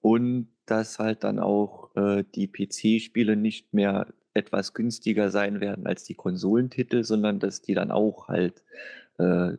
Und 0.01 0.49
dass 0.66 0.99
halt 0.99 1.24
dann 1.24 1.39
auch 1.39 1.95
äh, 1.97 2.24
die 2.35 2.49
PC-Spiele 2.49 3.37
nicht 3.37 3.74
mehr 3.74 4.07
etwas 4.35 4.72
günstiger 4.72 5.30
sein 5.30 5.61
werden 5.61 5.87
als 5.87 6.05
die 6.05 6.14
Konsolentitel, 6.14 7.05
sondern 7.05 7.41
dass 7.41 7.61
die 7.61 7.74
dann 7.74 7.91
auch 7.91 8.28
halt 8.28 8.62
äh, 9.18 9.59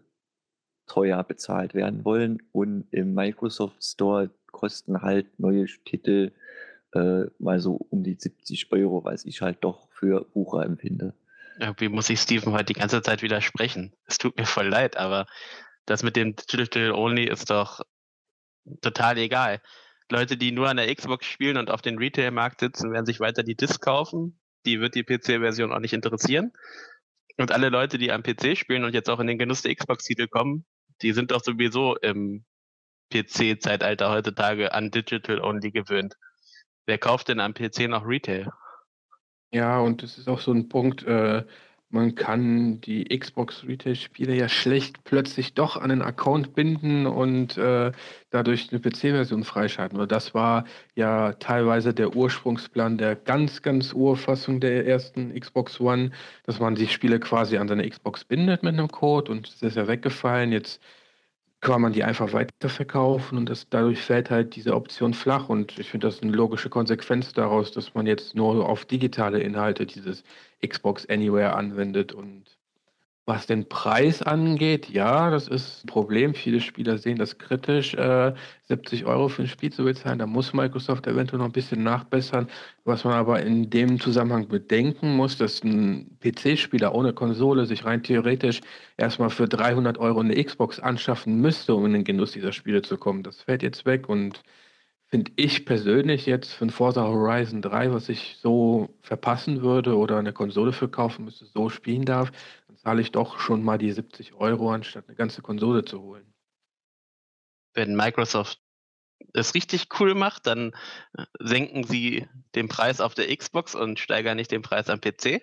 teuer 0.87 1.23
bezahlt 1.23 1.73
werden 1.73 2.05
wollen. 2.05 2.41
Und 2.51 2.87
im 2.91 3.13
Microsoft 3.13 3.83
Store 3.83 4.29
kosten 4.51 5.01
halt 5.01 5.39
neue 5.39 5.65
Titel 5.85 6.31
äh, 6.93 7.25
mal 7.39 7.59
so 7.59 7.75
um 7.89 8.03
die 8.03 8.15
70 8.15 8.71
Euro, 8.71 9.03
was 9.03 9.25
ich 9.25 9.41
halt 9.41 9.63
doch 9.63 9.89
für 9.91 10.25
Bucher 10.25 10.63
empfinde. 10.63 11.13
Irgendwie 11.59 11.89
muss 11.89 12.09
ich 12.09 12.19
Steven 12.19 12.53
heute 12.53 12.65
die 12.65 12.73
ganze 12.73 13.01
Zeit 13.01 13.21
widersprechen. 13.21 13.93
Es 14.05 14.17
tut 14.17 14.37
mir 14.37 14.45
voll 14.45 14.67
leid, 14.67 14.97
aber 14.97 15.27
das 15.85 16.03
mit 16.03 16.15
dem 16.15 16.35
Digital 16.35 16.91
Only 16.91 17.25
ist 17.25 17.49
doch 17.49 17.81
total 18.81 19.17
egal. 19.17 19.61
Leute, 20.09 20.37
die 20.37 20.51
nur 20.51 20.69
an 20.69 20.77
der 20.77 20.93
Xbox 20.93 21.25
spielen 21.25 21.57
und 21.57 21.69
auf 21.69 21.81
den 21.81 21.97
Retail-Markt 21.97 22.59
sitzen, 22.59 22.91
werden 22.91 23.05
sich 23.05 23.19
weiter 23.19 23.43
die 23.43 23.55
Disc 23.55 23.81
kaufen. 23.81 24.39
Die 24.65 24.79
wird 24.79 24.95
die 24.95 25.03
PC-Version 25.03 25.71
auch 25.71 25.79
nicht 25.79 25.93
interessieren. 25.93 26.53
Und 27.37 27.51
alle 27.51 27.69
Leute, 27.69 27.97
die 27.97 28.11
am 28.11 28.23
PC 28.23 28.57
spielen 28.57 28.83
und 28.83 28.93
jetzt 28.93 29.09
auch 29.09 29.19
in 29.19 29.27
den 29.27 29.39
Genuss 29.39 29.61
der 29.61 29.75
Xbox-Titel 29.75 30.27
kommen, 30.27 30.65
die 31.01 31.13
sind 31.13 31.31
doch 31.31 31.43
sowieso 31.43 31.95
im 31.97 32.45
PC-Zeitalter 33.11 34.11
heutzutage 34.11 34.73
an 34.73 34.91
Digital-Only 34.91 35.71
gewöhnt. 35.71 36.15
Wer 36.85 36.97
kauft 36.97 37.29
denn 37.29 37.39
am 37.39 37.53
PC 37.53 37.87
noch 37.87 38.05
Retail? 38.05 38.51
Ja, 39.51 39.79
und 39.79 40.03
das 40.03 40.17
ist 40.17 40.27
auch 40.27 40.39
so 40.39 40.51
ein 40.51 40.67
Punkt, 40.67 41.03
äh, 41.03 41.45
man 41.93 42.15
kann 42.15 42.81
die 42.81 43.05
Xbox 43.05 43.63
Retail-Spiele 43.67 44.35
ja 44.35 44.49
schlecht 44.49 45.03
plötzlich 45.03 45.53
doch 45.53 45.77
an 45.77 45.91
einen 45.91 46.01
Account 46.01 46.55
binden 46.55 47.05
und 47.05 47.55
äh, 47.57 47.91
dadurch 48.31 48.69
eine 48.71 48.81
PC-Version 48.81 49.43
freischalten. 49.43 49.99
Oder 49.99 50.07
das 50.07 50.33
war 50.33 50.65
ja 50.95 51.33
teilweise 51.33 51.93
der 51.93 52.15
Ursprungsplan 52.15 52.97
der 52.97 53.15
ganz, 53.15 53.61
ganz 53.61 53.93
Urfassung 53.93 54.59
der 54.59 54.87
ersten 54.87 55.39
Xbox 55.39 55.79
One, 55.79 56.09
dass 56.47 56.59
man 56.59 56.73
die 56.73 56.87
Spiele 56.87 57.19
quasi 57.19 57.57
an 57.57 57.67
seine 57.67 57.87
Xbox 57.87 58.23
bindet 58.23 58.63
mit 58.63 58.73
einem 58.73 58.87
Code 58.87 59.31
und 59.31 59.47
das 59.47 59.61
ist 59.61 59.77
ja 59.77 59.87
weggefallen. 59.87 60.51
Jetzt 60.51 60.81
kann 61.63 61.81
man 61.81 61.93
die 61.93 62.03
einfach 62.03 62.33
weiterverkaufen 62.33 63.37
und 63.37 63.49
das, 63.49 63.67
dadurch 63.69 64.01
fällt 64.01 64.29
halt 64.29 64.55
diese 64.55 64.75
Option 64.75 65.13
flach. 65.13 65.49
Und 65.49 65.79
ich 65.79 65.89
finde 65.89 66.07
das 66.07 66.21
eine 66.21 66.31
logische 66.31 66.69
Konsequenz 66.69 67.33
daraus, 67.33 67.71
dass 67.71 67.93
man 67.93 68.05
jetzt 68.05 68.35
nur 68.35 68.67
auf 68.67 68.85
digitale 68.85 69.39
Inhalte 69.39 69.85
dieses 69.85 70.23
Xbox 70.65 71.05
Anywhere 71.07 71.55
anwendet. 71.55 72.11
Und 72.11 72.52
was 73.25 73.47
den 73.47 73.69
Preis 73.69 74.21
angeht, 74.21 74.89
ja, 74.89 75.29
das 75.29 75.47
ist 75.47 75.83
ein 75.83 75.87
Problem. 75.87 76.33
Viele 76.33 76.59
Spieler 76.59 76.97
sehen 76.97 77.17
das 77.17 77.37
kritisch, 77.37 77.93
äh, 77.93 78.33
70 78.63 79.05
Euro 79.05 79.29
für 79.29 79.43
ein 79.43 79.47
Spiel 79.47 79.71
zu 79.71 79.85
bezahlen. 79.85 80.19
Da 80.19 80.27
muss 80.27 80.53
Microsoft 80.53 81.07
eventuell 81.07 81.39
noch 81.39 81.45
ein 81.45 81.53
bisschen 81.53 81.83
nachbessern. 81.83 82.49
Was 82.83 83.05
man 83.05 83.13
aber 83.13 83.41
in 83.41 83.69
dem 83.69 83.99
Zusammenhang 83.99 84.49
bedenken 84.49 85.15
muss, 85.15 85.37
dass 85.37 85.63
ein 85.63 86.17
PC-Spieler 86.19 86.93
ohne 86.93 87.13
Konsole 87.13 87.65
sich 87.65 87.85
rein 87.85 88.03
theoretisch 88.03 88.59
erstmal 88.97 89.29
für 89.29 89.47
300 89.47 89.97
Euro 89.99 90.19
eine 90.19 90.43
Xbox 90.43 90.79
anschaffen 90.79 91.39
müsste, 91.39 91.75
um 91.75 91.85
in 91.85 91.93
den 91.93 92.03
Genuss 92.03 92.33
dieser 92.33 92.51
Spiele 92.51 92.81
zu 92.81 92.97
kommen. 92.97 93.23
Das 93.23 93.41
fällt 93.41 93.63
jetzt 93.63 93.85
weg 93.85 94.09
und 94.09 94.43
finde 95.13 95.31
ich 95.35 95.65
persönlich 95.65 96.25
jetzt 96.25 96.53
für 96.53 96.65
ein 96.65 96.71
Forza 96.71 97.03
Horizon 97.03 97.61
3, 97.61 97.93
was 97.93 98.09
ich 98.09 98.37
so 98.41 98.89
verpassen 99.03 99.61
würde 99.61 99.95
oder 99.95 100.17
eine 100.17 100.33
Konsole 100.33 100.73
für 100.73 100.89
kaufen 100.89 101.25
müsste, 101.25 101.45
so 101.45 101.69
spielen 101.69 102.03
darf, 102.03 102.31
zahle 102.83 103.01
ich 103.01 103.11
doch 103.11 103.39
schon 103.39 103.63
mal 103.63 103.77
die 103.77 103.91
70 103.91 104.33
Euro, 104.33 104.71
anstatt 104.71 105.07
eine 105.07 105.15
ganze 105.15 105.41
Konsole 105.41 105.85
zu 105.85 106.01
holen. 106.01 106.33
Wenn 107.73 107.95
Microsoft 107.95 108.59
es 109.33 109.55
richtig 109.55 109.87
cool 109.99 110.15
macht, 110.15 110.47
dann 110.47 110.73
äh, 111.13 111.25
senken 111.39 111.85
sie 111.85 112.27
den 112.55 112.67
Preis 112.67 112.99
auf 112.99 113.13
der 113.13 113.35
Xbox 113.35 113.73
und 113.73 113.99
steigern 113.99 114.35
nicht 114.35 114.51
den 114.51 114.61
Preis 114.61 114.89
am 114.89 114.99
PC. 114.99 115.41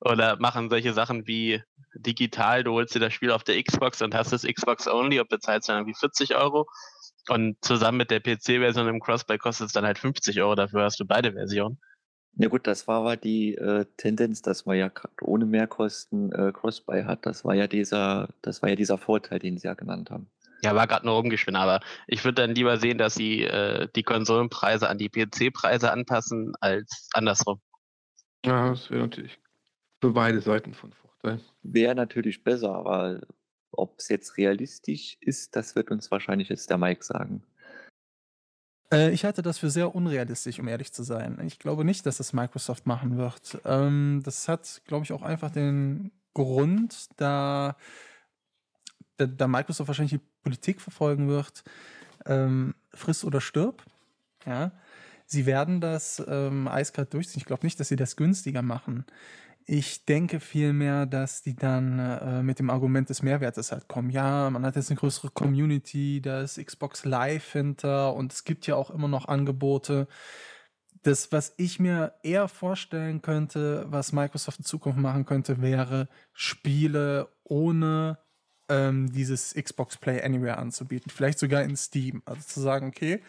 Oder 0.00 0.38
machen 0.38 0.70
solche 0.70 0.92
Sachen 0.92 1.26
wie 1.26 1.60
digital, 1.94 2.62
du 2.62 2.72
holst 2.72 2.94
dir 2.94 3.00
das 3.00 3.12
Spiel 3.12 3.32
auf 3.32 3.42
der 3.42 3.60
Xbox 3.60 4.00
und 4.00 4.14
hast 4.14 4.32
es 4.32 4.44
Xbox 4.44 4.86
Only 4.86 5.18
und 5.18 5.28
bezahlst 5.28 5.68
dann 5.68 5.78
irgendwie 5.78 5.98
40 5.98 6.36
Euro 6.36 6.68
und 7.28 7.56
zusammen 7.64 7.98
mit 7.98 8.12
der 8.12 8.20
PC-Version 8.20 8.86
im 8.86 9.00
Crossplay 9.00 9.38
kostet 9.38 9.66
es 9.66 9.72
dann 9.72 9.84
halt 9.84 9.98
50 9.98 10.40
Euro, 10.40 10.54
dafür 10.54 10.84
hast 10.84 11.00
du 11.00 11.04
beide 11.04 11.32
Versionen. 11.32 11.80
Ja 12.34 12.48
gut, 12.48 12.66
das 12.66 12.86
war 12.86 13.00
aber 13.00 13.16
die 13.16 13.56
äh, 13.56 13.84
Tendenz, 13.96 14.42
dass 14.42 14.64
man 14.64 14.76
ja 14.76 14.90
ohne 15.22 15.44
Mehrkosten 15.44 16.30
äh, 16.32 16.52
Crossbuy 16.52 17.02
hat. 17.02 17.26
Das 17.26 17.44
war 17.44 17.54
ja 17.54 17.66
dieser, 17.66 18.28
das 18.42 18.62
war 18.62 18.68
ja 18.68 18.76
dieser 18.76 18.98
Vorteil, 18.98 19.40
den 19.40 19.58
sie 19.58 19.66
ja 19.66 19.74
genannt 19.74 20.10
haben. 20.10 20.30
Ja, 20.62 20.74
war 20.74 20.86
gerade 20.86 21.06
nur 21.06 21.16
rumgeschwindet, 21.16 21.62
aber 21.62 21.80
ich 22.06 22.24
würde 22.24 22.42
dann 22.42 22.54
lieber 22.54 22.78
sehen, 22.78 22.98
dass 22.98 23.14
sie 23.14 23.44
äh, 23.44 23.88
die 23.94 24.02
Konsolenpreise 24.02 24.88
an 24.88 24.98
die 24.98 25.08
PC-Preise 25.08 25.92
anpassen, 25.92 26.52
als 26.60 27.08
andersrum. 27.12 27.60
Ja, 28.44 28.70
das 28.70 28.90
wäre 28.90 29.02
natürlich 29.02 29.38
für 30.00 30.12
beide 30.12 30.40
Seiten 30.40 30.74
von 30.74 30.92
Vorteil. 30.92 31.40
Wäre 31.62 31.94
natürlich 31.94 32.44
besser, 32.44 32.74
aber 32.74 33.20
ob 33.70 33.98
es 33.98 34.08
jetzt 34.08 34.36
realistisch 34.36 35.16
ist, 35.20 35.54
das 35.54 35.76
wird 35.76 35.90
uns 35.90 36.10
wahrscheinlich 36.10 36.48
jetzt 36.48 36.70
der 36.70 36.78
Mike 36.78 37.04
sagen. 37.04 37.42
Äh, 38.92 39.10
ich 39.10 39.24
halte 39.24 39.42
das 39.42 39.58
für 39.58 39.70
sehr 39.70 39.94
unrealistisch, 39.94 40.58
um 40.58 40.68
ehrlich 40.68 40.92
zu 40.92 41.02
sein. 41.02 41.38
Ich 41.44 41.58
glaube 41.58 41.84
nicht, 41.84 42.06
dass 42.06 42.18
das 42.18 42.32
Microsoft 42.32 42.86
machen 42.86 43.16
wird. 43.16 43.58
Ähm, 43.64 44.22
das 44.24 44.48
hat, 44.48 44.82
glaube 44.86 45.04
ich, 45.04 45.12
auch 45.12 45.22
einfach 45.22 45.50
den 45.50 46.12
Grund, 46.34 47.08
da, 47.16 47.76
da, 49.16 49.48
Microsoft 49.48 49.88
wahrscheinlich 49.88 50.20
die 50.20 50.26
Politik 50.42 50.80
verfolgen 50.80 51.28
wird, 51.28 51.64
ähm, 52.26 52.74
friss 52.94 53.24
oder 53.24 53.40
stirb. 53.40 53.84
Ja. 54.46 54.72
Sie 55.26 55.44
werden 55.44 55.80
das 55.80 56.22
ähm, 56.26 56.68
eiskalt 56.68 57.12
durchziehen. 57.12 57.40
Ich 57.40 57.44
glaube 57.44 57.66
nicht, 57.66 57.78
dass 57.80 57.88
sie 57.88 57.96
das 57.96 58.16
günstiger 58.16 58.62
machen. 58.62 59.04
Ich 59.70 60.06
denke 60.06 60.40
vielmehr, 60.40 61.04
dass 61.04 61.42
die 61.42 61.54
dann 61.54 61.98
äh, 61.98 62.42
mit 62.42 62.58
dem 62.58 62.70
Argument 62.70 63.06
des 63.10 63.20
Mehrwertes 63.20 63.70
halt 63.70 63.86
kommen. 63.86 64.08
Ja, 64.08 64.48
man 64.48 64.64
hat 64.64 64.76
jetzt 64.76 64.90
eine 64.90 64.98
größere 64.98 65.28
Community, 65.28 66.22
da 66.22 66.40
ist 66.40 66.56
Xbox 66.56 67.04
Live 67.04 67.52
hinter 67.52 68.14
und 68.14 68.32
es 68.32 68.44
gibt 68.44 68.66
ja 68.66 68.76
auch 68.76 68.88
immer 68.88 69.08
noch 69.08 69.28
Angebote. 69.28 70.08
Das, 71.02 71.32
was 71.32 71.52
ich 71.58 71.78
mir 71.80 72.14
eher 72.22 72.48
vorstellen 72.48 73.20
könnte, 73.20 73.84
was 73.90 74.14
Microsoft 74.14 74.60
in 74.60 74.64
Zukunft 74.64 75.00
machen 75.00 75.26
könnte, 75.26 75.60
wäre 75.60 76.08
Spiele 76.32 77.28
ohne 77.44 78.16
ähm, 78.70 79.12
dieses 79.12 79.52
Xbox 79.52 79.98
Play 79.98 80.22
Anywhere 80.22 80.56
anzubieten. 80.56 81.12
Vielleicht 81.14 81.38
sogar 81.38 81.62
in 81.62 81.76
Steam. 81.76 82.22
Also 82.24 82.40
zu 82.40 82.60
sagen, 82.60 82.88
okay, 82.88 83.22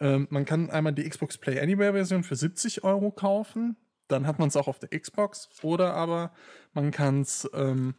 ähm, 0.00 0.28
man 0.30 0.46
kann 0.46 0.70
einmal 0.70 0.94
die 0.94 1.06
Xbox 1.06 1.36
Play 1.36 1.60
Anywhere 1.60 1.92
Version 1.92 2.24
für 2.24 2.36
70 2.36 2.84
Euro 2.84 3.10
kaufen 3.10 3.76
dann 4.08 4.26
hat 4.26 4.38
man 4.38 4.48
es 4.48 4.56
auch 4.56 4.68
auf 4.68 4.78
der 4.78 4.98
Xbox. 4.98 5.48
Oder 5.62 5.94
aber 5.94 6.32
man 6.72 6.90
kann 6.90 7.22
es 7.22 7.48
ähm, 7.54 7.94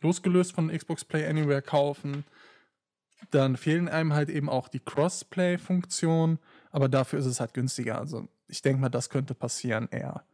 losgelöst 0.00 0.52
von 0.52 0.68
Xbox 0.68 1.04
Play 1.04 1.26
Anywhere 1.26 1.62
kaufen. 1.62 2.24
Dann 3.30 3.56
fehlen 3.56 3.88
einem 3.88 4.14
halt 4.14 4.30
eben 4.30 4.48
auch 4.48 4.68
die 4.68 4.80
Crossplay-Funktion, 4.80 6.38
aber 6.70 6.88
dafür 6.88 7.18
ist 7.18 7.26
es 7.26 7.40
halt 7.40 7.54
günstiger. 7.54 7.98
Also 7.98 8.28
ich 8.48 8.62
denke 8.62 8.80
mal, 8.80 8.88
das 8.88 9.10
könnte 9.10 9.34
passieren 9.34 9.88
eher. 9.90 10.24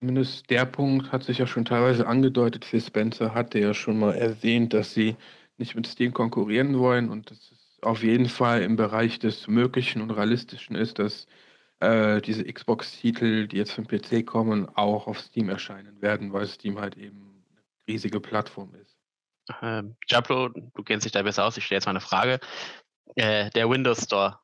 Zumindest 0.00 0.50
der 0.50 0.64
Punkt 0.66 1.12
hat 1.12 1.24
sich 1.24 1.38
ja 1.38 1.46
schon 1.46 1.64
teilweise 1.64 2.06
angedeutet. 2.06 2.64
Phil 2.64 2.80
Spencer 2.80 3.34
hatte 3.34 3.58
ja 3.58 3.74
schon 3.74 3.98
mal 3.98 4.14
erwähnt, 4.14 4.74
dass 4.74 4.92
sie 4.92 5.16
nicht 5.56 5.74
mit 5.74 5.86
Steam 5.86 6.12
konkurrieren 6.12 6.78
wollen 6.78 7.08
und 7.08 7.30
dass 7.30 7.38
es 7.50 7.78
auf 7.82 8.02
jeden 8.02 8.28
Fall 8.28 8.62
im 8.62 8.76
Bereich 8.76 9.18
des 9.18 9.46
Möglichen 9.46 10.02
und 10.02 10.10
Realistischen 10.10 10.76
ist, 10.76 10.98
dass 10.98 11.26
äh, 11.84 12.20
diese 12.20 12.44
Xbox-Titel, 12.44 13.46
die 13.46 13.56
jetzt 13.56 13.76
den 13.76 13.86
PC 13.86 14.26
kommen, 14.26 14.68
auch 14.76 15.06
auf 15.06 15.20
Steam 15.20 15.48
erscheinen 15.48 16.00
werden, 16.00 16.32
weil 16.32 16.46
Steam 16.46 16.80
halt 16.80 16.96
eben 16.96 17.44
eine 17.50 17.62
riesige 17.86 18.20
Plattform 18.20 18.74
ist. 18.74 18.96
Ähm, 19.60 19.96
Jablo, 20.08 20.48
du 20.48 20.82
kennst 20.82 21.04
dich 21.04 21.12
da 21.12 21.22
besser 21.22 21.44
aus, 21.44 21.56
ich 21.56 21.64
stelle 21.66 21.78
jetzt 21.78 21.86
mal 21.86 21.90
eine 21.90 22.00
Frage. 22.00 22.40
Äh, 23.16 23.50
der 23.50 23.68
Windows 23.68 24.04
Store, 24.04 24.40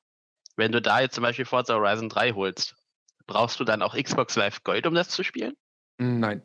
wenn 0.57 0.73
du 0.73 0.83
da 0.83 1.01
jetzt 1.01 1.15
zum 1.15 1.23
Beispiel 1.23 1.47
Forza 1.47 1.75
Horizon 1.75 2.09
3 2.09 2.33
holst, 2.33 2.77
brauchst 3.27 3.59
du 3.61 3.65
dann 3.65 3.83
auch 3.83 3.95
Xbox 3.95 4.37
Live 4.37 4.63
Gold, 4.63 4.87
um 4.87 4.95
das 4.95 5.09
zu 5.09 5.23
spielen? 5.23 5.55
Nein. 5.99 6.43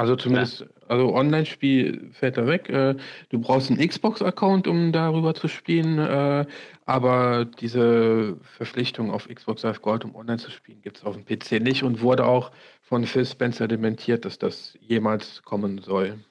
Also 0.00 0.16
zumindest, 0.16 0.62
ja. 0.62 0.66
also 0.88 1.14
Online-Spiel 1.14 2.08
fällt 2.14 2.38
da 2.38 2.46
weg. 2.46 2.70
Äh, 2.70 2.94
du 3.28 3.38
brauchst 3.38 3.70
einen 3.70 3.86
Xbox-Account, 3.86 4.66
um 4.66 4.92
darüber 4.92 5.34
zu 5.34 5.46
spielen, 5.46 5.98
äh, 5.98 6.46
aber 6.86 7.44
diese 7.44 8.38
Verpflichtung 8.56 9.10
auf 9.10 9.28
Xbox 9.28 9.62
Live 9.62 9.82
Gold, 9.82 10.06
um 10.06 10.14
online 10.14 10.38
zu 10.38 10.50
spielen, 10.50 10.80
gibt 10.80 10.96
es 10.96 11.04
auf 11.04 11.16
dem 11.16 11.26
PC 11.26 11.62
nicht 11.62 11.82
und 11.82 12.00
wurde 12.00 12.24
auch 12.24 12.50
von 12.80 13.04
Phil 13.04 13.26
Spencer 13.26 13.68
dementiert, 13.68 14.24
dass 14.24 14.38
das 14.38 14.72
jemals 14.80 15.42
kommen 15.42 15.82
soll. 15.82 16.24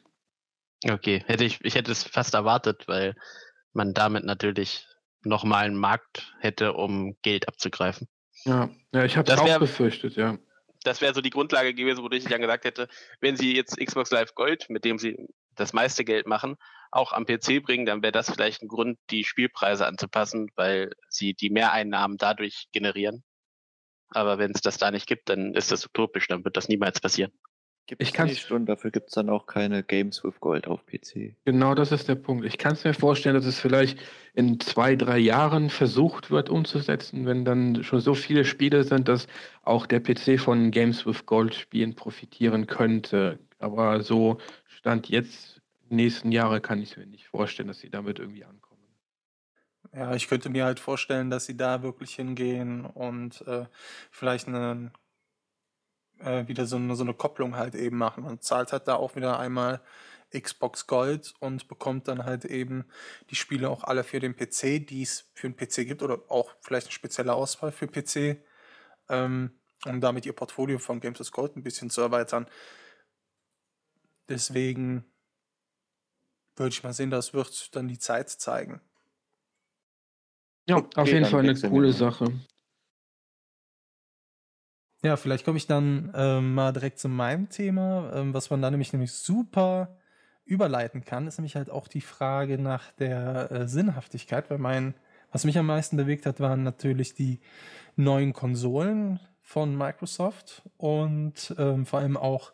Okay, 0.83 1.21
hätte 1.27 1.43
ich, 1.43 1.63
ich 1.63 1.75
hätte 1.75 1.91
es 1.91 2.03
fast 2.03 2.33
erwartet, 2.33 2.87
weil 2.87 3.13
man 3.73 3.93
damit 3.93 4.23
natürlich 4.23 4.87
nochmal 5.21 5.65
einen 5.65 5.77
Markt 5.77 6.33
hätte, 6.39 6.73
um 6.73 7.15
Geld 7.21 7.47
abzugreifen. 7.47 8.07
Ja, 8.45 8.71
ja 8.95 9.05
ich 9.05 9.15
habe 9.15 9.31
es 9.31 9.37
auch 9.37 9.59
befürchtet, 9.59 10.15
ja 10.15 10.39
das 10.83 11.01
wäre 11.01 11.13
so 11.13 11.21
die 11.21 11.29
Grundlage 11.29 11.73
gewesen, 11.73 12.03
wodurch 12.03 12.23
ich 12.23 12.29
dann 12.29 12.41
gesagt 12.41 12.65
hätte, 12.65 12.87
wenn 13.19 13.35
sie 13.37 13.55
jetzt 13.55 13.77
Xbox 13.77 14.11
Live 14.11 14.35
Gold, 14.35 14.69
mit 14.69 14.85
dem 14.85 14.97
sie 14.97 15.17
das 15.55 15.73
meiste 15.73 16.05
Geld 16.05 16.25
machen, 16.25 16.55
auch 16.91 17.11
am 17.11 17.25
PC 17.25 17.61
bringen, 17.61 17.85
dann 17.85 18.01
wäre 18.01 18.11
das 18.11 18.31
vielleicht 18.31 18.61
ein 18.61 18.67
Grund, 18.67 18.97
die 19.09 19.23
Spielpreise 19.23 19.85
anzupassen, 19.85 20.49
weil 20.55 20.91
sie 21.09 21.33
die 21.33 21.49
Mehreinnahmen 21.49 22.17
dadurch 22.17 22.67
generieren. 22.71 23.23
Aber 24.11 24.37
wenn 24.39 24.51
es 24.51 24.61
das 24.61 24.77
da 24.77 24.89
nicht 24.89 25.05
gibt, 25.05 25.29
dann 25.29 25.53
ist 25.53 25.71
das 25.71 25.85
utopisch, 25.85 26.27
dann 26.27 26.43
wird 26.43 26.57
das 26.57 26.67
niemals 26.67 26.99
passieren. 26.99 27.31
Gibt 27.89 28.03
ich 28.03 28.15
nicht 28.19 28.51
und 28.51 28.67
dafür 28.67 28.91
gibt 28.91 29.07
es 29.07 29.15
dann 29.15 29.31
auch 29.31 29.47
keine 29.47 29.81
Games 29.81 30.23
with 30.23 30.39
Gold 30.39 30.67
auf 30.67 30.85
PC. 30.85 31.33
Genau 31.43 31.73
das 31.73 31.91
ist 31.91 32.07
der 32.07 32.13
Punkt. 32.13 32.45
Ich 32.45 32.59
kann 32.59 32.73
es 32.73 32.83
mir 32.83 32.93
vorstellen, 32.93 33.33
dass 33.33 33.47
es 33.47 33.59
vielleicht 33.59 33.97
in 34.35 34.59
zwei, 34.59 34.95
drei 34.95 35.17
Jahren 35.17 35.71
versucht 35.71 36.29
wird 36.29 36.51
umzusetzen, 36.51 37.25
wenn 37.25 37.45
dann 37.45 37.83
schon 37.83 37.99
so 37.99 38.13
viele 38.13 38.45
Spiele 38.45 38.83
sind, 38.83 39.07
dass 39.07 39.25
auch 39.63 39.87
der 39.87 40.01
PC 40.01 40.39
von 40.39 40.69
Games 40.69 41.07
with 41.07 41.25
Gold 41.25 41.55
Spielen 41.55 41.95
profitieren 41.95 42.67
könnte. 42.67 43.39
Aber 43.57 44.03
so 44.03 44.37
Stand 44.67 45.09
jetzt, 45.09 45.59
nächsten 45.89 46.31
Jahre, 46.31 46.61
kann 46.61 46.83
ich 46.83 46.95
mir 46.95 47.07
nicht 47.07 47.25
vorstellen, 47.25 47.69
dass 47.69 47.79
sie 47.79 47.89
damit 47.89 48.19
irgendwie 48.19 48.45
ankommen. 48.45 48.83
Ja, 49.95 50.13
ich 50.13 50.27
könnte 50.27 50.51
mir 50.51 50.65
halt 50.65 50.79
vorstellen, 50.79 51.31
dass 51.31 51.47
sie 51.47 51.57
da 51.57 51.81
wirklich 51.81 52.13
hingehen 52.13 52.85
und 52.85 53.41
äh, 53.47 53.65
vielleicht 54.11 54.47
eine, 54.47 54.91
äh, 56.19 56.47
wieder 56.47 56.65
so 56.65 56.75
eine, 56.77 56.95
so 56.95 57.03
eine 57.03 57.13
Kopplung 57.13 57.55
halt 57.55 57.75
eben 57.75 57.97
machen. 57.97 58.23
Man 58.23 58.41
zahlt 58.41 58.71
halt 58.73 58.87
da 58.87 58.95
auch 58.95 59.15
wieder 59.15 59.39
einmal 59.39 59.81
Xbox 60.37 60.87
Gold 60.87 61.33
und 61.39 61.67
bekommt 61.67 62.07
dann 62.07 62.25
halt 62.25 62.45
eben 62.45 62.85
die 63.29 63.35
Spiele 63.35 63.69
auch 63.69 63.83
alle 63.83 64.03
für 64.03 64.19
den 64.19 64.35
PC, 64.35 64.79
die 64.85 65.01
es 65.01 65.29
für 65.33 65.49
den 65.49 65.55
PC 65.57 65.87
gibt 65.87 66.03
oder 66.03 66.19
auch 66.29 66.53
vielleicht 66.61 66.87
eine 66.87 66.93
spezielle 66.93 67.33
Auswahl 67.33 67.71
für 67.71 67.87
PC, 67.87 68.43
ähm, 69.09 69.59
um 69.85 70.01
damit 70.01 70.25
ihr 70.25 70.33
Portfolio 70.33 70.77
von 70.79 70.99
Games 70.99 71.21
of 71.21 71.31
Gold 71.31 71.55
ein 71.55 71.63
bisschen 71.63 71.89
zu 71.89 72.01
erweitern. 72.01 72.47
Deswegen 74.29 75.03
würde 76.55 76.69
ich 76.73 76.83
mal 76.83 76.93
sehen, 76.93 77.09
das 77.09 77.33
wird 77.33 77.75
dann 77.75 77.87
die 77.87 77.97
Zeit 77.97 78.29
zeigen. 78.29 78.81
Ja, 80.67 80.77
auf 80.95 80.95
Okay, 80.97 81.11
jeden 81.11 81.23
dann 81.23 81.31
Fall 81.31 81.39
eine 81.41 81.59
coole. 81.59 81.91
Sache. 81.93 82.25
Ja, 85.03 85.15
vielleicht 85.15 85.45
komme 85.45 85.57
ich 85.57 85.67
dann 85.67 86.11
ähm, 86.13 86.53
mal 86.53 86.73
direkt 86.73 86.99
zu 86.99 87.07
meinem 87.07 87.49
Thema, 87.49 88.11
ähm, 88.13 88.33
was 88.33 88.49
man 88.49 88.61
da 88.61 88.69
nämlich 88.69 88.91
nämlich 88.91 89.13
super 89.13 89.97
überleiten 90.43 91.05
kann, 91.05 91.27
ist 91.27 91.37
nämlich 91.37 91.55
halt 91.55 91.69
auch 91.69 91.87
die 91.87 92.01
Frage 92.01 92.57
nach 92.57 92.91
der 92.93 93.51
äh, 93.51 93.67
Sinnhaftigkeit, 93.67 94.49
weil 94.49 94.57
mein, 94.57 94.95
was 95.31 95.45
mich 95.45 95.57
am 95.57 95.67
meisten 95.67 95.95
bewegt 95.95 96.25
hat, 96.25 96.39
waren 96.39 96.63
natürlich 96.63 97.13
die 97.13 97.39
neuen 97.95 98.33
Konsolen 98.33 99.19
von 99.41 99.77
Microsoft 99.77 100.63
und 100.77 101.55
ähm, 101.57 101.85
vor 101.85 101.99
allem 101.99 102.17
auch, 102.17 102.51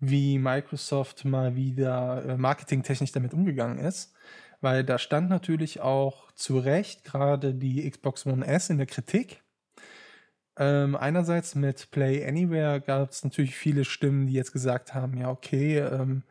wie 0.00 0.38
Microsoft 0.38 1.24
mal 1.24 1.56
wieder 1.56 2.24
äh, 2.24 2.36
marketingtechnisch 2.36 3.12
damit 3.12 3.34
umgegangen 3.34 3.78
ist. 3.78 4.14
Weil 4.60 4.84
da 4.84 4.98
stand 4.98 5.30
natürlich 5.30 5.80
auch 5.80 6.30
zu 6.32 6.58
Recht 6.58 7.04
gerade 7.04 7.54
die 7.54 7.88
Xbox 7.88 8.26
One 8.26 8.46
S 8.46 8.70
in 8.70 8.78
der 8.78 8.86
Kritik. 8.86 9.42
Ähm, 10.58 10.96
einerseits 10.96 11.54
mit 11.54 11.90
Play 11.92 12.26
Anywhere 12.26 12.80
gab 12.80 13.10
es 13.10 13.22
natürlich 13.22 13.54
viele 13.54 13.84
Stimmen, 13.84 14.26
die 14.26 14.32
jetzt 14.32 14.52
gesagt 14.52 14.92
haben, 14.92 15.16
ja, 15.16 15.30
okay, 15.30 15.78
ähm, 15.78 16.24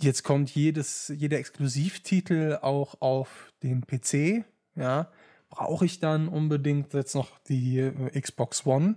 jetzt 0.00 0.24
kommt 0.24 0.50
jedes, 0.50 1.08
jeder 1.08 1.38
Exklusivtitel 1.38 2.58
auch 2.60 3.00
auf 3.00 3.52
den 3.62 3.86
PC, 3.86 4.44
ja, 4.74 5.10
brauche 5.48 5.84
ich 5.84 6.00
dann 6.00 6.28
unbedingt 6.28 6.92
jetzt 6.92 7.14
noch 7.14 7.38
die 7.48 7.78
äh, 7.78 8.20
Xbox 8.20 8.66
One, 8.66 8.96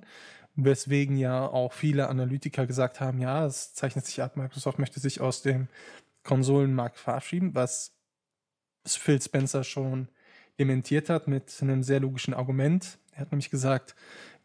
weswegen 0.55 1.17
ja 1.17 1.47
auch 1.47 1.71
viele 1.73 2.09
Analytiker 2.09 2.65
gesagt 2.65 2.99
haben, 2.99 3.19
ja, 3.19 3.45
es 3.45 3.73
zeichnet 3.75 4.05
sich 4.07 4.21
ab, 4.21 4.35
Microsoft 4.35 4.79
möchte 4.79 4.99
sich 4.99 5.21
aus 5.21 5.43
dem 5.43 5.67
Konsolenmarkt 6.23 6.97
verabschieden, 6.97 7.53
was 7.53 7.93
Phil 8.85 9.21
Spencer 9.21 9.63
schon 9.63 10.07
dementiert 10.59 11.09
hat 11.09 11.27
mit 11.27 11.55
einem 11.61 11.83
sehr 11.83 11.99
logischen 11.99 12.33
Argument. 12.33 12.97
Er 13.11 13.21
hat 13.21 13.31
nämlich 13.31 13.49
gesagt, 13.49 13.95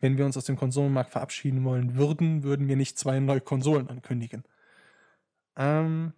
wenn 0.00 0.18
wir 0.18 0.26
uns 0.26 0.36
aus 0.36 0.44
dem 0.44 0.56
Konsolenmarkt 0.56 1.10
verabschieden 1.10 1.64
wollen 1.64 1.96
würden, 1.96 2.42
würden 2.42 2.68
wir 2.68 2.76
nicht 2.76 2.98
zwei 2.98 3.20
neue 3.20 3.40
Konsolen 3.40 3.88
ankündigen. 3.88 4.44
Ähm, 5.56 6.12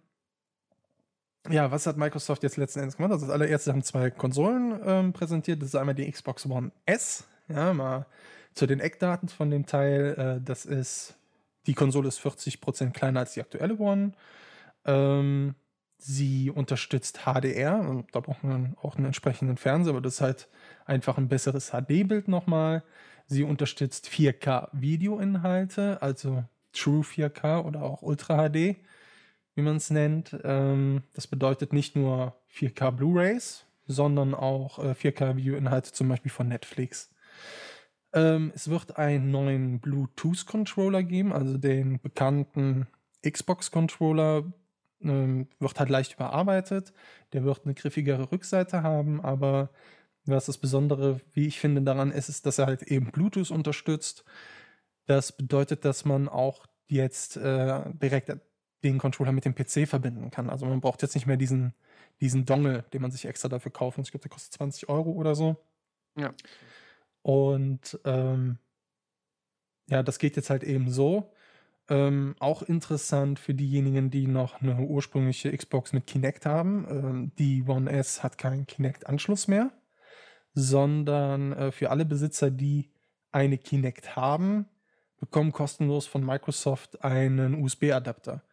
ja, 1.49 1.71
was 1.71 1.87
hat 1.87 1.97
Microsoft 1.97 2.43
jetzt 2.43 2.57
letzten 2.57 2.79
Endes 2.79 2.97
gemacht? 2.97 3.13
Also 3.13 3.25
das 3.25 3.33
allererste 3.33 3.71
haben 3.71 3.83
zwei 3.83 4.11
Konsolen 4.11 4.79
ähm, 4.85 5.13
präsentiert. 5.13 5.61
Das 5.61 5.69
ist 5.69 5.75
einmal 5.75 5.95
die 5.95 6.09
Xbox 6.09 6.45
One 6.45 6.71
S. 6.85 7.25
Ja, 7.47 7.73
mal 7.73 8.05
zu 8.53 8.67
den 8.67 8.79
Eckdaten 8.79 9.29
von 9.29 9.49
dem 9.49 9.65
Teil. 9.65 10.39
Äh, 10.39 10.43
das 10.43 10.65
ist, 10.65 11.15
die 11.65 11.73
Konsole 11.73 12.07
ist 12.07 12.19
40% 12.19 12.91
kleiner 12.91 13.21
als 13.21 13.33
die 13.33 13.41
aktuelle 13.41 13.77
One. 13.79 14.11
Ähm, 14.85 15.55
sie 15.97 16.51
unterstützt 16.51 17.21
HDR. 17.25 18.03
Da 18.11 18.19
braucht 18.19 18.43
man 18.43 18.75
auch 18.81 18.97
einen 18.97 19.05
entsprechenden 19.05 19.57
Fernseher, 19.57 19.93
aber 19.93 20.01
das 20.01 20.15
ist 20.15 20.21
halt 20.21 20.47
einfach 20.89 21.17
ein 21.17 21.29
besseres 21.29 21.71
HD-Bild 21.71 22.27
nochmal. 22.27 22.83
Sie 23.27 23.43
unterstützt 23.43 24.09
4K-Videoinhalte, 24.09 26.01
also 26.01 26.43
True 26.73 27.01
4K 27.01 27.63
oder 27.63 27.83
auch 27.83 28.01
Ultra 28.01 28.49
HD 28.49 28.77
wie 29.59 29.61
man 29.61 29.75
es 29.75 29.89
nennt. 29.89 30.37
Ähm, 30.43 31.03
das 31.13 31.27
bedeutet 31.27 31.73
nicht 31.73 31.95
nur 31.95 32.35
4K 32.53 32.91
Blu-rays, 32.91 33.65
sondern 33.87 34.33
auch 34.33 34.79
äh, 34.79 34.91
4K-Videoinhalte 34.91 35.91
zum 35.91 36.07
Beispiel 36.07 36.31
von 36.31 36.47
Netflix. 36.47 37.13
Ähm, 38.13 38.53
es 38.55 38.69
wird 38.69 38.97
einen 38.97 39.31
neuen 39.31 39.79
Bluetooth-Controller 39.81 41.03
geben, 41.03 41.33
also 41.33 41.57
den 41.57 41.99
bekannten 41.99 42.87
Xbox-Controller 43.29 44.45
ähm, 45.01 45.47
wird 45.59 45.79
halt 45.79 45.89
leicht 45.89 46.13
überarbeitet. 46.13 46.93
Der 47.33 47.43
wird 47.43 47.65
eine 47.65 47.73
griffigere 47.73 48.31
Rückseite 48.31 48.81
haben, 48.81 49.19
aber 49.19 49.71
was 50.31 50.45
das 50.45 50.57
Besondere, 50.57 51.21
wie 51.33 51.47
ich 51.47 51.59
finde, 51.59 51.81
daran 51.81 52.11
ist, 52.11 52.29
ist, 52.29 52.45
dass 52.45 52.57
er 52.57 52.67
halt 52.67 52.83
eben 52.83 53.11
Bluetooth 53.11 53.51
unterstützt. 53.51 54.23
Das 55.05 55.35
bedeutet, 55.35 55.85
dass 55.85 56.05
man 56.05 56.27
auch 56.29 56.65
jetzt 56.87 57.37
äh, 57.37 57.81
direkt 57.93 58.35
den 58.83 58.97
Controller 58.97 59.31
mit 59.31 59.45
dem 59.45 59.55
PC 59.55 59.87
verbinden 59.87 60.31
kann. 60.31 60.49
Also 60.49 60.65
man 60.65 60.81
braucht 60.81 61.01
jetzt 61.01 61.15
nicht 61.15 61.27
mehr 61.27 61.37
diesen, 61.37 61.73
diesen 62.21 62.45
Dongle, 62.45 62.83
den 62.93 63.01
man 63.01 63.11
sich 63.11 63.25
extra 63.25 63.49
dafür 63.49 63.71
kauft. 63.71 63.97
Und 63.97 64.05
ich 64.05 64.11
glaube, 64.11 64.23
der 64.23 64.31
kostet 64.31 64.53
20 64.53 64.89
Euro 64.89 65.11
oder 65.11 65.35
so. 65.35 65.57
Ja. 66.17 66.33
Und 67.21 67.99
ähm, 68.05 68.57
ja, 69.89 70.03
das 70.03 70.19
geht 70.19 70.35
jetzt 70.35 70.49
halt 70.49 70.63
eben 70.63 70.89
so. 70.89 71.31
Ähm, 71.89 72.35
auch 72.39 72.61
interessant 72.61 73.39
für 73.39 73.55
diejenigen, 73.55 74.11
die 74.11 74.27
noch 74.27 74.61
eine 74.61 74.79
ursprüngliche 74.79 75.55
Xbox 75.55 75.91
mit 75.91 76.05
Kinect 76.05 76.45
haben. 76.45 76.85
Ähm, 76.87 77.31
die 77.39 77.63
One 77.63 77.91
S 77.91 78.21
hat 78.21 78.37
keinen 78.37 78.67
Kinect-Anschluss 78.67 79.47
mehr, 79.47 79.71
sondern 80.53 81.53
äh, 81.53 81.71
für 81.71 81.89
alle 81.89 82.05
Besitzer, 82.05 82.51
die 82.51 82.91
eine 83.31 83.57
Kinect 83.57 84.15
haben, 84.15 84.65
bekommen 85.17 85.51
kostenlos 85.51 86.07
von 86.07 86.25
Microsoft 86.25 87.03
einen 87.03 87.61
USB-Adapter. 87.63 88.43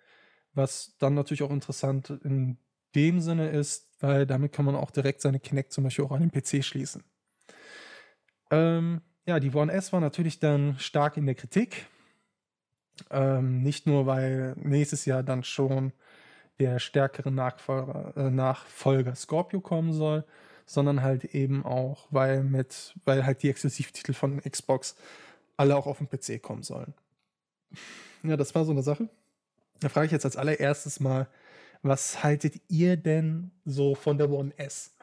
Was 0.54 0.96
dann 0.98 1.14
natürlich 1.14 1.42
auch 1.42 1.50
interessant 1.50 2.10
in 2.10 2.58
dem 2.94 3.20
Sinne 3.20 3.50
ist, 3.50 3.90
weil 4.00 4.26
damit 4.26 4.52
kann 4.52 4.64
man 4.64 4.74
auch 4.74 4.90
direkt 4.90 5.20
seine 5.20 5.40
Kinect 5.40 5.72
zum 5.72 5.84
Beispiel 5.84 6.04
auch 6.04 6.12
an 6.12 6.28
den 6.28 6.30
PC 6.30 6.64
schließen. 6.64 7.04
Ähm, 8.50 9.02
ja, 9.26 9.40
die 9.40 9.52
One 9.54 9.72
S 9.72 9.92
war 9.92 10.00
natürlich 10.00 10.38
dann 10.38 10.78
stark 10.78 11.16
in 11.16 11.26
der 11.26 11.34
Kritik. 11.34 11.86
Ähm, 13.10 13.62
nicht 13.62 13.86
nur, 13.86 14.06
weil 14.06 14.54
nächstes 14.56 15.04
Jahr 15.04 15.22
dann 15.22 15.44
schon 15.44 15.92
der 16.58 16.78
stärkere 16.78 17.30
Nachfolger, 17.30 18.16
äh, 18.16 18.30
Nachfolger 18.30 19.14
Scorpio 19.14 19.60
kommen 19.60 19.92
soll, 19.92 20.24
sondern 20.66 21.02
halt 21.02 21.24
eben 21.24 21.64
auch, 21.64 22.08
weil 22.10 22.42
mit, 22.42 22.94
weil 23.04 23.24
halt 23.24 23.42
die 23.42 23.50
Exklusivtitel 23.50 24.12
von 24.12 24.40
Xbox 24.40 24.96
alle 25.56 25.76
auch 25.76 25.86
auf 25.86 25.98
dem 25.98 26.08
PC 26.08 26.42
kommen 26.42 26.62
sollen. 26.62 26.92
Ja, 28.22 28.36
das 28.36 28.54
war 28.54 28.64
so 28.64 28.72
eine 28.72 28.82
Sache. 28.82 29.08
Da 29.80 29.88
frage 29.88 30.06
ich 30.06 30.12
jetzt 30.12 30.24
als 30.24 30.36
allererstes 30.36 31.00
mal, 31.00 31.28
was 31.82 32.22
haltet 32.22 32.60
ihr 32.68 32.96
denn 32.96 33.52
so 33.64 33.94
von 33.94 34.18
der 34.18 34.30
One 34.30 34.52
S? 34.58 34.94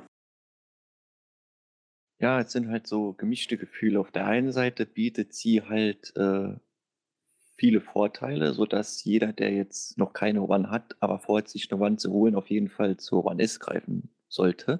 Ja, 2.19 2.39
es 2.39 2.51
sind 2.51 2.69
halt 2.69 2.87
so 2.87 3.13
gemischte 3.13 3.57
Gefühle. 3.57 3.99
Auf 3.99 4.11
der 4.11 4.25
einen 4.25 4.51
Seite 4.51 4.85
bietet 4.85 5.33
sie 5.33 5.61
halt 5.61 6.15
äh, 6.15 6.55
viele 7.57 7.81
Vorteile, 7.81 8.53
sodass 8.53 9.03
jeder, 9.03 9.33
der 9.33 9.51
jetzt 9.51 9.97
noch 9.97 10.13
keine 10.13 10.41
One 10.41 10.69
hat, 10.69 10.95
aber 10.99 11.19
vorhat, 11.19 11.49
sich 11.49 11.71
eine 11.71 11.81
One 11.81 11.97
zu 11.97 12.11
holen, 12.11 12.35
auf 12.35 12.49
jeden 12.49 12.69
Fall 12.69 12.97
zur 12.97 13.25
One 13.25 13.41
S 13.41 13.59
greifen 13.59 14.09
sollte. 14.27 14.79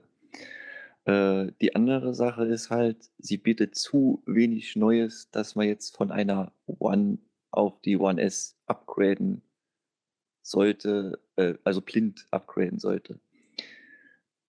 Äh, 1.05 1.51
die 1.61 1.75
andere 1.75 2.13
Sache 2.13 2.45
ist 2.45 2.69
halt, 2.69 3.09
sie 3.17 3.37
bietet 3.37 3.75
zu 3.75 4.23
wenig 4.25 4.75
Neues, 4.75 5.29
dass 5.31 5.55
man 5.55 5.67
jetzt 5.67 5.95
von 5.95 6.11
einer 6.11 6.53
One 6.65 7.17
auf 7.51 7.81
die 7.81 7.97
One 7.97 8.21
S 8.21 8.57
upgraden 8.65 9.41
sollte, 10.41 11.19
äh, 11.35 11.55
also 11.63 11.81
blind 11.81 12.25
upgraden 12.31 12.79
sollte. 12.79 13.19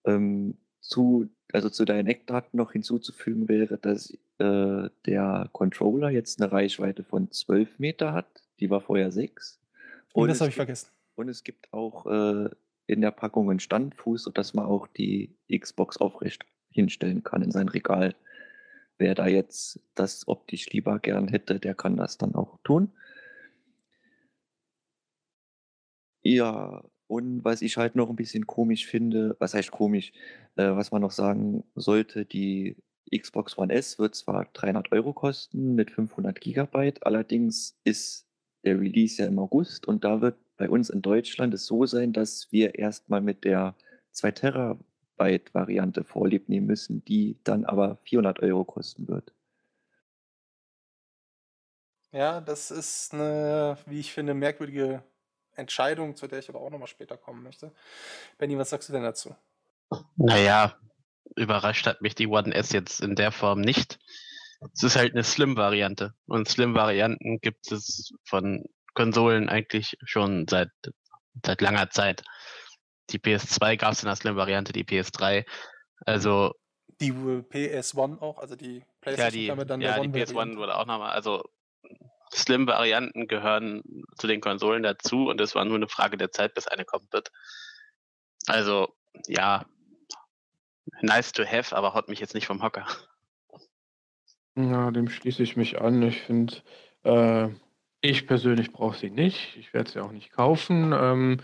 Ähm, 0.05 0.59
zu, 0.81 1.29
also 1.53 1.71
zu 1.71 1.85
deinen 1.85 2.07
Eckdaten 2.07 2.57
noch 2.57 2.73
hinzuzufügen 2.73 3.49
wäre, 3.49 3.79
dass 3.79 4.11
äh, 4.39 4.91
der 5.07 5.49
Controller 5.53 6.11
jetzt 6.11 6.41
eine 6.41 6.53
Reichweite 6.53 7.05
von 7.05 7.31
12 7.31 7.79
Meter 7.79 8.13
hat. 8.13 8.43
Die 8.61 8.71
war 8.71 8.81
vorher 8.81 9.11
6. 9.11 9.61
Und 10.13 10.29
das 10.29 10.41
habe 10.41 10.51
ich 10.51 10.57
vergessen. 10.57 10.91
Und 11.17 11.29
es 11.29 11.43
gibt 11.43 11.73
auch 11.73 12.07
äh, 12.07 12.51
in 12.87 13.01
der 13.01 13.11
Packung 13.11 13.51
einen 13.51 13.61
Standfuß, 13.61 14.23
sodass 14.23 14.55
man 14.55 14.67
auch 14.67 14.87
die 14.87 15.37
Xbox 15.51 15.97
aufrecht 15.99 16.45
hinstellen 16.71 17.23
kann 17.23 17.43
in 17.43 17.51
sein 17.51 17.69
Regal. 17.69 18.15
Wer 18.99 19.15
da 19.15 19.27
jetzt 19.27 19.81
das 19.95 20.29
optisch 20.29 20.69
lieber 20.71 20.99
gern 20.99 21.29
hätte, 21.29 21.59
der 21.61 21.75
kann 21.75 21.97
das 21.97 22.19
dann 22.19 22.35
auch 22.35 22.59
tun. 22.63 22.93
Ja, 26.23 26.83
und 27.07 27.45
was 27.45 27.61
ich 27.63 27.77
halt 27.77 27.97
noch 27.97 28.09
ein 28.09 28.17
bisschen 28.17 28.47
komisch 28.47 28.87
finde, 28.87 29.37
was 29.39 29.55
heißt 29.55 29.71
komisch, 29.71 30.13
äh, 30.57 30.71
was 30.71 30.91
man 30.91 31.03
noch 31.03 31.11
sagen 31.11 31.65
sollte, 31.75 32.25
die 32.25 32.77
Xbox 33.15 33.59
One 33.59 33.73
S 33.73 33.99
wird 33.99 34.15
zwar 34.15 34.47
300 34.55 34.93
Euro 34.93 35.13
kosten 35.13 35.75
mit 35.75 35.91
500 35.91 36.41
Gigabyte, 36.41 37.05
allerdings 37.07 37.79
ist 37.85 38.27
der 38.65 38.81
Release 38.81 39.21
ja 39.23 39.29
im 39.29 39.39
August 39.39 39.87
und 39.87 40.05
da 40.05 40.21
wird 40.23 40.37
bei 40.57 40.69
uns 40.69 40.91
in 40.91 41.03
Deutschland 41.03 41.55
es 41.55 41.67
so 41.67 41.87
sein, 41.87 42.13
dass 42.13 42.51
wir 42.51 42.77
erstmal 42.77 43.21
mit 43.21 43.45
der 43.45 43.75
2 44.13 44.31
Terabyte 44.31 44.85
Terabyte-Variante 45.17 46.05
vorlieb 46.05 46.49
nehmen 46.49 46.67
müssen, 46.67 47.05
die 47.05 47.39
dann 47.45 47.65
aber 47.65 47.97
400 48.05 48.41
Euro 48.41 48.65
kosten 48.65 49.09
wird. 49.09 49.33
Ja, 52.13 52.41
das 52.41 52.71
ist 52.71 53.13
eine, 53.13 53.77
wie 53.87 54.01
ich 54.01 54.13
finde, 54.13 54.35
merkwürdige 54.35 55.03
Entscheidung, 55.57 56.17
zu 56.17 56.27
der 56.27 56.39
ich 56.39 56.49
aber 56.49 56.61
auch 56.61 56.71
nochmal 56.71 56.89
später 56.89 57.17
kommen 57.17 57.43
möchte. 57.43 57.73
Benny, 58.39 58.57
was 58.57 58.71
sagst 58.71 58.89
du 58.89 58.93
denn 58.93 59.03
dazu? 59.03 59.35
Naja, 60.17 60.77
überrascht 61.37 61.87
hat 61.87 62.03
mich 62.03 62.15
die 62.15 62.29
One 62.29 62.55
S 62.55 62.73
jetzt 62.73 63.01
in 63.01 63.17
der 63.17 63.33
Form 63.33 63.61
nicht. 63.61 63.99
Es 64.73 64.83
ist 64.83 64.97
halt 64.97 65.13
eine 65.13 65.25
Slim-Variante. 65.25 66.15
Und 66.27 66.49
Slim-Varianten 66.49 67.41
gibt 67.41 67.71
es 67.71 68.15
von 68.25 68.65
Konsolen 68.95 69.49
eigentlich 69.49 69.97
schon 70.05 70.47
seit, 70.49 70.71
seit 71.45 71.61
langer 71.61 71.91
Zeit. 71.91 72.23
Die 73.11 73.19
PS2 73.19 73.77
gab 73.77 73.93
es 73.93 74.03
in 74.03 74.07
der 74.07 74.17
Slim-Variante, 74.17 74.73
die 74.73 74.85
PS3. 74.85 75.45
Also. 76.07 76.55
Die 77.01 77.13
PS1 77.13 78.21
auch, 78.21 78.39
also 78.39 78.57
die 78.57 78.85
PlayStation 79.01 79.45
ja, 79.45 79.55
die, 79.57 79.67
dann 79.67 79.81
ja, 79.81 79.99
die 79.99 80.09
PS1 80.09 80.57
wurde 80.57 80.77
auch 80.77 80.87
nochmal, 80.87 81.11
also 81.11 81.43
Slim-Varianten 82.33 83.27
gehören 83.27 83.83
zu 84.17 84.27
den 84.27 84.41
Konsolen 84.41 84.83
dazu 84.83 85.29
und 85.29 85.41
es 85.41 85.55
war 85.55 85.65
nur 85.65 85.77
eine 85.77 85.89
Frage 85.89 86.17
der 86.17 86.31
Zeit, 86.31 86.55
bis 86.55 86.67
eine 86.67 86.85
kommen 86.85 87.09
wird. 87.11 87.31
Also, 88.47 88.95
ja, 89.27 89.65
nice 91.01 91.33
to 91.33 91.45
have, 91.45 91.77
aber 91.77 91.95
haut 91.95 92.09
mich 92.09 92.21
jetzt 92.21 92.35
nicht 92.35 92.47
vom 92.47 92.63
Hocker. 92.63 92.87
Ja, 94.57 94.91
dem 94.91 95.09
schließe 95.09 95.43
ich 95.43 95.57
mich 95.57 95.81
an. 95.81 96.03
Ich 96.03 96.23
finde, 96.23 96.63
äh, 97.03 97.49
ich 98.05 98.27
persönlich 98.27 98.71
brauche 98.73 98.97
sie 98.97 99.11
nicht. 99.11 99.57
Ich 99.59 99.73
werde 99.73 99.91
sie 99.91 100.01
auch 100.01 100.13
nicht 100.13 100.31
kaufen. 100.31 100.95
Ähm, 100.95 101.39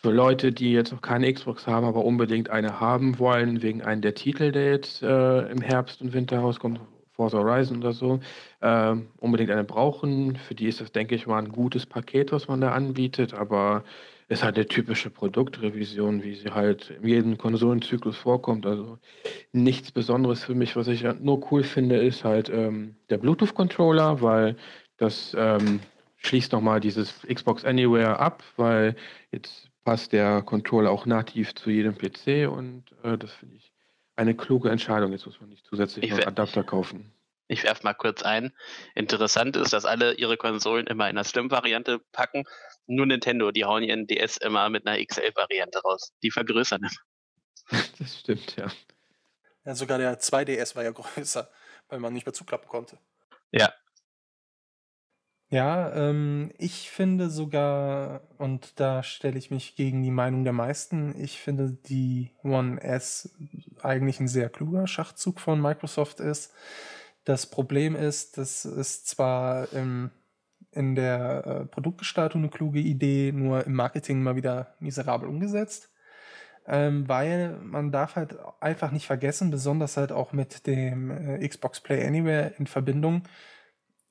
für 0.00 0.10
Leute, 0.10 0.52
die 0.52 0.72
jetzt 0.72 0.92
noch 0.92 1.02
keine 1.02 1.30
Xbox 1.32 1.66
haben, 1.66 1.84
aber 1.84 2.04
unbedingt 2.04 2.50
eine 2.50 2.80
haben 2.80 3.18
wollen, 3.18 3.62
wegen 3.62 3.82
einem 3.82 4.00
der 4.00 4.14
Titel, 4.14 4.52
der 4.52 4.70
jetzt 4.70 5.02
äh, 5.02 5.50
im 5.50 5.60
Herbst 5.60 6.00
und 6.00 6.12
Winter 6.12 6.38
rauskommt, 6.38 6.80
Forza 7.12 7.36
Horizon 7.38 7.78
oder 7.78 7.92
so, 7.92 8.20
äh, 8.60 8.94
unbedingt 9.18 9.50
eine 9.50 9.64
brauchen. 9.64 10.36
Für 10.36 10.54
die 10.54 10.68
ist 10.68 10.80
das, 10.80 10.92
denke 10.92 11.14
ich 11.14 11.26
mal, 11.26 11.40
ein 11.40 11.50
gutes 11.50 11.84
Paket, 11.84 12.32
was 12.32 12.48
man 12.48 12.60
da 12.60 12.72
anbietet, 12.72 13.34
aber 13.34 13.84
ist 14.28 14.44
halt 14.44 14.56
eine 14.56 14.66
typische 14.66 15.10
Produktrevision, 15.10 16.22
wie 16.22 16.36
sie 16.36 16.50
halt 16.50 16.90
in 17.02 17.08
jedem 17.08 17.38
Konsolenzyklus 17.38 18.16
vorkommt. 18.16 18.66
Also 18.66 18.98
nichts 19.52 19.90
Besonderes 19.90 20.44
für 20.44 20.54
mich. 20.54 20.76
Was 20.76 20.86
ich 20.88 21.04
nur 21.20 21.50
cool 21.50 21.64
finde, 21.64 21.96
ist 21.96 22.24
halt 22.24 22.48
ähm, 22.50 22.94
der 23.10 23.18
Bluetooth-Controller, 23.18 24.22
weil 24.22 24.56
das 24.98 25.34
ähm, 25.36 25.80
schließt 26.28 26.52
nochmal 26.52 26.80
dieses 26.80 27.22
Xbox 27.22 27.64
Anywhere 27.64 28.18
ab, 28.18 28.42
weil 28.56 28.96
jetzt 29.32 29.70
passt 29.84 30.12
der 30.12 30.42
Controller 30.42 30.90
auch 30.90 31.06
nativ 31.06 31.54
zu 31.54 31.70
jedem 31.70 31.96
PC 31.96 32.50
und 32.50 32.84
äh, 33.02 33.16
das 33.16 33.32
finde 33.32 33.56
ich 33.56 33.72
eine 34.16 34.34
kluge 34.34 34.70
Entscheidung. 34.70 35.12
Jetzt 35.12 35.26
muss 35.26 35.40
man 35.40 35.48
nicht 35.48 35.64
zusätzlich 35.66 36.10
noch 36.10 36.26
Adapter 36.26 36.64
kaufen. 36.64 37.12
Ich 37.50 37.64
werfe 37.64 37.82
mal 37.84 37.94
kurz 37.94 38.22
ein. 38.22 38.52
Interessant 38.94 39.56
ist, 39.56 39.72
dass 39.72 39.86
alle 39.86 40.12
ihre 40.14 40.36
Konsolen 40.36 40.86
immer 40.86 41.08
in 41.08 41.14
der 41.16 41.24
Slim-Variante 41.24 42.00
packen 42.12 42.44
nur 42.86 43.06
Nintendo, 43.06 43.50
die 43.50 43.64
hauen 43.64 43.82
ihren 43.82 44.06
DS 44.06 44.38
immer 44.38 44.68
mit 44.70 44.86
einer 44.86 45.02
XL-Variante 45.04 45.80
raus. 45.80 46.12
Die 46.22 46.30
vergrößern 46.30 46.80
immer. 46.80 46.90
Das 47.98 48.20
stimmt, 48.20 48.56
ja. 48.56 48.68
Ja, 49.66 49.74
sogar 49.74 49.98
der 49.98 50.18
2DS 50.18 50.74
war 50.74 50.84
ja 50.84 50.90
größer, 50.92 51.50
weil 51.88 52.00
man 52.00 52.14
nicht 52.14 52.24
mehr 52.24 52.32
zuklappen 52.32 52.68
konnte. 52.68 52.98
Ja. 53.50 53.72
Ja, 55.50 55.94
ähm, 55.94 56.52
ich 56.58 56.90
finde 56.90 57.30
sogar, 57.30 58.20
und 58.36 58.78
da 58.78 59.02
stelle 59.02 59.38
ich 59.38 59.50
mich 59.50 59.76
gegen 59.76 60.02
die 60.02 60.10
Meinung 60.10 60.44
der 60.44 60.52
meisten, 60.52 61.14
ich 61.18 61.40
finde 61.40 61.72
die 61.72 62.32
One 62.42 62.82
S 62.82 63.34
eigentlich 63.82 64.20
ein 64.20 64.28
sehr 64.28 64.50
kluger 64.50 64.86
Schachzug 64.86 65.40
von 65.40 65.60
Microsoft 65.60 66.20
ist. 66.20 66.52
Das 67.24 67.46
Problem 67.46 67.96
ist, 67.96 68.36
dass 68.36 68.64
es 68.66 69.04
zwar 69.04 69.72
im 69.72 70.10
in 70.72 70.94
der 70.94 71.46
äh, 71.46 71.64
Produktgestaltung 71.66 72.42
eine 72.42 72.50
kluge 72.50 72.80
Idee, 72.80 73.32
nur 73.32 73.66
im 73.66 73.72
Marketing 73.72 74.22
mal 74.22 74.36
wieder 74.36 74.74
miserabel 74.80 75.28
umgesetzt. 75.28 75.90
Ähm, 76.66 77.08
weil 77.08 77.56
man 77.62 77.90
darf 77.90 78.16
halt 78.16 78.36
einfach 78.60 78.90
nicht 78.92 79.06
vergessen, 79.06 79.50
besonders 79.50 79.96
halt 79.96 80.12
auch 80.12 80.32
mit 80.32 80.66
dem 80.66 81.10
äh, 81.10 81.48
Xbox 81.48 81.80
Play 81.80 82.06
Anywhere 82.06 82.52
in 82.58 82.66
Verbindung, 82.66 83.22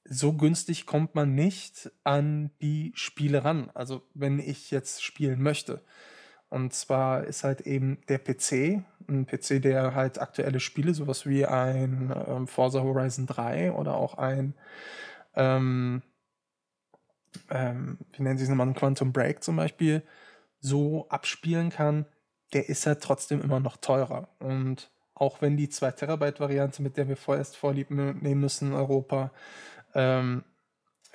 so 0.10 0.34
günstig 0.34 0.86
kommt 0.86 1.16
man 1.16 1.36
nicht 1.36 1.92
an 2.04 2.52
die 2.62 2.92
Spiele 2.96 3.44
ran. 3.44 3.70
Also 3.74 4.04
wenn 4.14 4.40
ich 4.40 4.72
jetzt 4.72 5.04
spielen 5.04 5.42
möchte. 5.42 5.82
Und 6.50 6.74
zwar 6.74 7.26
ist 7.26 7.44
halt 7.44 7.62
eben 7.62 8.00
der 8.08 8.20
PC, 8.20 8.84
ein 9.10 9.26
PC, 9.26 9.62
der 9.62 9.96
halt 9.96 10.20
aktuelle 10.22 10.62
Spiele, 10.62 10.94
sowas 10.94 11.26
wie 11.26 11.46
ein 11.46 12.14
ähm, 12.28 12.48
Forza 12.48 12.82
Horizon 12.82 13.26
3 13.26 13.74
oder 13.74 13.96
auch 13.96 14.18
ein 14.18 14.54
ähm, 15.36 16.02
ähm, 17.50 17.98
wie 18.14 18.24
nennen 18.24 18.38
sie 18.38 18.44
es 18.44 18.50
nochmal, 18.50 18.68
ein 18.68 18.74
Quantum 18.74 19.14
Break 19.14 19.44
zum 19.44 19.56
Beispiel, 19.56 20.04
so 20.60 21.08
abspielen 21.10 21.70
kann, 21.70 22.06
der 22.54 22.70
ist 22.70 22.86
halt 22.86 23.02
trotzdem 23.02 23.42
immer 23.42 23.60
noch 23.60 23.78
teurer. 23.78 24.30
Und 24.40 24.92
auch 25.14 25.42
wenn 25.42 25.58
die 25.58 25.70
2 25.70 25.92
Terabyte 25.92 26.40
Variante, 26.40 26.82
mit 26.82 26.98
der 26.98 27.08
wir 27.08 27.18
vorerst 27.18 27.58
vorlieb 27.58 27.92
nehmen 27.92 28.40
müssen 28.40 28.70
in 28.70 28.74
Europa, 28.74 29.32
ähm, 29.98 30.44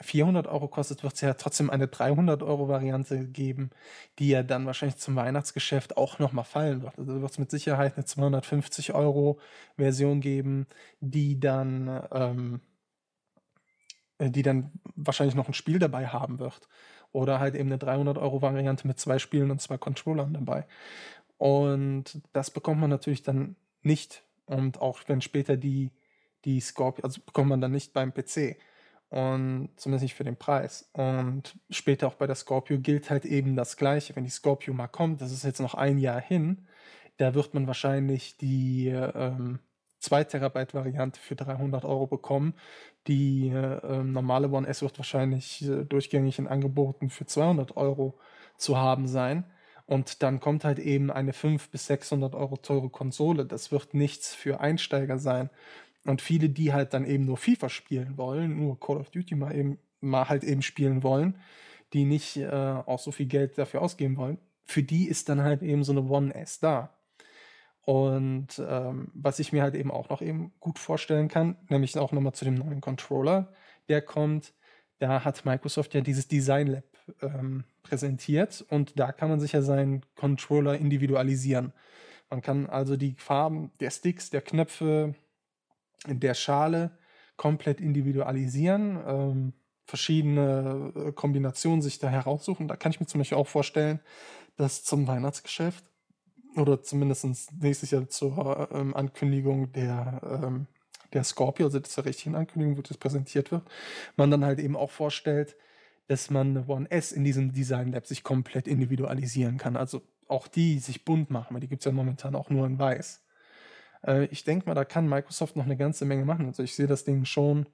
400 0.01 0.47
Euro 0.49 0.68
kostet, 0.68 1.03
wird 1.03 1.14
es 1.14 1.20
ja 1.20 1.35
trotzdem 1.35 1.70
eine 1.70 1.89
300 1.89 2.43
Euro 2.43 2.68
Variante 2.68 3.26
geben, 3.26 3.70
die 4.18 4.28
ja 4.28 4.43
dann 4.43 4.66
wahrscheinlich 4.66 4.99
zum 4.99 5.16
Weihnachtsgeschäft 5.16 5.97
auch 5.97 6.18
nochmal 6.18 6.45
fallen 6.45 6.83
wird. 6.83 6.99
Also 6.99 7.20
wird 7.20 7.30
es 7.30 7.39
mit 7.39 7.51
Sicherheit 7.51 7.97
eine 7.97 8.05
250 8.05 8.95
Euro 8.95 9.39
Version 9.76 10.20
geben, 10.20 10.66
die 11.01 11.39
dann 11.41 12.03
ähm, 12.12 12.61
äh, 14.22 14.30
die 14.30 14.43
dann 14.43 14.70
wahrscheinlich 14.95 15.35
noch 15.35 15.49
ein 15.49 15.55
Spiel 15.55 15.78
dabei 15.78 16.07
haben 16.07 16.39
wird. 16.39 16.68
Oder 17.12 17.41
halt 17.41 17.55
eben 17.55 17.70
eine 17.70 17.78
300-Euro-Variante 17.78 18.87
mit 18.87 18.99
zwei 18.99 19.18
Spielen 19.18 19.51
und 19.51 19.61
zwei 19.61 19.76
Controllern 19.76 20.33
dabei. 20.33 20.66
Und 21.37 22.22
das 22.33 22.51
bekommt 22.51 22.80
man 22.80 22.91
natürlich 22.91 23.22
dann 23.22 23.57
nicht. 23.83 24.22
Und 24.47 24.80
auch 24.80 25.01
wenn 25.09 25.20
später 25.20 25.57
die, 25.57 25.91
die 26.45 26.61
Scorpio, 26.61 27.05
also 27.05 27.20
bekommt 27.20 27.51
man 27.51 27.61
dann 27.61 27.72
nicht 27.72 27.93
beim 27.93 28.14
PC. 28.14 28.57
Und 29.13 29.69
zumindest 29.77 30.05
nicht 30.05 30.15
für 30.15 30.25
den 30.25 30.37
Preis. 30.39 30.89
Und 30.95 31.59
später 31.69 32.07
auch 32.07 32.15
bei 32.15 32.27
der 32.27 32.35
Scorpio 32.35 32.79
gilt 32.79 33.11
halt 33.11 33.27
eben 33.27 33.57
das 33.57 33.77
Gleiche. 33.77 34.17
Wenn 34.17 34.25
die 34.25 34.31
Scorpio 34.31 34.73
mal 34.73 34.89
kommt, 34.89 35.21
das 35.21 35.33
ist 35.33 35.45
jetzt 35.45 35.61
noch 35.61 35.75
ein 35.75 35.99
Jahr 35.99 36.19
hin, 36.19 36.67
da 37.19 37.35
wird 37.35 37.53
man 37.53 37.67
wahrscheinlich 37.67 38.39
die 38.39 38.89
ähm, 38.89 39.59
2 39.99 40.25
Terabyte 40.25 40.73
Variante 40.73 41.21
für 41.21 41.37
300 41.37 41.85
Euro 41.85 42.07
bekommen. 42.07 42.55
Die 43.07 43.49
äh, 43.49 44.03
normale 44.03 44.49
One 44.49 44.67
S 44.67 44.81
wird 44.81 44.99
wahrscheinlich 44.99 45.63
äh, 45.63 45.85
durchgängig 45.85 46.39
in 46.39 46.49
Angeboten 46.49 47.11
für 47.11 47.27
200 47.27 47.77
Euro 47.77 48.19
zu 48.57 48.79
haben 48.79 49.09
sein. 49.09 49.45
Und 49.85 50.23
dann 50.23 50.41
kommt 50.41 50.65
halt 50.65 50.79
eben 50.79 51.11
eine 51.11 51.35
500 51.35 51.71
bis 51.71 51.87
600 51.87 52.35
Euro 52.35 52.57
teure 52.57 52.89
Konsole. 52.89 53.45
Das 53.45 53.73
wird 53.73 53.93
nichts 53.93 54.35
für 54.35 54.61
Einsteiger 54.61 55.19
sein. 55.19 55.51
Und 56.05 56.20
viele, 56.20 56.48
die 56.48 56.72
halt 56.72 56.94
dann 56.94 57.05
eben 57.05 57.24
nur 57.24 57.36
FIFA 57.36 57.68
spielen 57.68 58.16
wollen, 58.18 58.59
nur 58.59 58.80
Call 58.80 58.96
of 58.96 59.11
Duty 59.11 59.36
mal 59.36 59.55
eben 59.55 59.78
mal 60.03 60.28
halt 60.28 60.44
eben 60.44 60.62
spielen 60.62 61.03
wollen, 61.03 61.38
die 61.92 62.05
nicht 62.05 62.36
äh, 62.36 62.50
auch 62.50 62.98
so 62.98 63.12
viel 63.12 63.26
Geld 63.26 63.57
dafür 63.57 63.82
ausgeben 63.82 64.16
wollen, 64.16 64.38
für 64.64 64.82
die 64.82 65.09
ist 65.09 65.28
dann 65.28 65.42
halt 65.42 65.62
eben 65.62 65.84
so 65.84 65.92
eine 65.92 66.03
One 66.03 66.34
S 66.34 66.59
da. 66.59 66.90
Und 67.84 68.62
ähm, 68.64 69.11
was 69.14 69.38
ich 69.38 69.53
mir 69.53 69.62
halt 69.62 69.74
eben 69.74 69.90
auch 69.90 70.09
noch 70.09 70.22
eben 70.22 70.53
gut 70.61 70.78
vorstellen 70.78 71.28
kann, 71.28 71.57
nämlich 71.68 71.98
auch 71.98 72.12
nochmal 72.12 72.32
zu 72.32 72.44
dem 72.44 72.55
neuen 72.55 72.80
Controller, 72.80 73.53
der 73.88 74.03
kommt, 74.03 74.55
da 74.98 75.24
hat 75.24 75.44
Microsoft 75.44 75.94
ja 75.94 76.00
dieses 76.00 76.28
Design 76.28 76.68
Lab 76.68 76.84
ähm, 77.20 77.64
präsentiert 77.82 78.64
und 78.68 78.98
da 78.98 79.11
kann 79.11 79.28
man 79.28 79.40
sich 79.40 79.53
ja 79.53 79.62
seinen 79.62 80.03
Controller 80.14 80.78
individualisieren. 80.78 81.72
Man 82.30 82.40
kann 82.40 82.66
also 82.66 82.96
die 82.96 83.16
Farben 83.18 83.72
der 83.80 83.90
Sticks, 83.90 84.30
der 84.30 84.42
Knöpfe, 84.42 85.14
der 86.07 86.34
Schale 86.34 86.98
komplett 87.36 87.80
individualisieren, 87.80 88.98
ähm, 89.07 89.53
verschiedene 89.84 90.92
äh, 90.94 91.12
Kombinationen 91.12 91.82
sich 91.82 91.98
da 91.98 92.09
heraussuchen. 92.09 92.68
Da 92.68 92.76
kann 92.76 92.92
ich 92.92 93.00
mir 93.00 93.07
zum 93.07 93.20
Beispiel 93.20 93.38
auch 93.38 93.48
vorstellen, 93.48 94.00
dass 94.57 94.84
zum 94.84 95.07
Weihnachtsgeschäft 95.07 95.84
oder 96.57 96.82
zumindest 96.82 97.53
nächstes 97.61 97.90
Jahr 97.90 98.09
zur 98.09 98.68
ähm, 98.72 98.94
Ankündigung 98.94 99.72
der, 99.72 100.20
ähm, 100.44 100.66
der 101.12 101.24
Scorpio, 101.24 101.66
also 101.66 101.80
zur 101.80 102.05
richtigen 102.05 102.34
Ankündigung, 102.34 102.76
wo 102.76 102.82
das 102.82 102.96
präsentiert 102.96 103.50
wird, 103.50 103.68
man 104.16 104.30
dann 104.30 104.44
halt 104.44 104.59
eben 104.61 104.76
auch 104.76 104.90
vorstellt, 104.90 105.57
dass 106.09 106.30
man 106.30 106.57
eine 106.57 106.66
One 106.68 106.90
S 106.90 107.12
in 107.12 107.24
diesem 107.24 107.53
Design 107.53 107.92
Lab 107.92 108.07
sich 108.07 108.22
komplett 108.22 108.68
individualisieren 108.68 109.57
kann. 109.57 109.76
Also 109.76 110.03
auch 110.28 110.48
die 110.48 110.78
sich 110.78 111.05
bunt 111.05 111.30
machen, 111.30 111.55
weil 111.55 111.61
die 111.61 111.68
gibt 111.68 111.82
es 111.82 111.86
ja 111.86 111.92
momentan 111.92 112.34
auch 112.34 112.50
nur 112.50 112.66
in 112.66 112.78
weiß. 112.78 113.22
Äh, 114.07 114.26
ich 114.26 114.44
denke 114.44 114.66
mal, 114.66 114.74
da 114.74 114.84
kann 114.84 115.09
Microsoft 115.09 115.57
noch 115.57 115.64
eine 115.64 115.76
ganze 115.76 116.05
Menge 116.05 116.24
machen. 116.24 116.46
Also 116.46 116.62
ich 116.62 116.74
sehe 116.74 116.86
das 116.86 117.05
Ding 117.05 117.24
schon, 117.24 117.66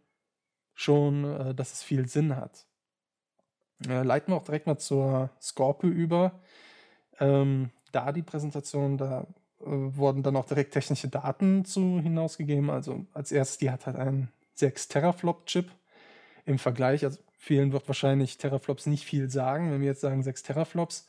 schon 0.75 1.25
äh, 1.25 1.55
dass 1.55 1.73
es 1.73 1.83
viel 1.83 2.09
Sinn 2.09 2.37
hat. 2.37 2.67
Äh, 3.87 4.03
leiten 4.03 4.33
wir 4.33 4.37
auch 4.37 4.45
direkt 4.45 4.67
mal 4.67 4.79
zur 4.79 5.31
Scorpio 5.41 5.91
über. 5.91 6.41
Ähm, 7.21 7.71
da 7.93 8.13
die 8.13 8.23
Präsentation, 8.23 8.99
da 8.99 9.27
äh, 9.61 9.67
wurden 9.67 10.23
dann 10.23 10.37
auch 10.37 10.47
direkt 10.47 10.73
technische 10.73 11.09
Daten 11.09 11.65
zu 11.65 12.01
hinausgegeben. 12.01 12.71
Also 12.71 13.07
als 13.13 13.33
erstes, 13.33 13.59
die 13.59 13.71
hat 13.71 13.87
halt 13.87 13.97
einen 13.97 14.31
6 14.55 14.89
Teraflop-Chip 14.89 15.71
im 16.45 16.59
Vergleich. 16.59 17.05
Also 17.05 17.21
vielen 17.39 17.73
wird 17.73 17.89
wahrscheinlich 17.89 18.39
Teraflops 18.39 18.87
nicht 18.87 19.05
viel 19.05 19.31
sagen, 19.31 19.71
wenn 19.71 19.81
wir 19.81 19.89
jetzt 19.89 20.01
sagen 20.01 20.23
6 20.23 20.43
Teraflops. 20.43 21.09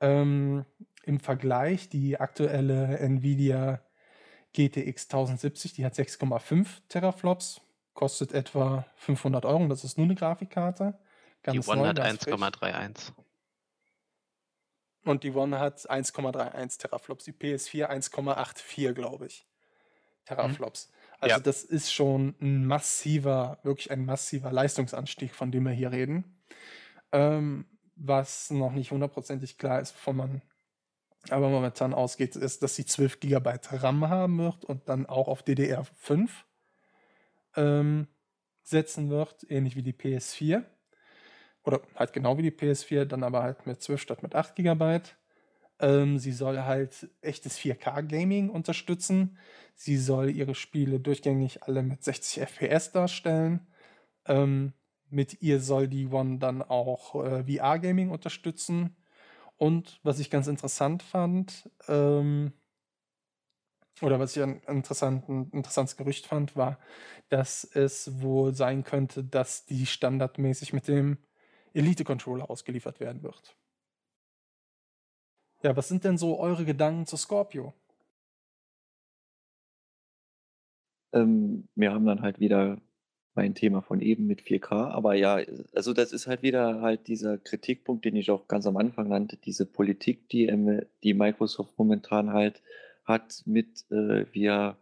Ähm, 0.00 0.64
Im 1.04 1.20
Vergleich 1.20 1.88
die 1.88 2.20
aktuelle 2.20 2.98
Nvidia 2.98 3.80
GTX 4.52 5.04
1070, 5.04 5.74
die 5.74 5.84
hat 5.84 5.94
6,5 5.94 6.66
Teraflops, 6.88 7.60
kostet 7.94 8.32
etwa 8.32 8.84
500 8.96 9.44
Euro. 9.44 9.68
Das 9.68 9.84
ist 9.84 9.96
nur 9.96 10.06
eine 10.06 10.14
Grafikkarte. 10.14 10.98
Ganz 11.42 11.64
die 11.64 11.70
One 11.70 11.82
neu, 11.82 11.88
hat 11.88 12.00
1,31. 12.00 13.12
Und 15.04 15.24
die 15.24 15.30
One 15.32 15.58
hat 15.58 15.90
1,31 15.90 16.78
Teraflops, 16.78 17.24
die 17.24 17.32
PS4 17.32 17.88
1,84, 17.88 18.92
glaube 18.92 19.26
ich. 19.26 19.46
Teraflops. 20.26 20.88
Mhm. 20.88 20.94
Also 21.20 21.36
ja. 21.36 21.40
das 21.40 21.64
ist 21.64 21.92
schon 21.92 22.34
ein 22.40 22.66
massiver, 22.66 23.58
wirklich 23.62 23.90
ein 23.90 24.04
massiver 24.04 24.52
Leistungsanstieg, 24.52 25.34
von 25.34 25.50
dem 25.50 25.64
wir 25.64 25.72
hier 25.72 25.92
reden. 25.92 26.40
Ähm, 27.12 27.66
was 27.96 28.50
noch 28.50 28.72
nicht 28.72 28.90
hundertprozentig 28.90 29.58
klar 29.58 29.80
ist, 29.80 29.94
wovon 29.94 30.16
man 30.16 30.42
aber 31.28 31.50
momentan 31.50 31.92
ausgeht, 31.92 32.36
ist, 32.36 32.62
dass 32.62 32.76
sie 32.76 32.86
12 32.86 33.20
GB 33.20 33.50
RAM 33.72 34.08
haben 34.08 34.38
wird 34.38 34.64
und 34.64 34.88
dann 34.88 35.06
auch 35.06 35.28
auf 35.28 35.42
DDR5 35.42 36.30
ähm, 37.56 38.08
setzen 38.62 39.10
wird, 39.10 39.44
ähnlich 39.50 39.76
wie 39.76 39.82
die 39.82 39.92
PS4. 39.92 40.64
Oder 41.62 41.82
halt 41.94 42.12
genau 42.12 42.38
wie 42.38 42.42
die 42.42 42.50
PS4, 42.50 43.04
dann 43.04 43.22
aber 43.22 43.42
halt 43.42 43.66
mit 43.66 43.82
12 43.82 44.00
statt 44.00 44.22
mit 44.22 44.34
8 44.34 44.56
GB. 44.56 45.00
Ähm, 45.78 46.18
sie 46.18 46.32
soll 46.32 46.60
halt 46.60 47.10
echtes 47.20 47.58
4K-Gaming 47.58 48.48
unterstützen. 48.48 49.38
Sie 49.74 49.96
soll 49.98 50.30
ihre 50.30 50.54
Spiele 50.54 51.00
durchgängig 51.00 51.62
alle 51.64 51.82
mit 51.82 52.02
60 52.02 52.42
FPS 52.42 52.92
darstellen. 52.92 53.66
Ähm, 54.26 54.72
mit 55.10 55.42
ihr 55.42 55.60
soll 55.60 55.88
die 55.88 56.06
One 56.06 56.38
dann 56.38 56.62
auch 56.62 57.14
äh, 57.24 57.44
VR-Gaming 57.44 58.10
unterstützen. 58.10 58.96
Und 59.60 60.00
was 60.02 60.18
ich 60.20 60.30
ganz 60.30 60.46
interessant 60.46 61.02
fand, 61.02 61.68
ähm, 61.86 62.54
oder 64.00 64.18
was 64.18 64.34
ich 64.34 64.42
ein 64.42 64.62
interessantes 64.62 65.98
Gerücht 65.98 66.26
fand, 66.26 66.56
war, 66.56 66.78
dass 67.28 67.64
es 67.64 68.22
wohl 68.22 68.54
sein 68.54 68.84
könnte, 68.84 69.22
dass 69.22 69.66
die 69.66 69.84
standardmäßig 69.84 70.72
mit 70.72 70.88
dem 70.88 71.18
Elite-Controller 71.74 72.48
ausgeliefert 72.48 73.00
werden 73.00 73.22
wird. 73.22 73.54
Ja, 75.62 75.76
was 75.76 75.88
sind 75.88 76.04
denn 76.04 76.16
so 76.16 76.40
eure 76.40 76.64
Gedanken 76.64 77.04
zu 77.04 77.18
Scorpio? 77.18 77.74
Ähm, 81.12 81.68
wir 81.74 81.92
haben 81.92 82.06
dann 82.06 82.22
halt 82.22 82.40
wieder 82.40 82.78
mein 83.34 83.54
Thema 83.54 83.80
von 83.80 84.00
eben 84.00 84.26
mit 84.26 84.42
4K. 84.42 84.90
Aber 84.90 85.14
ja, 85.14 85.40
also 85.74 85.92
das 85.92 86.12
ist 86.12 86.26
halt 86.26 86.42
wieder 86.42 86.80
halt 86.80 87.06
dieser 87.08 87.38
Kritikpunkt, 87.38 88.04
den 88.04 88.16
ich 88.16 88.30
auch 88.30 88.48
ganz 88.48 88.66
am 88.66 88.76
Anfang 88.76 89.08
nannte, 89.08 89.36
diese 89.36 89.66
Politik, 89.66 90.28
die, 90.28 90.52
die 91.02 91.14
Microsoft 91.14 91.78
momentan 91.78 92.32
halt 92.32 92.62
hat 93.04 93.42
mit, 93.46 93.84
äh, 93.90 94.26
wir 94.32 94.76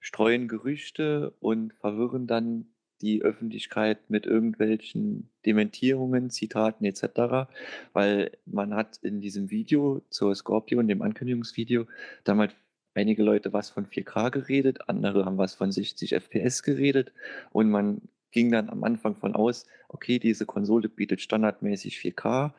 streuen 0.00 0.48
Gerüchte 0.48 1.32
und 1.40 1.72
verwirren 1.74 2.26
dann 2.26 2.66
die 3.00 3.22
Öffentlichkeit 3.22 3.98
mit 4.08 4.24
irgendwelchen 4.26 5.28
Dementierungen, 5.44 6.30
Zitaten 6.30 6.84
etc., 6.84 7.48
weil 7.92 8.30
man 8.46 8.74
hat 8.74 8.98
in 9.02 9.20
diesem 9.20 9.50
Video 9.50 10.02
zur 10.10 10.34
Scorpio, 10.34 10.80
in 10.80 10.88
dem 10.88 11.02
Ankündigungsvideo, 11.02 11.86
damals 12.24 12.54
einige 12.94 13.22
Leute 13.22 13.52
was 13.52 13.70
von 13.70 13.86
4K 13.86 14.30
geredet, 14.30 14.88
andere 14.88 15.24
haben 15.24 15.38
was 15.38 15.54
von 15.54 15.72
60 15.72 16.14
FPS 16.14 16.62
geredet 16.62 17.12
und 17.50 17.70
man 17.70 18.02
ging 18.30 18.50
dann 18.50 18.68
am 18.68 18.82
Anfang 18.84 19.14
von 19.14 19.34
aus, 19.34 19.66
okay, 19.88 20.18
diese 20.18 20.44
Konsole 20.44 20.88
bietet 20.88 21.20
standardmäßig 21.20 21.98
4K 21.98 22.52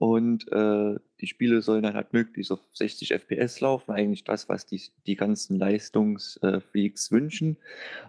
und 0.00 0.50
äh, 0.50 0.96
die 1.20 1.26
Spiele 1.26 1.60
sollen 1.60 1.82
dann 1.82 1.94
halt 1.94 2.14
möglichst 2.14 2.50
auf 2.50 2.60
60 2.72 3.12
FPS 3.12 3.60
laufen, 3.60 3.92
eigentlich 3.92 4.24
das, 4.24 4.48
was 4.48 4.64
die, 4.64 4.80
die 5.06 5.14
ganzen 5.14 5.58
Leistungsfreaks 5.58 7.12
wünschen. 7.12 7.58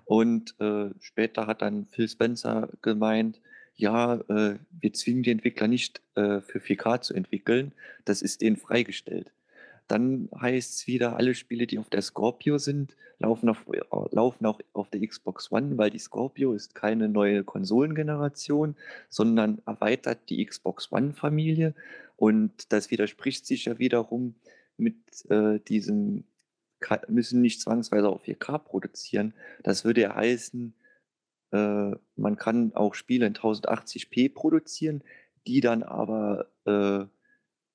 Und 0.05 0.55
äh, 0.61 0.89
später 1.01 1.47
hat 1.47 1.61
dann 1.61 1.87
Phil 1.87 2.07
Spencer 2.07 2.69
gemeint, 2.81 3.41
ja, 3.75 4.15
äh, 4.29 4.57
wir 4.69 4.93
zwingen 4.93 5.23
die 5.23 5.31
Entwickler 5.31 5.67
nicht 5.67 6.01
äh, 6.15 6.39
für 6.39 6.59
4K 6.59 7.01
zu 7.01 7.13
entwickeln, 7.13 7.73
das 8.05 8.21
ist 8.21 8.41
denen 8.41 8.55
freigestellt. 8.55 9.31
Dann 9.91 10.29
heißt 10.39 10.73
es 10.73 10.87
wieder, 10.87 11.17
alle 11.17 11.35
Spiele, 11.35 11.67
die 11.67 11.77
auf 11.77 11.89
der 11.89 12.01
Scorpio 12.01 12.57
sind, 12.57 12.95
laufen, 13.19 13.49
auf, 13.49 13.65
äh, 13.73 13.81
laufen 14.11 14.45
auch 14.45 14.61
auf 14.71 14.89
der 14.89 15.05
Xbox 15.05 15.51
One, 15.51 15.77
weil 15.77 15.89
die 15.89 15.99
Scorpio 15.99 16.53
ist 16.53 16.75
keine 16.75 17.09
neue 17.09 17.43
Konsolengeneration, 17.43 18.77
sondern 19.09 19.61
erweitert 19.65 20.29
die 20.29 20.45
Xbox 20.45 20.93
One-Familie. 20.93 21.75
Und 22.15 22.71
das 22.71 22.89
widerspricht 22.89 23.45
sich 23.45 23.65
ja 23.65 23.79
wiederum 23.79 24.35
mit 24.77 24.95
äh, 25.29 25.59
diesem, 25.59 26.23
müssen 27.09 27.41
nicht 27.41 27.59
zwangsweise 27.59 28.07
auf 28.07 28.23
4K 28.23 28.59
produzieren. 28.59 29.33
Das 29.61 29.83
würde 29.83 29.99
ja 29.99 30.15
heißen, 30.15 30.73
äh, 31.51 31.91
man 32.15 32.37
kann 32.37 32.73
auch 32.75 32.95
Spiele 32.95 33.25
in 33.25 33.33
1080p 33.33 34.33
produzieren, 34.33 35.03
die 35.47 35.59
dann 35.59 35.83
aber 35.83 36.47
äh, 36.63 37.03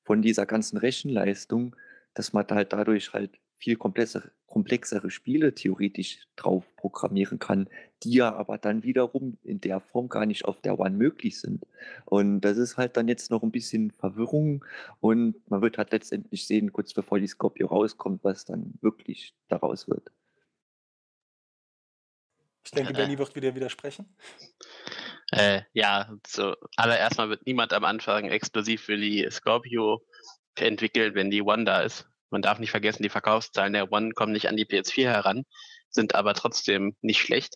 von 0.03 0.23
dieser 0.23 0.47
ganzen 0.47 0.79
Rechenleistung 0.79 1.77
dass 2.17 2.33
man 2.33 2.47
halt 2.51 2.73
dadurch 2.73 3.13
halt 3.13 3.39
viel 3.59 3.77
komplexere, 3.77 4.33
komplexere 4.47 5.11
Spiele 5.11 5.55
theoretisch 5.55 6.27
drauf 6.35 6.65
programmieren 6.77 7.39
kann, 7.39 7.69
die 8.03 8.15
ja 8.15 8.35
aber 8.35 8.59
dann 8.59 8.83
wiederum 8.83 9.39
in 9.43 9.61
der 9.61 9.81
Form 9.81 10.09
gar 10.09 10.27
nicht 10.27 10.45
auf 10.45 10.61
der 10.61 10.79
One 10.79 10.97
möglich 10.97 11.41
sind. 11.41 11.67
Und 12.05 12.41
das 12.41 12.57
ist 12.57 12.77
halt 12.77 12.97
dann 12.97 13.09
jetzt 13.09 13.31
noch 13.31 13.43
ein 13.43 13.53
bisschen 13.53 13.91
Verwirrung 13.91 14.65
und 15.01 15.37
man 15.51 15.63
wird 15.63 15.79
halt 15.79 15.93
letztendlich 15.93 16.47
sehen, 16.47 16.73
kurz 16.73 16.95
bevor 16.95 17.19
die 17.19 17.27
Scorpio 17.27 17.67
rauskommt, 17.67 18.25
was 18.25 18.45
dann 18.45 18.75
wirklich 18.81 19.35
daraus 19.49 19.89
wird. 19.89 20.11
Ich 22.65 22.73
denke, 22.73 22.95
Benny 22.95 23.17
wird 23.17 23.37
wieder 23.37 23.55
widersprechen. 23.55 24.07
Äh, 25.33 25.63
ja, 25.73 26.17
so 26.27 26.55
allererst 26.77 27.19
mal 27.19 27.29
wird 27.29 27.47
niemand 27.47 27.73
am 27.73 27.85
Anfang 27.85 28.25
exklusiv 28.27 28.83
für 28.83 28.97
die 28.97 29.27
Scorpio 29.31 30.03
entwickelt, 30.61 31.15
wenn 31.15 31.31
die 31.31 31.43
One 31.43 31.65
da 31.65 31.83
ist. 31.83 32.09
Man 32.31 32.43
darf 32.43 32.59
nicht 32.59 32.71
vergessen, 32.71 33.03
die 33.03 33.09
Verkaufszahlen 33.09 33.73
der 33.73 33.93
One 33.93 34.13
kommen 34.13 34.33
nicht 34.33 34.49
an 34.49 34.57
die 34.57 34.67
PS4 34.67 35.05
heran, 35.05 35.45
sind 35.91 36.15
aber 36.15 36.35
trotzdem 36.35 36.97
nicht 37.01 37.21
schlecht. 37.21 37.55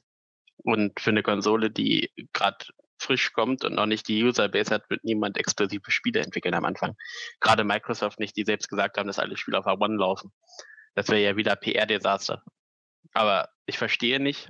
Und 0.56 1.00
für 1.00 1.10
eine 1.10 1.22
Konsole, 1.22 1.70
die 1.70 2.10
gerade 2.32 2.66
frisch 2.98 3.32
kommt 3.32 3.64
und 3.64 3.74
noch 3.74 3.86
nicht 3.86 4.08
die 4.08 4.22
Userbase 4.22 4.74
hat, 4.74 4.88
wird 4.90 5.04
niemand 5.04 5.38
exklusive 5.38 5.90
Spiele 5.90 6.20
entwickeln 6.20 6.54
am 6.54 6.64
Anfang. 6.64 6.96
Gerade 7.40 7.64
Microsoft 7.64 8.20
nicht, 8.20 8.36
die 8.36 8.44
selbst 8.44 8.68
gesagt 8.68 8.98
haben, 8.98 9.06
dass 9.06 9.18
alle 9.18 9.36
Spiele 9.36 9.58
auf 9.58 9.64
der 9.64 9.80
One 9.80 9.96
laufen. 9.96 10.32
Das 10.94 11.08
wäre 11.08 11.22
ja 11.22 11.36
wieder 11.36 11.56
PR-Desaster. 11.56 12.44
Aber 13.12 13.48
ich 13.66 13.78
verstehe 13.78 14.20
nicht, 14.20 14.48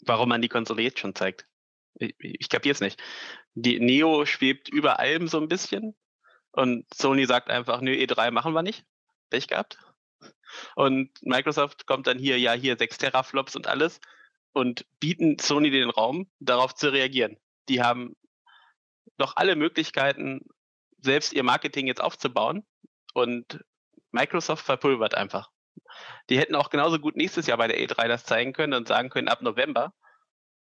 warum 0.00 0.28
man 0.28 0.42
die 0.42 0.48
Konsole 0.48 0.82
jetzt 0.82 0.98
schon 0.98 1.14
zeigt. 1.14 1.46
Ich, 1.96 2.14
ich 2.18 2.48
kapiere 2.48 2.72
es 2.72 2.80
nicht. 2.80 3.00
Die 3.54 3.78
Neo 3.78 4.24
schwebt 4.26 4.68
über 4.68 4.98
allem 4.98 5.28
so 5.28 5.38
ein 5.38 5.48
bisschen. 5.48 5.94
Und 6.54 6.86
Sony 6.94 7.26
sagt 7.26 7.50
einfach, 7.50 7.80
nö, 7.80 7.90
E3 7.92 8.30
machen 8.30 8.52
wir 8.52 8.62
nicht. 8.62 8.84
Pech 9.28 9.48
gehabt. 9.48 9.78
Und 10.76 11.10
Microsoft 11.22 11.86
kommt 11.86 12.06
dann 12.06 12.18
hier, 12.18 12.38
ja, 12.38 12.52
hier 12.52 12.76
6 12.78 12.98
Teraflops 12.98 13.56
und 13.56 13.66
alles 13.66 14.00
und 14.52 14.86
bieten 15.00 15.36
Sony 15.40 15.70
den 15.70 15.90
Raum, 15.90 16.30
darauf 16.38 16.74
zu 16.74 16.92
reagieren. 16.92 17.36
Die 17.68 17.82
haben 17.82 18.14
noch 19.18 19.34
alle 19.36 19.56
Möglichkeiten, 19.56 20.46
selbst 21.00 21.32
ihr 21.32 21.42
Marketing 21.42 21.88
jetzt 21.88 22.00
aufzubauen 22.00 22.64
und 23.14 23.64
Microsoft 24.12 24.64
verpulvert 24.64 25.16
einfach. 25.16 25.50
Die 26.30 26.38
hätten 26.38 26.54
auch 26.54 26.70
genauso 26.70 27.00
gut 27.00 27.16
nächstes 27.16 27.48
Jahr 27.48 27.58
bei 27.58 27.66
der 27.66 27.80
E3 27.80 28.06
das 28.06 28.24
zeigen 28.24 28.52
können 28.52 28.74
und 28.74 28.86
sagen 28.86 29.10
können, 29.10 29.28
ab 29.28 29.42
November 29.42 29.92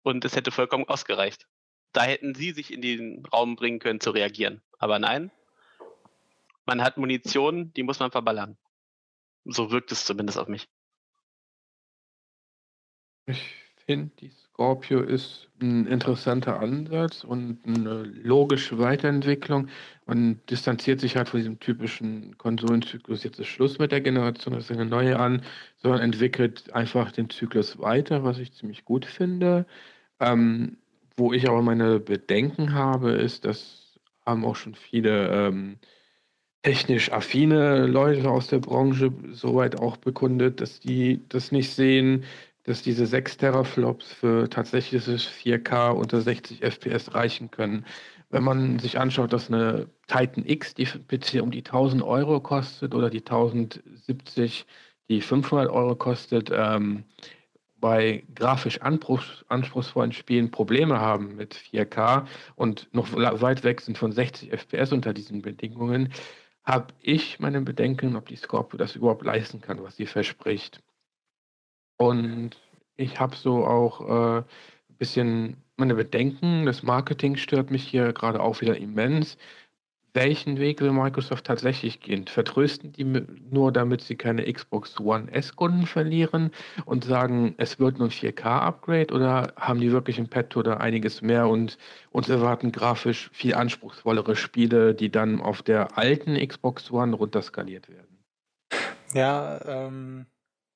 und 0.03 0.25
es 0.25 0.37
hätte 0.37 0.51
vollkommen 0.51 0.89
ausgereicht. 0.89 1.47
Da 1.93 2.05
hätten 2.05 2.35
sie 2.35 2.53
sich 2.53 2.73
in 2.73 2.81
den 2.81 3.27
Raum 3.27 3.57
bringen 3.57 3.79
können 3.79 4.01
zu 4.01 4.11
reagieren. 4.11 4.63
Aber 4.79 4.99
nein, 4.99 5.31
man 6.67 6.83
hat 6.83 6.97
Munition, 6.97 7.73
die 7.75 7.83
muss 7.83 8.01
man 8.01 8.11
verballern. 8.11 8.57
So 9.45 9.71
wirkt 9.71 9.93
es 9.93 10.05
zumindest 10.05 10.39
auf 10.39 10.49
mich. 10.49 10.69
Ich 13.27 13.55
finde, 13.87 14.13
die 14.21 14.31
Scorpio 14.31 15.01
ist 15.01 15.49
ein 15.61 15.87
interessanter 15.87 16.61
Ansatz 16.61 17.25
und 17.25 17.65
eine 17.65 18.03
logische 18.03 18.79
Weiterentwicklung. 18.79 19.69
Man 20.07 20.41
distanziert 20.51 21.01
sich 21.01 21.17
halt 21.17 21.29
von 21.29 21.41
diesem 21.41 21.59
typischen 21.59 22.37
Konsolenzyklus, 22.39 23.25
jetzt 23.25 23.39
ist 23.41 23.47
Schluss 23.47 23.79
mit 23.79 23.93
der 23.93 24.01
Generation, 24.01 24.55
das 24.55 24.65
ist 24.65 24.73
eine 24.73 24.87
neue 24.87 25.19
an, 25.19 25.43
sondern 25.79 26.01
entwickelt 26.01 26.73
einfach 26.73 27.13
den 27.13 27.31
Zyklus 27.31 27.79
weiter, 27.79 28.25
was 28.25 28.39
ich 28.39 28.53
ziemlich 28.53 28.85
gut 28.85 29.07
finde. 29.07 29.67
Ähm, 30.21 30.79
wo 31.17 31.33
ich 31.33 31.49
aber 31.49 31.63
meine 31.63 32.01
Bedenken 32.01 32.75
habe, 32.75 33.13
ist, 33.13 33.45
dass 33.45 33.83
haben 34.25 34.45
auch 34.45 34.57
schon 34.57 34.75
viele 34.75 35.29
ähm, 35.29 35.79
technisch 36.63 37.11
affine 37.13 37.87
Leute 37.87 38.31
aus 38.31 38.47
der 38.47 38.59
Branche 38.59 39.13
soweit 39.33 39.81
auch 39.81 39.97
bekundet, 39.97 40.61
dass 40.61 40.81
die 40.81 41.21
das 41.29 41.53
nicht 41.53 41.71
sehen, 41.71 42.25
dass 42.65 42.83
diese 42.83 43.07
6 43.07 43.39
Teraflops 43.39 44.13
für 44.13 44.49
tatsächliches 44.49 45.29
4K 45.29 45.91
unter 45.91 46.21
60 46.21 46.63
FPS 46.63 47.15
reichen 47.15 47.51
können. 47.51 47.85
Wenn 48.31 48.45
man 48.45 48.79
sich 48.79 48.99
anschaut, 48.99 49.33
dass 49.33 49.51
eine 49.51 49.89
Titan 50.07 50.45
X, 50.47 50.75
die 50.75 50.87
PC 50.87 51.43
um 51.43 51.51
die 51.51 51.65
1000 51.65 52.03
Euro 52.03 52.41
kostet 52.41 52.95
oder 52.95 53.11
die 53.11 53.19
1070, 53.19 54.65
die 55.09 55.21
500 55.21 55.69
Euro 55.69 55.97
kostet, 55.97 56.51
ähm, 56.55 57.05
bei 57.83 58.23
grafisch 58.37 58.81
anspruchs 58.81 59.45
anspruchsvollen 59.49 60.13
Spielen 60.13 60.53
Probleme 60.53 61.01
haben 61.01 61.35
mit 61.35 61.55
4K 61.55 62.27
und 62.55 62.89
noch 62.93 63.13
weit 63.13 63.65
weg 63.65 63.81
sind 63.81 63.99
von 63.99 64.13
60 64.13 64.53
FPS 64.53 64.93
unter 64.93 65.13
diesen 65.13 65.43
Bedingungen, 65.43 66.13
habe 66.65 66.95
ich 67.01 67.41
meine 67.41 67.61
Bedenken, 67.61 68.17
ob 68.17 68.27
die 68.27 68.37
Scorpio 68.37 68.79
das 68.79 68.97
überhaupt 68.97 69.25
leisten 69.25 69.61
kann, 69.61 69.83
was 69.83 69.97
sie 69.97 70.07
verspricht. 70.07 70.83
Und 71.97 72.57
ich 72.97 73.21
habe 73.21 73.37
so 73.37 73.67
auch 73.67 74.01
äh, 74.01 74.39
ein 74.39 74.97
bisschen 74.99 75.57
meine 75.77 75.95
Bedenken. 75.95 76.67
Das 76.67 76.83
Marketing 76.83 77.37
stört 77.37 77.71
mich 77.71 77.87
hier 77.87 78.13
gerade 78.13 78.41
auch 78.41 78.61
wieder 78.61 78.77
immens. 78.77 79.37
Welchen 80.15 80.59
Weg 80.59 80.83
will 80.83 80.93
Microsoft 80.93 81.47
tatsächlich 81.47 82.01
gehen? 82.01 82.27
Vertrösten 82.27 82.93
die 82.93 83.05
nur, 83.05 83.73
damit 83.73 84.03
sie 84.03 84.17
keine 84.17 84.51
Xbox 84.53 85.01
One 85.01 85.33
S-Kunden 85.33 85.87
verlieren 85.87 86.51
und 86.85 87.05
sagen, 87.05 87.55
es 87.57 87.79
wird 87.79 87.99
nur 87.99 88.09
ein 88.09 88.11
4K-Upgrade 88.11 89.15
oder 89.15 89.55
haben 89.57 89.81
die 89.81 89.91
wirklich 89.91 90.19
im 90.19 90.29
Petto 90.29 90.63
da 90.63 90.77
einiges 90.77 91.23
mehr 91.23 91.49
und 91.49 91.79
uns 92.11 92.29
erwarten 92.29 92.73
grafisch 92.73 93.31
viel 93.33 93.55
anspruchsvollere 93.55 94.37
Spiele, 94.37 94.95
die 94.95 95.11
dann 95.11 95.41
auf 95.41 95.63
der 95.63 95.97
alten 95.97 96.37
Xbox 96.47 96.91
One 96.91 97.17
runterskaliert 97.17 97.89
werden? 97.89 98.23
Ja, 99.15 99.61
ähm, 99.65 100.27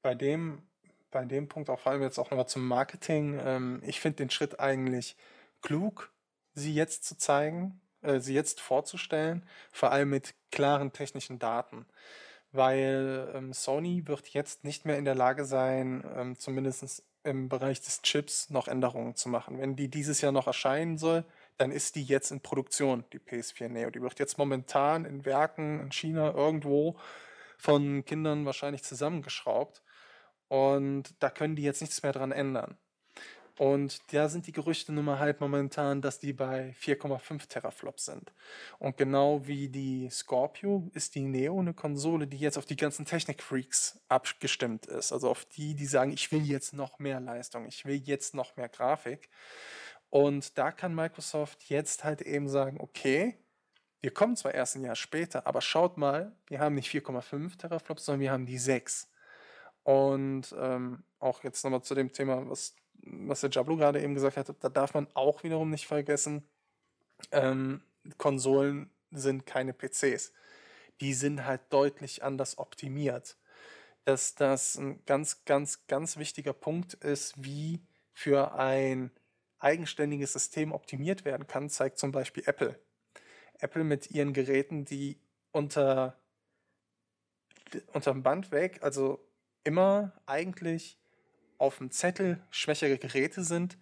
bei 0.03 0.15
dem 0.15 0.63
bei 1.11 1.25
dem 1.25 1.49
Punkt 1.49 1.71
auch 1.71 1.81
vor 1.81 1.93
allem 1.93 2.03
jetzt 2.03 2.19
auch 2.19 2.31
nochmal 2.31 2.49
zum 2.49 2.67
Marketing. 2.67 3.41
Ähm, 3.43 3.83
ich 3.87 4.01
finde 4.01 4.17
den 4.17 4.31
Schritt 4.31 4.61
eigentlich 4.61 5.17
klug, 5.63 6.13
sie 6.53 6.75
jetzt 6.75 7.05
zu 7.05 7.17
zeigen, 7.17 7.81
äh, 8.07 8.21
sie 8.21 8.35
jetzt 8.35 8.61
vorzustellen, 8.61 9.47
vor 9.73 9.93
allem 9.93 10.11
mit 10.11 10.35
klaren 10.51 10.93
technischen 10.93 11.39
Daten. 11.39 11.87
Weil 12.53 13.31
ähm, 13.35 13.53
Sony 13.53 14.07
wird 14.07 14.29
jetzt 14.29 14.65
nicht 14.65 14.85
mehr 14.85 14.99
in 14.99 15.05
der 15.05 15.15
Lage 15.15 15.45
sein, 15.45 16.05
ähm, 16.17 16.39
zumindest 16.39 17.05
im 17.27 17.49
Bereich 17.49 17.81
des 17.81 18.03
Chips 18.03 18.51
noch 18.51 18.69
Änderungen 18.69 19.17
zu 19.17 19.29
machen. 19.29 19.59
Wenn 19.59 19.77
die 19.77 19.91
dieses 19.91 20.21
Jahr 20.21 20.33
noch 20.33 20.47
erscheinen 20.47 20.97
soll, 20.97 21.25
dann 21.59 21.73
ist 21.73 21.97
die 21.97 22.05
jetzt 22.05 22.31
in 22.31 22.41
Produktion, 22.41 23.05
die 23.13 23.19
PS4 23.19 23.69
Neo. 23.69 23.91
Die 23.91 24.01
wird 24.01 24.19
jetzt 24.19 24.39
momentan 24.39 25.05
in 25.05 25.25
Werken 25.25 25.81
in 25.81 25.93
China 25.93 26.33
irgendwo 26.33 26.97
von 27.59 28.05
Kindern 28.05 28.47
wahrscheinlich 28.47 28.85
zusammengeschraubt. 28.85 29.83
Und 30.49 31.15
da 31.19 31.31
können 31.31 31.57
die 31.57 31.63
jetzt 31.63 31.81
nichts 31.81 32.03
mehr 32.03 32.13
dran 32.13 32.31
ändern. 32.31 32.79
Und 33.59 34.13
da 34.13 34.29
sind 34.29 34.47
die 34.47 34.53
Gerüchte 34.53 34.93
nun 34.93 35.07
mal 35.07 35.19
halt 35.19 35.41
momentan, 35.41 36.03
dass 36.03 36.19
die 36.19 36.35
bei 36.35 36.75
4,5 36.81 37.49
Teraflops 37.49 38.05
sind. 38.05 38.33
Und 38.79 38.99
genau 38.99 39.47
wie 39.47 39.69
die 39.69 40.11
Scorpio 40.11 40.91
ist 40.93 41.15
die 41.15 41.25
Neo 41.25 41.59
eine 41.59 41.73
Konsole, 41.73 42.27
die 42.27 42.37
jetzt 42.37 42.59
auf 42.59 42.67
die 42.67 42.77
ganzen 42.77 43.07
Technik-Freaks 43.07 44.01
abgestimmt 44.09 44.87
ist. 44.87 45.11
Also 45.11 45.31
auf 45.31 45.47
die, 45.47 45.75
die 45.75 45.87
sagen, 45.87 46.13
ich 46.13 46.31
will 46.33 46.43
jetzt 46.43 46.75
noch 46.75 46.99
mehr 46.99 47.19
Leistung, 47.19 47.67
ich 47.67 47.87
will 47.87 47.97
jetzt 48.05 48.35
noch 48.35 48.57
mehr 48.57 48.69
Grafik. 48.69 49.31
Und 50.11 50.59
da 50.59 50.71
kann 50.71 50.95
Microsoft 50.95 51.65
jetzt 51.65 52.05
halt 52.05 52.21
eben 52.21 52.49
sagen, 52.49 52.79
okay, 52.79 53.39
wir 54.01 54.13
kommen 54.13 54.37
zwar 54.37 54.55
erst 54.55 54.77
ein 54.77 54.85
Jahr 54.85 54.97
später, 54.97 55.47
aber 55.47 55.63
schaut 55.63 55.97
mal, 55.97 56.37
wir 56.47 56.61
haben 56.61 56.75
nicht 56.75 56.91
4,5 56.91 57.57
Teraflops, 57.57 58.05
sondern 58.05 58.21
wir 58.21 58.33
haben 58.33 58.47
die 58.47 58.59
6. 58.59 59.11
Und 59.83 60.55
ähm, 60.59 61.05
auch 61.19 61.43
jetzt 61.43 61.65
nochmal 61.65 61.83
zu 61.83 61.95
dem 61.95 62.13
Thema, 62.13 62.49
was, 62.49 62.75
was 63.07 63.41
der 63.41 63.51
Jablo 63.51 63.77
gerade 63.77 64.03
eben 64.03 64.15
gesagt 64.15 64.37
hat, 64.37 64.55
da 64.61 64.69
darf 64.69 64.95
man 64.95 65.07
auch 65.15 65.43
wiederum 65.43 65.71
nicht 65.71 65.87
vergessen, 65.87 66.49
ähm, 67.33 67.83
Konsolen 68.19 68.91
sind 69.11 69.47
keine 69.47 69.73
PCs. 69.73 70.33
Die 71.01 71.15
sind 71.15 71.45
halt 71.45 71.61
deutlich 71.71 72.23
anders 72.23 72.59
optimiert. 72.59 73.37
Dass 74.05 74.35
das 74.35 74.77
ein 74.77 75.05
ganz, 75.05 75.45
ganz, 75.45 75.87
ganz 75.87 76.17
wichtiger 76.17 76.53
Punkt 76.53 76.95
ist, 76.95 77.35
wie 77.43 77.85
für 78.13 78.55
ein 78.55 79.11
eigenständiges 79.59 80.33
System 80.33 80.73
optimiert 80.73 81.25
werden 81.25 81.47
kann, 81.47 81.69
zeigt 81.71 81.99
zum 81.99 82.13
Beispiel 82.13 82.45
Apple. 82.47 82.79
Apple 83.59 83.85
mit 83.85 84.11
ihren 84.11 84.33
Geräten, 84.33 84.85
die 84.85 85.21
unter 85.51 86.21
unterm 87.93 88.23
Band 88.23 88.53
weg, 88.53 88.79
also 88.83 89.27
immer 89.65 90.13
eigentlich 90.27 91.01
auf 91.59 91.79
dem 91.79 91.91
Zettel 91.91 92.43
schwächere 92.51 92.99
Geräte 92.99 93.45
sind, 93.45 93.79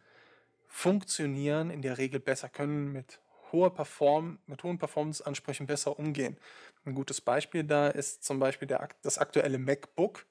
funktionieren 0.67 1.71
in 1.71 1.83
der 1.83 1.99
Regel 1.99 2.21
besser, 2.21 2.49
können 2.49 2.93
mit 2.93 3.21
hoher 3.53 3.73
Perform 3.73 4.39
mit 4.47 4.63
hohen 4.63 4.79
Performance-Ansprüchen 4.79 5.67
besser 5.67 5.99
umgehen. 5.99 6.37
Ein 6.85 6.95
gutes 6.95 7.21
Beispiel 7.21 7.65
da 7.65 7.89
ist 7.89 8.25
zum 8.25 8.39
Beispiel 8.39 8.69
der, 8.69 8.89
das 9.03 9.19
aktuelle 9.19 9.59
MacBook, 9.59 10.27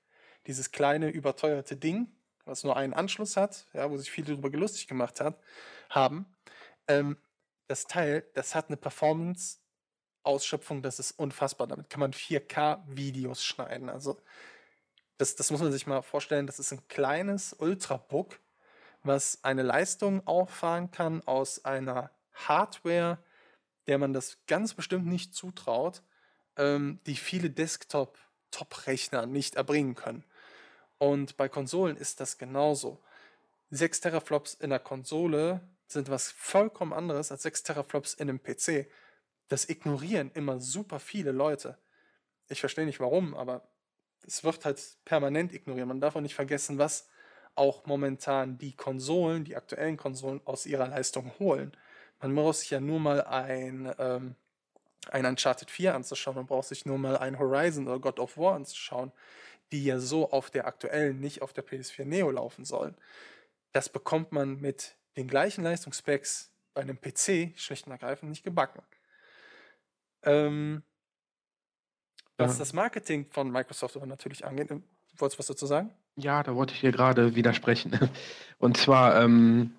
dieses 0.45 0.71
kleine 0.71 1.09
überteuerte 1.09 1.75
Ding, 1.75 2.07
was 2.45 2.63
nur 2.63 2.75
einen 2.75 2.93
Anschluss 2.93 3.37
hat, 3.37 3.65
ja, 3.73 3.89
wo 3.89 3.97
sich 3.97 4.11
viele 4.11 4.27
darüber 4.27 4.49
gelustig 4.49 4.87
gemacht 4.87 5.21
hat, 5.21 5.39
haben. 5.89 6.25
Ähm, 6.87 7.17
das 7.67 7.87
Teil, 7.87 8.25
das 8.33 8.55
hat 8.55 8.67
eine 8.67 8.77
Performance-Ausschöpfung, 8.77 10.81
das 10.81 10.99
ist 10.99 11.13
unfassbar. 11.13 11.67
Damit 11.67 11.89
kann 11.89 12.01
man 12.01 12.11
4K-Videos 12.11 13.43
schneiden. 13.43 13.89
Also 13.89 14.21
das, 15.17 15.35
das 15.35 15.51
muss 15.51 15.61
man 15.61 15.71
sich 15.71 15.87
mal 15.87 16.01
vorstellen, 16.01 16.47
das 16.47 16.59
ist 16.59 16.71
ein 16.71 16.87
kleines 16.87 17.53
Ultrabook, 17.53 18.39
was 19.03 19.43
eine 19.43 19.63
Leistung 19.63 20.25
auffahren 20.25 20.91
kann 20.91 21.21
aus 21.25 21.65
einer 21.65 22.11
Hardware, 22.33 23.19
der 23.87 23.97
man 23.97 24.13
das 24.13 24.37
ganz 24.47 24.73
bestimmt 24.73 25.05
nicht 25.05 25.35
zutraut, 25.35 26.01
ähm, 26.57 26.99
die 27.05 27.15
viele 27.15 27.49
Desktop-Top-Rechner 27.49 29.25
nicht 29.25 29.55
erbringen 29.55 29.95
können. 29.95 30.23
Und 30.97 31.37
bei 31.37 31.49
Konsolen 31.49 31.97
ist 31.97 32.19
das 32.19 32.37
genauso. 32.37 33.03
6 33.71 34.01
Teraflops 34.01 34.53
in 34.53 34.69
der 34.69 34.79
Konsole 34.79 35.61
sind 35.87 36.09
was 36.09 36.31
vollkommen 36.31 36.93
anderes 36.93 37.31
als 37.31 37.43
6 37.43 37.63
Teraflops 37.63 38.13
in 38.13 38.29
einem 38.29 38.41
PC. 38.41 38.87
Das 39.49 39.67
ignorieren 39.67 40.31
immer 40.33 40.59
super 40.59 40.99
viele 40.99 41.31
Leute. 41.31 41.77
Ich 42.49 42.59
verstehe 42.59 42.85
nicht 42.85 42.99
warum, 42.99 43.35
aber 43.35 43.67
es 44.25 44.43
wird 44.43 44.65
halt 44.65 44.81
permanent 45.05 45.53
ignoriert. 45.53 45.87
Man 45.87 46.01
darf 46.01 46.15
auch 46.15 46.21
nicht 46.21 46.35
vergessen, 46.35 46.77
was 46.77 47.07
auch 47.55 47.85
momentan 47.85 48.57
die 48.57 48.75
Konsolen, 48.75 49.43
die 49.43 49.55
aktuellen 49.55 49.97
Konsolen 49.97 50.41
aus 50.45 50.65
ihrer 50.65 50.87
Leistung 50.87 51.31
holen. 51.39 51.75
Man 52.19 52.33
muss 52.33 52.61
sich 52.61 52.71
ja 52.71 52.79
nur 52.79 52.99
mal 52.99 53.21
ein, 53.21 53.93
ähm, 53.99 54.35
ein 55.11 55.25
Uncharted 55.25 55.69
4 55.69 55.93
anzuschauen, 55.93 56.35
man 56.35 56.47
braucht 56.47 56.67
sich 56.69 56.85
nur 56.85 56.97
mal 56.97 57.17
ein 57.17 57.37
Horizon 57.37 57.87
oder 57.87 57.99
God 57.99 58.19
of 58.19 58.37
War 58.37 58.55
anzuschauen, 58.55 59.11
die 59.71 59.83
ja 59.83 59.99
so 59.99 60.31
auf 60.31 60.49
der 60.49 60.65
aktuellen, 60.65 61.19
nicht 61.19 61.41
auf 61.41 61.53
der 61.53 61.65
PS4 61.65 62.05
Neo 62.05 62.31
laufen 62.31 62.65
sollen. 62.65 62.95
Das 63.71 63.89
bekommt 63.89 64.31
man 64.31 64.61
mit 64.61 64.95
den 65.17 65.27
gleichen 65.27 65.63
Leistungsspecs 65.63 66.51
bei 66.73 66.81
einem 66.81 66.99
PC 66.99 67.53
schlicht 67.59 67.85
und 67.85 67.91
ergreifend 67.91 68.29
nicht 68.29 68.43
gebacken. 68.43 68.81
Ähm, 70.23 70.83
was 72.49 72.57
das 72.57 72.73
Marketing 72.73 73.25
von 73.29 73.51
Microsoft 73.51 73.95
aber 73.95 74.05
natürlich 74.05 74.45
angeht, 74.45 74.71
äh, 74.71 74.79
wolltest 75.17 75.37
du 75.37 75.39
was 75.39 75.47
dazu 75.47 75.65
sagen? 75.65 75.89
Ja, 76.15 76.43
da 76.43 76.55
wollte 76.55 76.73
ich 76.73 76.81
dir 76.81 76.91
gerade 76.91 77.35
widersprechen. 77.35 77.97
Und 78.59 78.77
zwar, 78.77 79.21
ähm, 79.21 79.73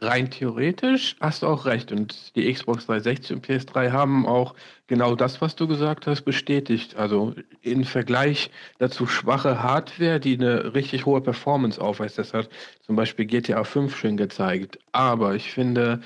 rein 0.00 0.30
theoretisch 0.30 1.16
hast 1.20 1.42
du 1.42 1.46
auch 1.46 1.66
recht. 1.66 1.92
Und 1.92 2.34
die 2.36 2.52
Xbox 2.52 2.86
360 2.86 3.36
und 3.36 3.46
PS3 3.46 3.92
haben 3.92 4.26
auch 4.26 4.54
genau 4.86 5.14
das, 5.14 5.40
was 5.40 5.56
du 5.56 5.68
gesagt 5.68 6.06
hast, 6.06 6.22
bestätigt. 6.22 6.96
Also 6.96 7.34
im 7.62 7.84
Vergleich 7.84 8.50
dazu 8.78 9.06
schwache 9.06 9.62
Hardware, 9.62 10.20
die 10.20 10.34
eine 10.34 10.74
richtig 10.74 11.06
hohe 11.06 11.20
Performance 11.20 11.80
aufweist. 11.80 12.18
Das 12.18 12.34
hat 12.34 12.48
zum 12.82 12.96
Beispiel 12.96 13.26
GTA 13.26 13.64
5 13.64 13.96
schön 13.96 14.16
gezeigt. 14.16 14.78
Aber 14.92 15.34
ich 15.34 15.52
finde, 15.52 16.00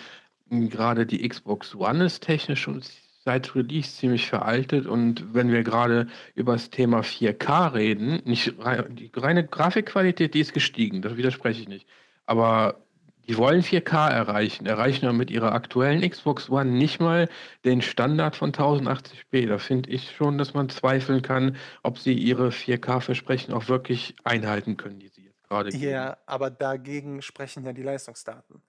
gerade 0.51 1.07
die 1.07 1.27
Xbox 1.27 1.75
One 1.75 2.05
ist 2.05 2.23
technisch 2.23 2.67
und 2.69 2.91
seit 3.25 3.55
Release 3.55 3.97
ziemlich 3.97 4.27
veraltet 4.27 4.87
und 4.87 5.35
wenn 5.35 5.51
wir 5.51 5.63
gerade 5.63 6.07
über 6.35 6.53
das 6.53 6.71
Thema 6.71 7.01
4K 7.01 7.73
reden, 7.73 8.21
nicht 8.25 8.55
die 8.91 9.11
reine 9.17 9.47
Grafikqualität, 9.47 10.35
die 10.35 10.41
ist 10.41 10.53
gestiegen, 10.53 11.01
das 11.01 11.17
widerspreche 11.17 11.63
ich 11.63 11.69
nicht. 11.69 11.89
Aber 12.27 12.85
die 13.27 13.39
wollen 13.39 13.63
4K 13.63 14.11
erreichen, 14.11 14.67
erreichen 14.67 15.07
aber 15.07 15.15
mit 15.15 15.31
ihrer 15.31 15.53
aktuellen 15.53 16.09
Xbox 16.09 16.51
One 16.51 16.71
nicht 16.71 17.01
mal 17.01 17.31
den 17.65 17.81
Standard 17.81 18.37
von 18.37 18.53
1080p. 18.53 19.49
Da 19.49 19.57
finde 19.57 19.89
ich 19.89 20.11
schon, 20.11 20.37
dass 20.37 20.53
man 20.53 20.69
zweifeln 20.69 21.23
kann, 21.23 21.57
ob 21.83 21.99
sie 21.99 22.13
ihre 22.13 22.49
4K-Versprechen 22.49 23.55
auch 23.55 23.69
wirklich 23.69 24.15
einhalten 24.25 24.77
können, 24.77 24.99
die 24.99 25.09
sie 25.09 25.25
jetzt 25.25 25.43
gerade 25.49 25.71
geben. 25.71 25.91
Ja, 25.91 26.19
aber 26.27 26.51
dagegen 26.51 27.23
sprechen 27.23 27.65
ja 27.65 27.73
die 27.73 27.83
Leistungsdaten. 27.83 28.63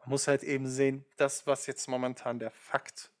Man 0.00 0.10
muss 0.10 0.28
halt 0.28 0.42
eben 0.42 0.66
sehen, 0.66 1.06
das, 1.16 1.46
was 1.46 1.66
jetzt 1.66 1.88
momentan 1.88 2.38
der 2.38 2.50
Fakt 2.50 3.11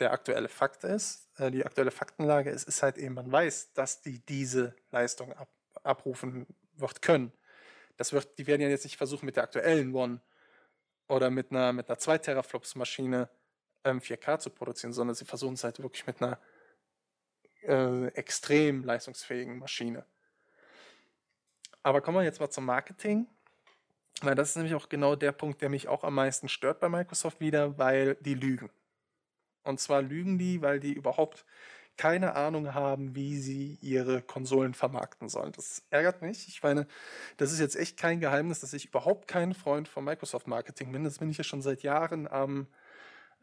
der 0.00 0.12
aktuelle 0.12 0.48
Fakt 0.48 0.84
ist, 0.84 1.28
äh, 1.38 1.50
die 1.50 1.64
aktuelle 1.64 1.90
Faktenlage 1.90 2.50
ist, 2.50 2.68
ist 2.68 2.82
halt 2.82 2.98
eben, 2.98 3.14
man 3.14 3.30
weiß, 3.30 3.72
dass 3.72 4.02
die 4.02 4.20
diese 4.26 4.74
Leistung 4.90 5.32
ab, 5.32 5.48
abrufen 5.82 6.46
wird 6.74 7.02
können. 7.02 7.32
Das 7.96 8.12
wird, 8.12 8.38
die 8.38 8.46
werden 8.46 8.62
ja 8.62 8.68
jetzt 8.68 8.84
nicht 8.84 8.96
versuchen, 8.96 9.26
mit 9.26 9.36
der 9.36 9.44
aktuellen 9.44 9.94
One 9.94 10.20
oder 11.08 11.30
mit 11.30 11.50
einer, 11.50 11.72
mit 11.72 11.88
einer 11.88 11.98
2 11.98 12.18
Teraflops 12.18 12.76
Maschine 12.76 13.28
ähm, 13.84 14.00
4K 14.00 14.38
zu 14.38 14.50
produzieren, 14.50 14.92
sondern 14.92 15.14
sie 15.16 15.24
versuchen 15.24 15.54
es 15.54 15.64
halt 15.64 15.82
wirklich 15.82 16.06
mit 16.06 16.22
einer 16.22 16.38
äh, 17.62 18.06
extrem 18.08 18.84
leistungsfähigen 18.84 19.58
Maschine. 19.58 20.04
Aber 21.82 22.00
kommen 22.00 22.18
wir 22.18 22.24
jetzt 22.24 22.40
mal 22.40 22.50
zum 22.50 22.64
Marketing. 22.64 23.26
Weil 24.20 24.34
das 24.34 24.50
ist 24.50 24.56
nämlich 24.56 24.74
auch 24.74 24.88
genau 24.88 25.14
der 25.14 25.32
Punkt, 25.32 25.62
der 25.62 25.68
mich 25.68 25.86
auch 25.86 26.02
am 26.02 26.14
meisten 26.14 26.48
stört 26.48 26.80
bei 26.80 26.88
Microsoft 26.88 27.40
wieder, 27.40 27.78
weil 27.78 28.16
die 28.16 28.34
lügen. 28.34 28.68
Und 29.68 29.80
zwar 29.80 30.02
lügen 30.02 30.38
die, 30.38 30.62
weil 30.62 30.80
die 30.80 30.92
überhaupt 30.92 31.44
keine 31.98 32.36
Ahnung 32.36 32.74
haben, 32.74 33.14
wie 33.14 33.38
sie 33.38 33.76
ihre 33.82 34.22
Konsolen 34.22 34.72
vermarkten 34.72 35.28
sollen. 35.28 35.52
Das 35.52 35.82
ärgert 35.90 36.22
mich. 36.22 36.48
Ich 36.48 36.62
meine, 36.62 36.86
das 37.36 37.52
ist 37.52 37.58
jetzt 37.58 37.76
echt 37.76 37.98
kein 37.98 38.20
Geheimnis, 38.20 38.60
dass 38.60 38.72
ich 38.72 38.86
überhaupt 38.86 39.28
kein 39.28 39.52
Freund 39.52 39.88
von 39.88 40.04
Microsoft 40.04 40.46
Marketing 40.46 40.92
bin. 40.92 41.04
Das 41.04 41.18
bin 41.18 41.28
ich 41.28 41.38
ja 41.38 41.44
schon 41.44 41.60
seit 41.60 41.82
Jahren 41.82 42.28
am, 42.28 42.68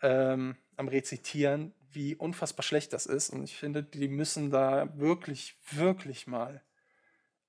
ähm, 0.01 0.55
am 0.77 0.87
Rezitieren, 0.87 1.73
wie 1.91 2.15
unfassbar 2.15 2.63
schlecht 2.63 2.93
das 2.93 3.05
ist. 3.05 3.29
Und 3.29 3.43
ich 3.43 3.57
finde, 3.57 3.83
die 3.83 4.07
müssen 4.07 4.49
da 4.49 4.97
wirklich, 4.97 5.57
wirklich 5.71 6.25
mal 6.25 6.63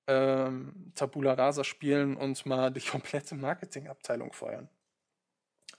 ähm, 0.07 0.91
Tabula 0.93 1.33
Rasa 1.33 1.63
spielen 1.63 2.17
und 2.17 2.45
mal 2.45 2.69
die 2.69 2.81
komplette 2.91 3.35
Marketingabteilung 3.35 4.33
feuern. 4.33 4.69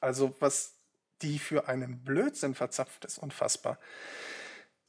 Also 0.01 0.35
was 0.41 0.78
die 1.23 1.39
für 1.39 1.69
einen 1.69 2.05
Blödsinn 2.05 2.55
verzapft 2.55 3.05
ist, 3.05 3.19
unfassbar. 3.19 3.78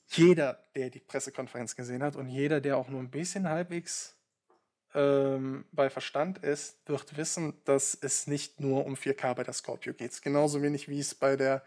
Jeder, 0.07 0.63
der 0.75 0.89
die 0.89 0.99
Pressekonferenz 0.99 1.75
gesehen 1.75 2.01
hat 2.03 2.15
und 2.15 2.29
jeder, 2.29 2.61
der 2.61 2.77
auch 2.77 2.89
nur 2.89 2.99
ein 2.99 3.11
bisschen 3.11 3.47
halbwegs 3.47 4.15
ähm, 4.95 5.65
bei 5.71 5.89
Verstand 5.89 6.39
ist, 6.39 6.77
wird 6.87 7.15
wissen, 7.15 7.53
dass 7.65 7.97
es 8.01 8.25
nicht 8.25 8.59
nur 8.59 8.85
um 8.85 8.95
4K 8.95 9.35
bei 9.35 9.43
der 9.43 9.53
Scorpio 9.53 9.93
geht. 9.93 10.19
Genauso 10.21 10.61
wenig 10.61 10.89
wie 10.89 10.99
es 10.99 11.13
bei 11.13 11.35
der 11.35 11.63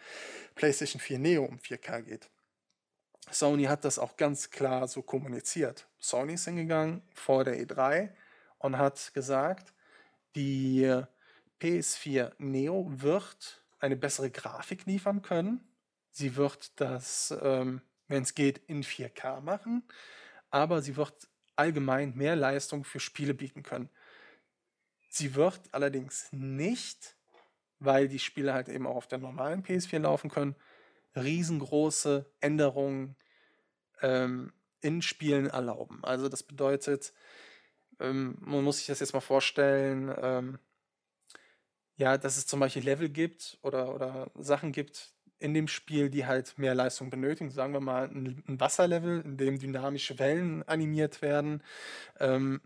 PlayStation 0.55 1.01
4 1.01 1.19
Neo 1.19 1.45
um 1.45 1.59
4K 1.59 2.03
geht. 2.03 2.29
Sony 3.31 3.65
hat 3.65 3.85
das 3.85 3.99
auch 3.99 4.17
ganz 4.17 4.51
klar 4.51 4.89
so 4.89 5.03
kommuniziert. 5.03 5.87
Sony 5.99 6.35
ist 6.35 6.45
hingegangen 6.45 7.03
vor 7.15 7.45
der 7.45 7.61
E3 7.65 8.11
und 8.59 8.77
hat 8.77 9.15
gesagt, 9.15 9.73
die 10.35 11.03
PS4 11.61 12.33
Neo 12.39 12.87
wird 12.89 13.62
eine 13.83 13.97
bessere 13.97 14.31
Grafik 14.31 14.87
liefern 14.87 15.23
können. 15.23 15.61
Sie 16.11 16.37
wird 16.37 16.81
das, 16.81 17.35
ähm, 17.43 17.83
wenn 18.09 18.23
es 18.23 18.35
geht, 18.35 18.59
in 18.67 18.83
4K 18.83 19.41
machen, 19.41 19.83
aber 20.51 20.83
sie 20.83 20.97
wird 20.97 21.29
allgemein 21.57 22.15
mehr 22.15 22.37
Leistung 22.37 22.85
für 22.85 23.01
Spiele 23.01 23.35
bieten 23.35 23.63
können. 23.63 23.91
Sie 25.11 25.35
wird 25.35 25.61
allerdings 25.73 26.29
nicht, 26.33 27.17
weil 27.79 28.09
die 28.09 28.19
Spiele 28.19 28.55
halt 28.55 28.69
eben 28.69 28.87
auch 28.87 28.97
auf 28.97 29.09
der 29.09 29.19
normalen 29.19 29.63
PS4 29.63 29.99
laufen 29.99 30.31
können, 30.31 30.55
riesengroße 31.17 32.31
Änderungen 32.41 33.17
ähm, 34.01 34.53
in 34.81 35.03
Spielen 35.03 35.47
erlauben. 35.47 36.03
Also 36.05 36.29
das 36.29 36.43
bedeutet, 36.43 37.13
ähm, 38.01 38.37
man 38.41 38.65
muss 38.65 38.79
sich 38.79 38.87
das 38.87 39.01
jetzt 39.01 39.13
mal 39.13 39.21
vorstellen, 39.21 40.15
ähm, 40.21 40.59
ja, 42.03 42.19
dass 42.19 42.37
es 42.37 42.49
zum 42.49 42.59
Beispiel 42.59 42.83
Level 42.83 43.09
gibt 43.09 43.59
oder, 43.63 43.95
oder 43.95 44.31
Sachen 44.35 44.73
gibt 44.73 45.13
in 45.39 45.55
dem 45.55 45.69
Spiel, 45.69 46.11
die 46.11 46.27
halt 46.27 46.59
mehr 46.59 46.75
Leistung 46.75 47.11
benötigen. 47.11 47.51
Sagen 47.51 47.73
wir 47.73 47.81
mal 47.81 48.09
ein, 48.09 48.43
ein 48.49 48.59
Wasserlevel, 48.59 49.21
in 49.21 49.37
dem 49.37 49.61
dynamische 49.61 50.19
Wellen 50.19 50.65
animiert 50.65 51.23
werden. 51.23 51.63
Ähm, 52.19 52.61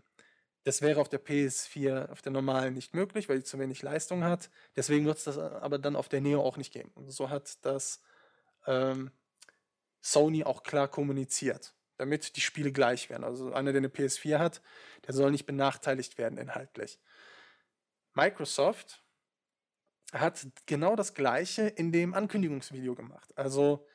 das 0.63 0.81
wäre 0.81 0.99
auf 0.99 1.07
der 1.07 1.23
PS4, 1.23 2.09
auf 2.09 2.23
der 2.23 2.31
normalen 2.31 2.73
nicht 2.73 2.95
möglich, 2.95 3.29
weil 3.29 3.37
die 3.37 3.43
zu 3.43 3.59
wenig 3.59 3.83
Leistung 3.83 4.23
hat. 4.23 4.49
Deswegen 4.75 5.05
wird 5.05 5.19
es 5.19 5.25
das 5.25 5.37
aber 5.37 5.77
dann 5.77 5.95
auf 5.95 6.09
der 6.09 6.21
Neo 6.21 6.41
auch 6.41 6.57
nicht 6.57 6.73
geben. 6.73 6.89
Und 6.95 7.11
so 7.11 7.29
hat 7.29 7.63
das 7.63 8.01
ähm, 8.65 9.11
Sony 10.01 10.43
auch 10.45 10.63
klar 10.63 10.87
kommuniziert, 10.87 11.75
damit 11.97 12.35
die 12.35 12.41
Spiele 12.41 12.71
gleich 12.71 13.11
werden. 13.11 13.23
Also 13.23 13.53
einer, 13.53 13.71
der 13.71 13.81
eine 13.81 13.89
PS4 13.89 14.39
hat, 14.39 14.63
der 15.05 15.13
soll 15.13 15.29
nicht 15.29 15.45
benachteiligt 15.45 16.17
werden 16.17 16.39
inhaltlich. 16.39 16.99
Microsoft 18.15 19.03
hat 20.13 20.47
genau 20.65 20.95
das 20.95 21.13
gleiche 21.13 21.63
in 21.63 21.91
dem 21.91 22.13
Ankündigungsvideo 22.13 22.95
gemacht. 22.95 23.29
Also 23.35 23.85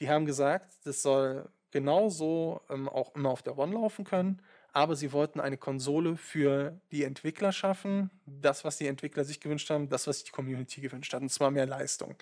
die 0.00 0.08
haben 0.08 0.24
gesagt, 0.26 0.72
das 0.84 1.02
soll 1.02 1.48
genauso 1.70 2.60
ähm, 2.68 2.88
auch 2.88 3.14
immer 3.14 3.30
auf 3.30 3.42
der 3.42 3.58
One 3.58 3.74
laufen 3.74 4.04
können, 4.04 4.42
aber 4.72 4.96
sie 4.96 5.12
wollten 5.12 5.40
eine 5.40 5.56
Konsole 5.56 6.16
für 6.16 6.80
die 6.92 7.04
Entwickler 7.04 7.52
schaffen, 7.52 8.10
das, 8.26 8.64
was 8.64 8.78
die 8.78 8.86
Entwickler 8.86 9.24
sich 9.24 9.40
gewünscht 9.40 9.68
haben, 9.70 9.88
das, 9.88 10.06
was 10.06 10.18
sich 10.18 10.24
die 10.26 10.30
Community 10.30 10.80
gewünscht 10.80 11.12
hat, 11.12 11.22
und 11.22 11.30
zwar 11.30 11.50
mehr 11.50 11.66
Leistung. 11.66 12.14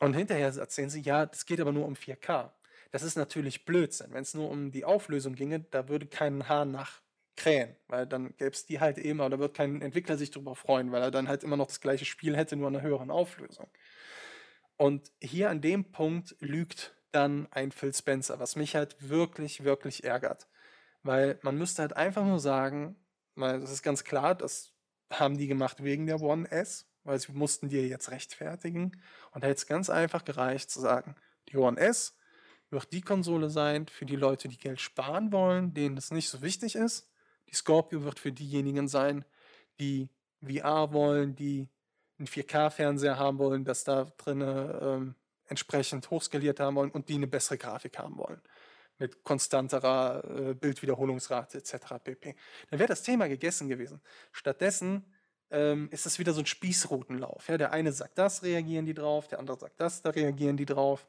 Und 0.00 0.14
hinterher 0.14 0.54
erzählen 0.56 0.90
sie, 0.90 1.00
ja, 1.00 1.26
das 1.26 1.44
geht 1.44 1.60
aber 1.60 1.72
nur 1.72 1.86
um 1.86 1.94
4K. 1.94 2.50
Das 2.92 3.02
ist 3.02 3.16
natürlich 3.16 3.64
Blödsinn. 3.64 4.12
Wenn 4.12 4.22
es 4.22 4.34
nur 4.34 4.48
um 4.48 4.70
die 4.70 4.84
Auflösung 4.84 5.34
ginge, 5.34 5.60
da 5.60 5.88
würde 5.88 6.06
kein 6.06 6.48
Haar 6.48 6.64
nach 6.64 7.00
krähen, 7.38 7.76
weil 7.86 8.06
dann 8.06 8.36
gäbe 8.36 8.50
es 8.50 8.66
die 8.66 8.80
halt 8.80 8.98
immer, 8.98 9.26
oder 9.26 9.38
wird 9.38 9.54
kein 9.54 9.80
Entwickler 9.80 10.18
sich 10.18 10.30
darüber 10.30 10.54
freuen, 10.54 10.92
weil 10.92 11.02
er 11.02 11.10
dann 11.10 11.28
halt 11.28 11.44
immer 11.44 11.56
noch 11.56 11.68
das 11.68 11.80
gleiche 11.80 12.04
Spiel 12.04 12.36
hätte, 12.36 12.56
nur 12.56 12.68
in 12.68 12.76
einer 12.76 12.84
höheren 12.84 13.10
Auflösung. 13.10 13.68
Und 14.76 15.10
hier 15.20 15.50
an 15.50 15.60
dem 15.60 15.90
Punkt 15.90 16.36
lügt 16.40 16.94
dann 17.12 17.48
ein 17.52 17.72
Phil 17.72 17.94
Spencer, 17.94 18.38
was 18.38 18.56
mich 18.56 18.74
halt 18.74 18.96
wirklich, 19.08 19.64
wirklich 19.64 20.04
ärgert. 20.04 20.48
Weil 21.02 21.38
man 21.42 21.56
müsste 21.56 21.82
halt 21.82 21.96
einfach 21.96 22.24
nur 22.24 22.40
sagen, 22.40 22.96
weil 23.34 23.60
das 23.60 23.70
ist 23.70 23.82
ganz 23.82 24.04
klar, 24.04 24.34
das 24.34 24.72
haben 25.10 25.38
die 25.38 25.46
gemacht 25.46 25.82
wegen 25.82 26.06
der 26.06 26.20
One 26.20 26.50
S, 26.50 26.86
weil 27.04 27.18
sie 27.18 27.32
mussten 27.32 27.68
dir 27.68 27.86
jetzt 27.86 28.10
rechtfertigen. 28.10 29.00
Und 29.32 29.42
da 29.42 29.48
hätte 29.48 29.58
es 29.58 29.66
ganz 29.66 29.90
einfach 29.90 30.24
gereicht 30.24 30.70
zu 30.70 30.80
sagen, 30.80 31.14
die 31.48 31.56
One 31.56 31.80
S 31.80 32.16
wird 32.70 32.92
die 32.92 33.00
Konsole 33.00 33.48
sein 33.48 33.86
für 33.86 34.04
die 34.04 34.16
Leute, 34.16 34.48
die 34.48 34.58
Geld 34.58 34.80
sparen 34.80 35.32
wollen, 35.32 35.72
denen 35.72 35.96
das 35.96 36.10
nicht 36.10 36.28
so 36.28 36.42
wichtig 36.42 36.74
ist. 36.74 37.07
Die 37.48 37.54
Scorpio 37.54 38.04
wird 38.04 38.18
für 38.18 38.32
diejenigen 38.32 38.88
sein, 38.88 39.24
die 39.80 40.08
VR 40.42 40.92
wollen, 40.92 41.34
die 41.34 41.68
einen 42.18 42.26
4K-Fernseher 42.26 43.18
haben 43.18 43.38
wollen, 43.38 43.64
das 43.64 43.84
da 43.84 44.04
drin 44.16 44.40
ähm, 44.42 45.14
entsprechend 45.46 46.10
hochskaliert 46.10 46.60
haben 46.60 46.76
wollen 46.76 46.90
und 46.90 47.08
die 47.08 47.14
eine 47.14 47.26
bessere 47.26 47.58
Grafik 47.58 47.98
haben 47.98 48.18
wollen. 48.18 48.40
Mit 48.98 49.22
konstanterer 49.24 50.24
äh, 50.24 50.54
Bildwiederholungsrate 50.54 51.58
etc. 51.58 51.94
pp. 52.02 52.34
Dann 52.70 52.78
wäre 52.78 52.88
das 52.88 53.02
Thema 53.02 53.28
gegessen 53.28 53.68
gewesen. 53.68 54.00
Stattdessen 54.32 55.04
ähm, 55.50 55.88
ist 55.92 56.06
es 56.06 56.18
wieder 56.18 56.32
so 56.32 56.40
ein 56.40 56.46
Spießrutenlauf. 56.46 57.48
Ja? 57.48 57.56
Der 57.56 57.72
eine 57.72 57.92
sagt 57.92 58.18
das, 58.18 58.42
reagieren 58.42 58.86
die 58.86 58.94
drauf, 58.94 59.28
der 59.28 59.38
andere 59.38 59.58
sagt 59.58 59.80
das, 59.80 60.02
da 60.02 60.10
reagieren 60.10 60.56
die 60.56 60.66
drauf. 60.66 61.06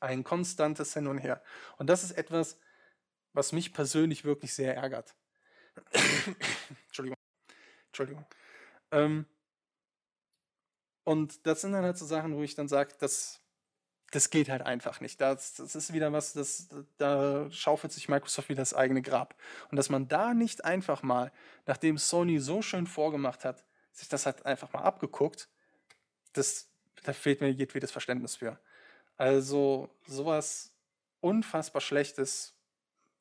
Ein 0.00 0.22
konstantes 0.22 0.92
Hin 0.92 1.06
und 1.06 1.18
Her. 1.18 1.42
Und 1.78 1.88
das 1.88 2.04
ist 2.04 2.12
etwas, 2.12 2.58
was 3.32 3.52
mich 3.52 3.72
persönlich 3.72 4.24
wirklich 4.24 4.52
sehr 4.52 4.76
ärgert. 4.76 5.14
Entschuldigung. 6.86 7.16
Entschuldigung. 7.88 8.24
Ähm, 8.90 9.26
und 11.04 11.46
das 11.46 11.62
sind 11.62 11.72
dann 11.72 11.84
halt 11.84 11.96
so 11.96 12.04
Sachen, 12.06 12.36
wo 12.36 12.42
ich 12.42 12.54
dann 12.54 12.68
sage, 12.68 12.94
das, 12.98 13.40
das 14.10 14.30
geht 14.30 14.48
halt 14.48 14.62
einfach 14.62 15.00
nicht. 15.00 15.20
Das, 15.20 15.54
das 15.54 15.74
ist 15.74 15.92
wieder 15.92 16.12
was, 16.12 16.34
das, 16.34 16.68
da 16.98 17.50
schaufelt 17.50 17.92
sich 17.92 18.08
Microsoft 18.08 18.48
wieder 18.48 18.62
das 18.62 18.74
eigene 18.74 19.02
Grab. 19.02 19.34
Und 19.70 19.76
dass 19.76 19.88
man 19.88 20.08
da 20.08 20.34
nicht 20.34 20.64
einfach 20.64 21.02
mal, 21.02 21.32
nachdem 21.66 21.98
Sony 21.98 22.38
so 22.38 22.62
schön 22.62 22.86
vorgemacht 22.86 23.44
hat, 23.44 23.64
sich 23.92 24.08
das 24.08 24.26
halt 24.26 24.46
einfach 24.46 24.72
mal 24.72 24.82
abgeguckt, 24.82 25.48
das, 26.34 26.70
da 27.04 27.12
fehlt 27.12 27.40
mir 27.40 27.50
jedwedes 27.50 27.90
Verständnis 27.90 28.36
für. 28.36 28.58
Also 29.16 29.90
sowas 30.06 30.72
unfassbar 31.20 31.80
Schlechtes 31.80 32.54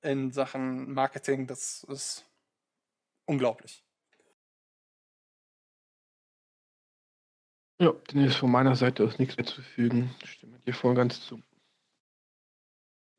in 0.01 0.31
Sachen 0.31 0.93
Marketing, 0.93 1.47
das 1.47 1.83
ist 1.85 2.25
unglaublich. 3.27 3.83
Ja, 7.79 7.93
dann 8.07 8.23
ist 8.23 8.37
von 8.37 8.49
meiner 8.51 8.75
Seite 8.75 9.03
aus 9.03 9.19
nichts 9.19 9.37
mehr 9.37 9.45
zu 9.45 9.61
fügen. 9.61 10.15
Ich 10.23 10.31
stimme 10.31 10.57
dir 10.59 10.73
voll 10.73 10.95
ganz 10.95 11.21
zu. 11.21 11.43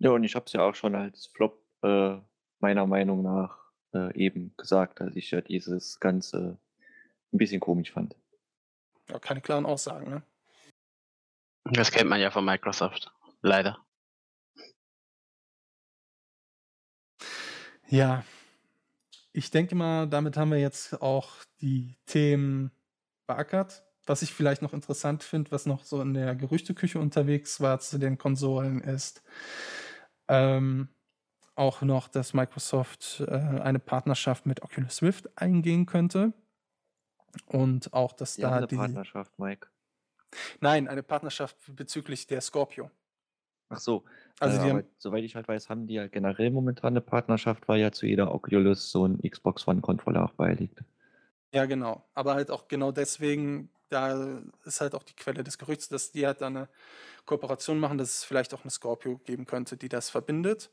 Ja, 0.00 0.10
und 0.10 0.24
ich 0.24 0.34
habe 0.34 0.46
es 0.46 0.52
ja 0.52 0.62
auch 0.62 0.74
schon 0.74 0.96
als 0.96 1.26
Flop 1.26 1.64
äh, 1.82 2.18
meiner 2.58 2.86
Meinung 2.86 3.22
nach 3.22 3.56
äh, 3.94 4.12
eben 4.16 4.56
gesagt, 4.56 5.00
dass 5.00 5.14
ich 5.14 5.30
ja 5.30 5.40
dieses 5.40 6.00
Ganze 6.00 6.58
ein 7.32 7.38
bisschen 7.38 7.60
komisch 7.60 7.92
fand. 7.92 8.16
Ja, 9.08 9.18
keine 9.18 9.40
klaren 9.40 9.66
Aussagen, 9.66 10.10
ne? 10.10 10.22
Das 11.64 11.92
kennt 11.92 12.08
man 12.08 12.20
ja 12.20 12.30
von 12.30 12.44
Microsoft. 12.44 13.12
Leider. 13.42 13.78
Ja, 17.88 18.24
ich 19.38 19.52
denke 19.52 19.76
mal, 19.76 20.08
damit 20.08 20.36
haben 20.36 20.50
wir 20.50 20.58
jetzt 20.58 21.00
auch 21.00 21.30
die 21.60 21.96
Themen 22.06 22.72
beackert. 23.28 23.84
was 24.04 24.22
ich 24.22 24.32
vielleicht 24.32 24.62
noch 24.62 24.72
interessant 24.72 25.22
finde, 25.22 25.52
was 25.52 25.66
noch 25.66 25.84
so 25.84 26.00
in 26.00 26.14
der 26.14 26.34
Gerüchteküche 26.34 26.98
unterwegs 26.98 27.60
war 27.60 27.78
zu 27.78 27.98
den 27.98 28.16
Konsolen, 28.16 28.80
ist 28.80 29.22
ähm, 30.28 30.88
auch 31.54 31.82
noch, 31.82 32.08
dass 32.08 32.32
Microsoft 32.32 33.22
äh, 33.28 33.30
eine 33.30 33.78
Partnerschaft 33.78 34.46
mit 34.46 34.62
Oculus 34.62 35.02
Rift 35.02 35.28
eingehen 35.36 35.84
könnte. 35.84 36.32
Und 37.44 37.92
auch, 37.92 38.14
dass 38.14 38.36
Die 38.36 38.44
haben 38.46 38.52
da 38.52 38.56
eine 38.56 38.66
die. 38.66 38.76
Partnerschaft, 38.76 39.38
Mike. 39.38 39.68
Nein, 40.60 40.88
eine 40.88 41.02
Partnerschaft 41.02 41.56
bezüglich 41.76 42.26
der 42.26 42.40
Scorpio. 42.40 42.90
Ach 43.68 43.78
so, 43.78 44.04
Also 44.40 44.60
äh, 44.60 44.60
haben, 44.60 44.84
soweit 44.98 45.22
ich 45.22 45.36
halt 45.36 45.46
weiß, 45.46 45.68
haben 45.70 45.86
die 45.86 45.94
ja 45.94 46.08
generell 46.08 46.50
momentan 46.50 46.92
eine 46.94 47.00
Partnerschaft, 47.00 47.68
weil 47.68 47.80
ja 47.80 47.92
zu 47.92 48.04
jeder 48.06 48.34
Oculus 48.34 48.90
so 48.90 49.04
ein 49.06 49.20
Xbox 49.22 49.68
One-Controller 49.68 50.24
auch 50.24 50.32
beiliegt. 50.32 50.82
ja 51.52 51.64
genau. 51.66 52.08
Aber 52.14 52.34
halt 52.34 52.50
auch 52.50 52.68
genau 52.68 52.92
deswegen, 52.92 53.70
da 53.88 54.42
ist 54.64 54.80
halt 54.80 54.94
auch 54.94 55.02
die 55.02 55.14
Quelle 55.16 55.44
des 55.44 55.58
Gerüchts, 55.58 55.88
dass 55.88 56.12
die 56.12 56.26
halt 56.26 56.40
da 56.40 56.46
eine 56.48 56.68
Kooperation 57.26 57.78
machen, 57.80 57.98
dass 57.98 58.10
es 58.16 58.24
vielleicht 58.24 58.54
auch 58.54 58.62
eine 58.64 58.70
Scorpio 58.70 59.18
geben 59.18 59.46
könnte, 59.46 59.76
die 59.76 59.88
das 59.88 60.10
verbindet. 60.10 60.72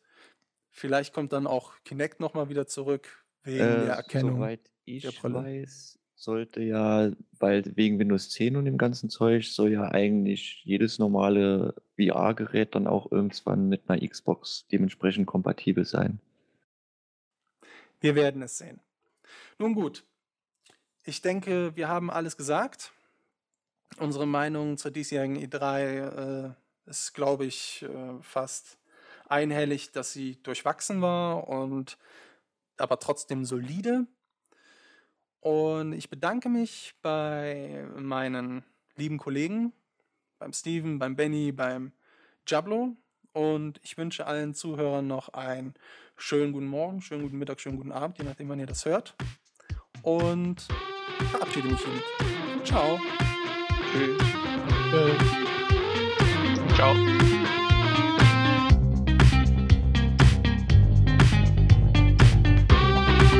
Vielleicht 0.71 1.13
kommt 1.13 1.33
dann 1.33 1.47
auch 1.47 1.75
Kinect 1.85 2.21
nochmal 2.21 2.49
wieder 2.49 2.67
zurück, 2.67 3.25
wegen 3.43 3.81
Äh, 3.81 3.85
der 3.85 3.95
Erkennung 3.95 4.49
soweit 4.49 4.71
ich 4.85 5.03
der 5.03 5.11
Brille. 5.13 5.49
weiß, 5.59 5.99
sollte 6.15 6.61
ja, 6.61 7.11
weil 7.39 7.63
wegen 7.75 7.99
Windows 7.99 8.29
10 8.29 8.55
und 8.55 8.65
dem 8.65 8.77
ganzen 8.77 9.09
Zeug, 9.09 9.47
soll 9.47 9.71
ja 9.71 9.83
eigentlich 9.91 10.61
jedes 10.63 10.97
normale 10.97 11.75
VR-Gerät 11.97 12.73
dann 12.75 12.87
auch 12.87 13.11
irgendwann 13.11 13.67
mit 13.67 13.89
einer 13.89 14.07
Xbox 14.07 14.65
dementsprechend 14.71 15.27
kompatibel 15.27 15.85
sein. 15.85 16.19
Wir 17.99 18.15
werden 18.15 18.41
es 18.41 18.57
sehen. 18.57 18.79
Nun 19.57 19.73
gut, 19.73 20.03
ich 21.03 21.21
denke, 21.21 21.75
wir 21.75 21.87
haben 21.87 22.09
alles 22.09 22.37
gesagt. 22.37 22.91
Unsere 23.99 24.25
Meinung 24.25 24.77
zur 24.77 24.91
diesjährigen 24.91 25.37
E3 25.37 26.47
äh, 26.47 26.53
ist, 26.85 27.13
glaube 27.13 27.45
ich, 27.45 27.83
äh, 27.83 28.21
fast 28.21 28.77
einhellig, 29.27 29.91
dass 29.91 30.11
sie 30.11 30.41
durchwachsen 30.43 31.01
war 31.01 31.47
und 31.47 31.97
aber 32.77 32.99
trotzdem 32.99 33.45
solide. 33.45 34.07
Und 35.45 35.93
ich 35.93 36.09
bedanke 36.09 36.49
mich 36.49 36.95
bei 37.03 37.85
meinen 37.95 38.63
lieben 38.95 39.19
Kollegen, 39.19 39.73
beim 40.39 40.53
Steven, 40.53 40.97
beim 40.97 41.15
Benny, 41.15 41.51
beim 41.51 41.91
Jablo. 42.47 42.95
Und 43.31 43.79
ich 43.83 43.95
wünsche 43.95 44.25
allen 44.25 44.55
Zuhörern 44.55 45.05
noch 45.05 45.29
einen 45.29 45.75
schönen 46.17 46.51
guten 46.51 46.65
Morgen, 46.65 46.99
schönen 46.99 47.21
guten 47.21 47.37
Mittag, 47.37 47.61
schönen 47.61 47.77
guten 47.77 47.91
Abend, 47.91 48.17
je 48.17 48.23
nachdem, 48.23 48.49
wann 48.49 48.59
ihr 48.59 48.65
das 48.65 48.85
hört. 48.85 49.13
Und 50.01 50.65
verabschiede 51.29 51.67
mich 51.67 51.79
hiermit. 51.79 52.03
Ciao. 52.63 52.99
Tschüss. 53.91 54.17
Ciao. 56.75 57.24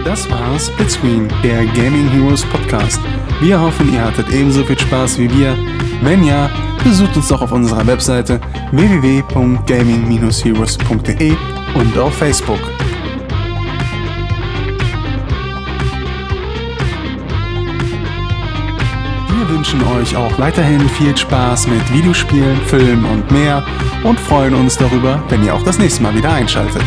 Das 0.06 0.30
war 0.30 0.58
Splitscreen, 0.60 1.28
der 1.44 1.66
Gaming 1.66 2.08
Heroes 2.10 2.46
Podcast. 2.46 3.02
Wir 3.42 3.60
hoffen, 3.60 3.92
ihr 3.92 4.06
hattet 4.06 4.32
ebenso 4.32 4.64
viel 4.64 4.80
Spaß 4.80 5.18
wie 5.18 5.36
wir. 5.36 5.58
Wenn 6.04 6.24
ja, 6.24 6.52
besucht 6.84 7.18
uns 7.18 7.30
doch 7.30 7.42
auf 7.42 7.52
unserer 7.52 7.88
Webseite 7.88 8.40
www.gaming-heroes.de 8.72 11.36
und 11.74 11.98
auf 11.98 12.14
Facebook. 12.14 12.60
Wir 19.36 19.50
wünschen 19.50 19.82
euch 19.88 20.16
auch 20.16 20.38
weiterhin 20.38 20.88
viel 20.88 21.18
Spaß 21.18 21.66
mit 21.66 21.92
Videospielen, 21.92 22.62
Filmen 22.68 23.06
und 23.06 23.32
mehr 23.32 23.66
und 24.04 24.20
freuen 24.20 24.54
uns 24.54 24.78
darüber, 24.78 25.24
wenn 25.30 25.44
ihr 25.44 25.56
auch 25.56 25.64
das 25.64 25.80
nächste 25.80 26.04
Mal 26.04 26.16
wieder 26.16 26.32
einschaltet. 26.32 26.86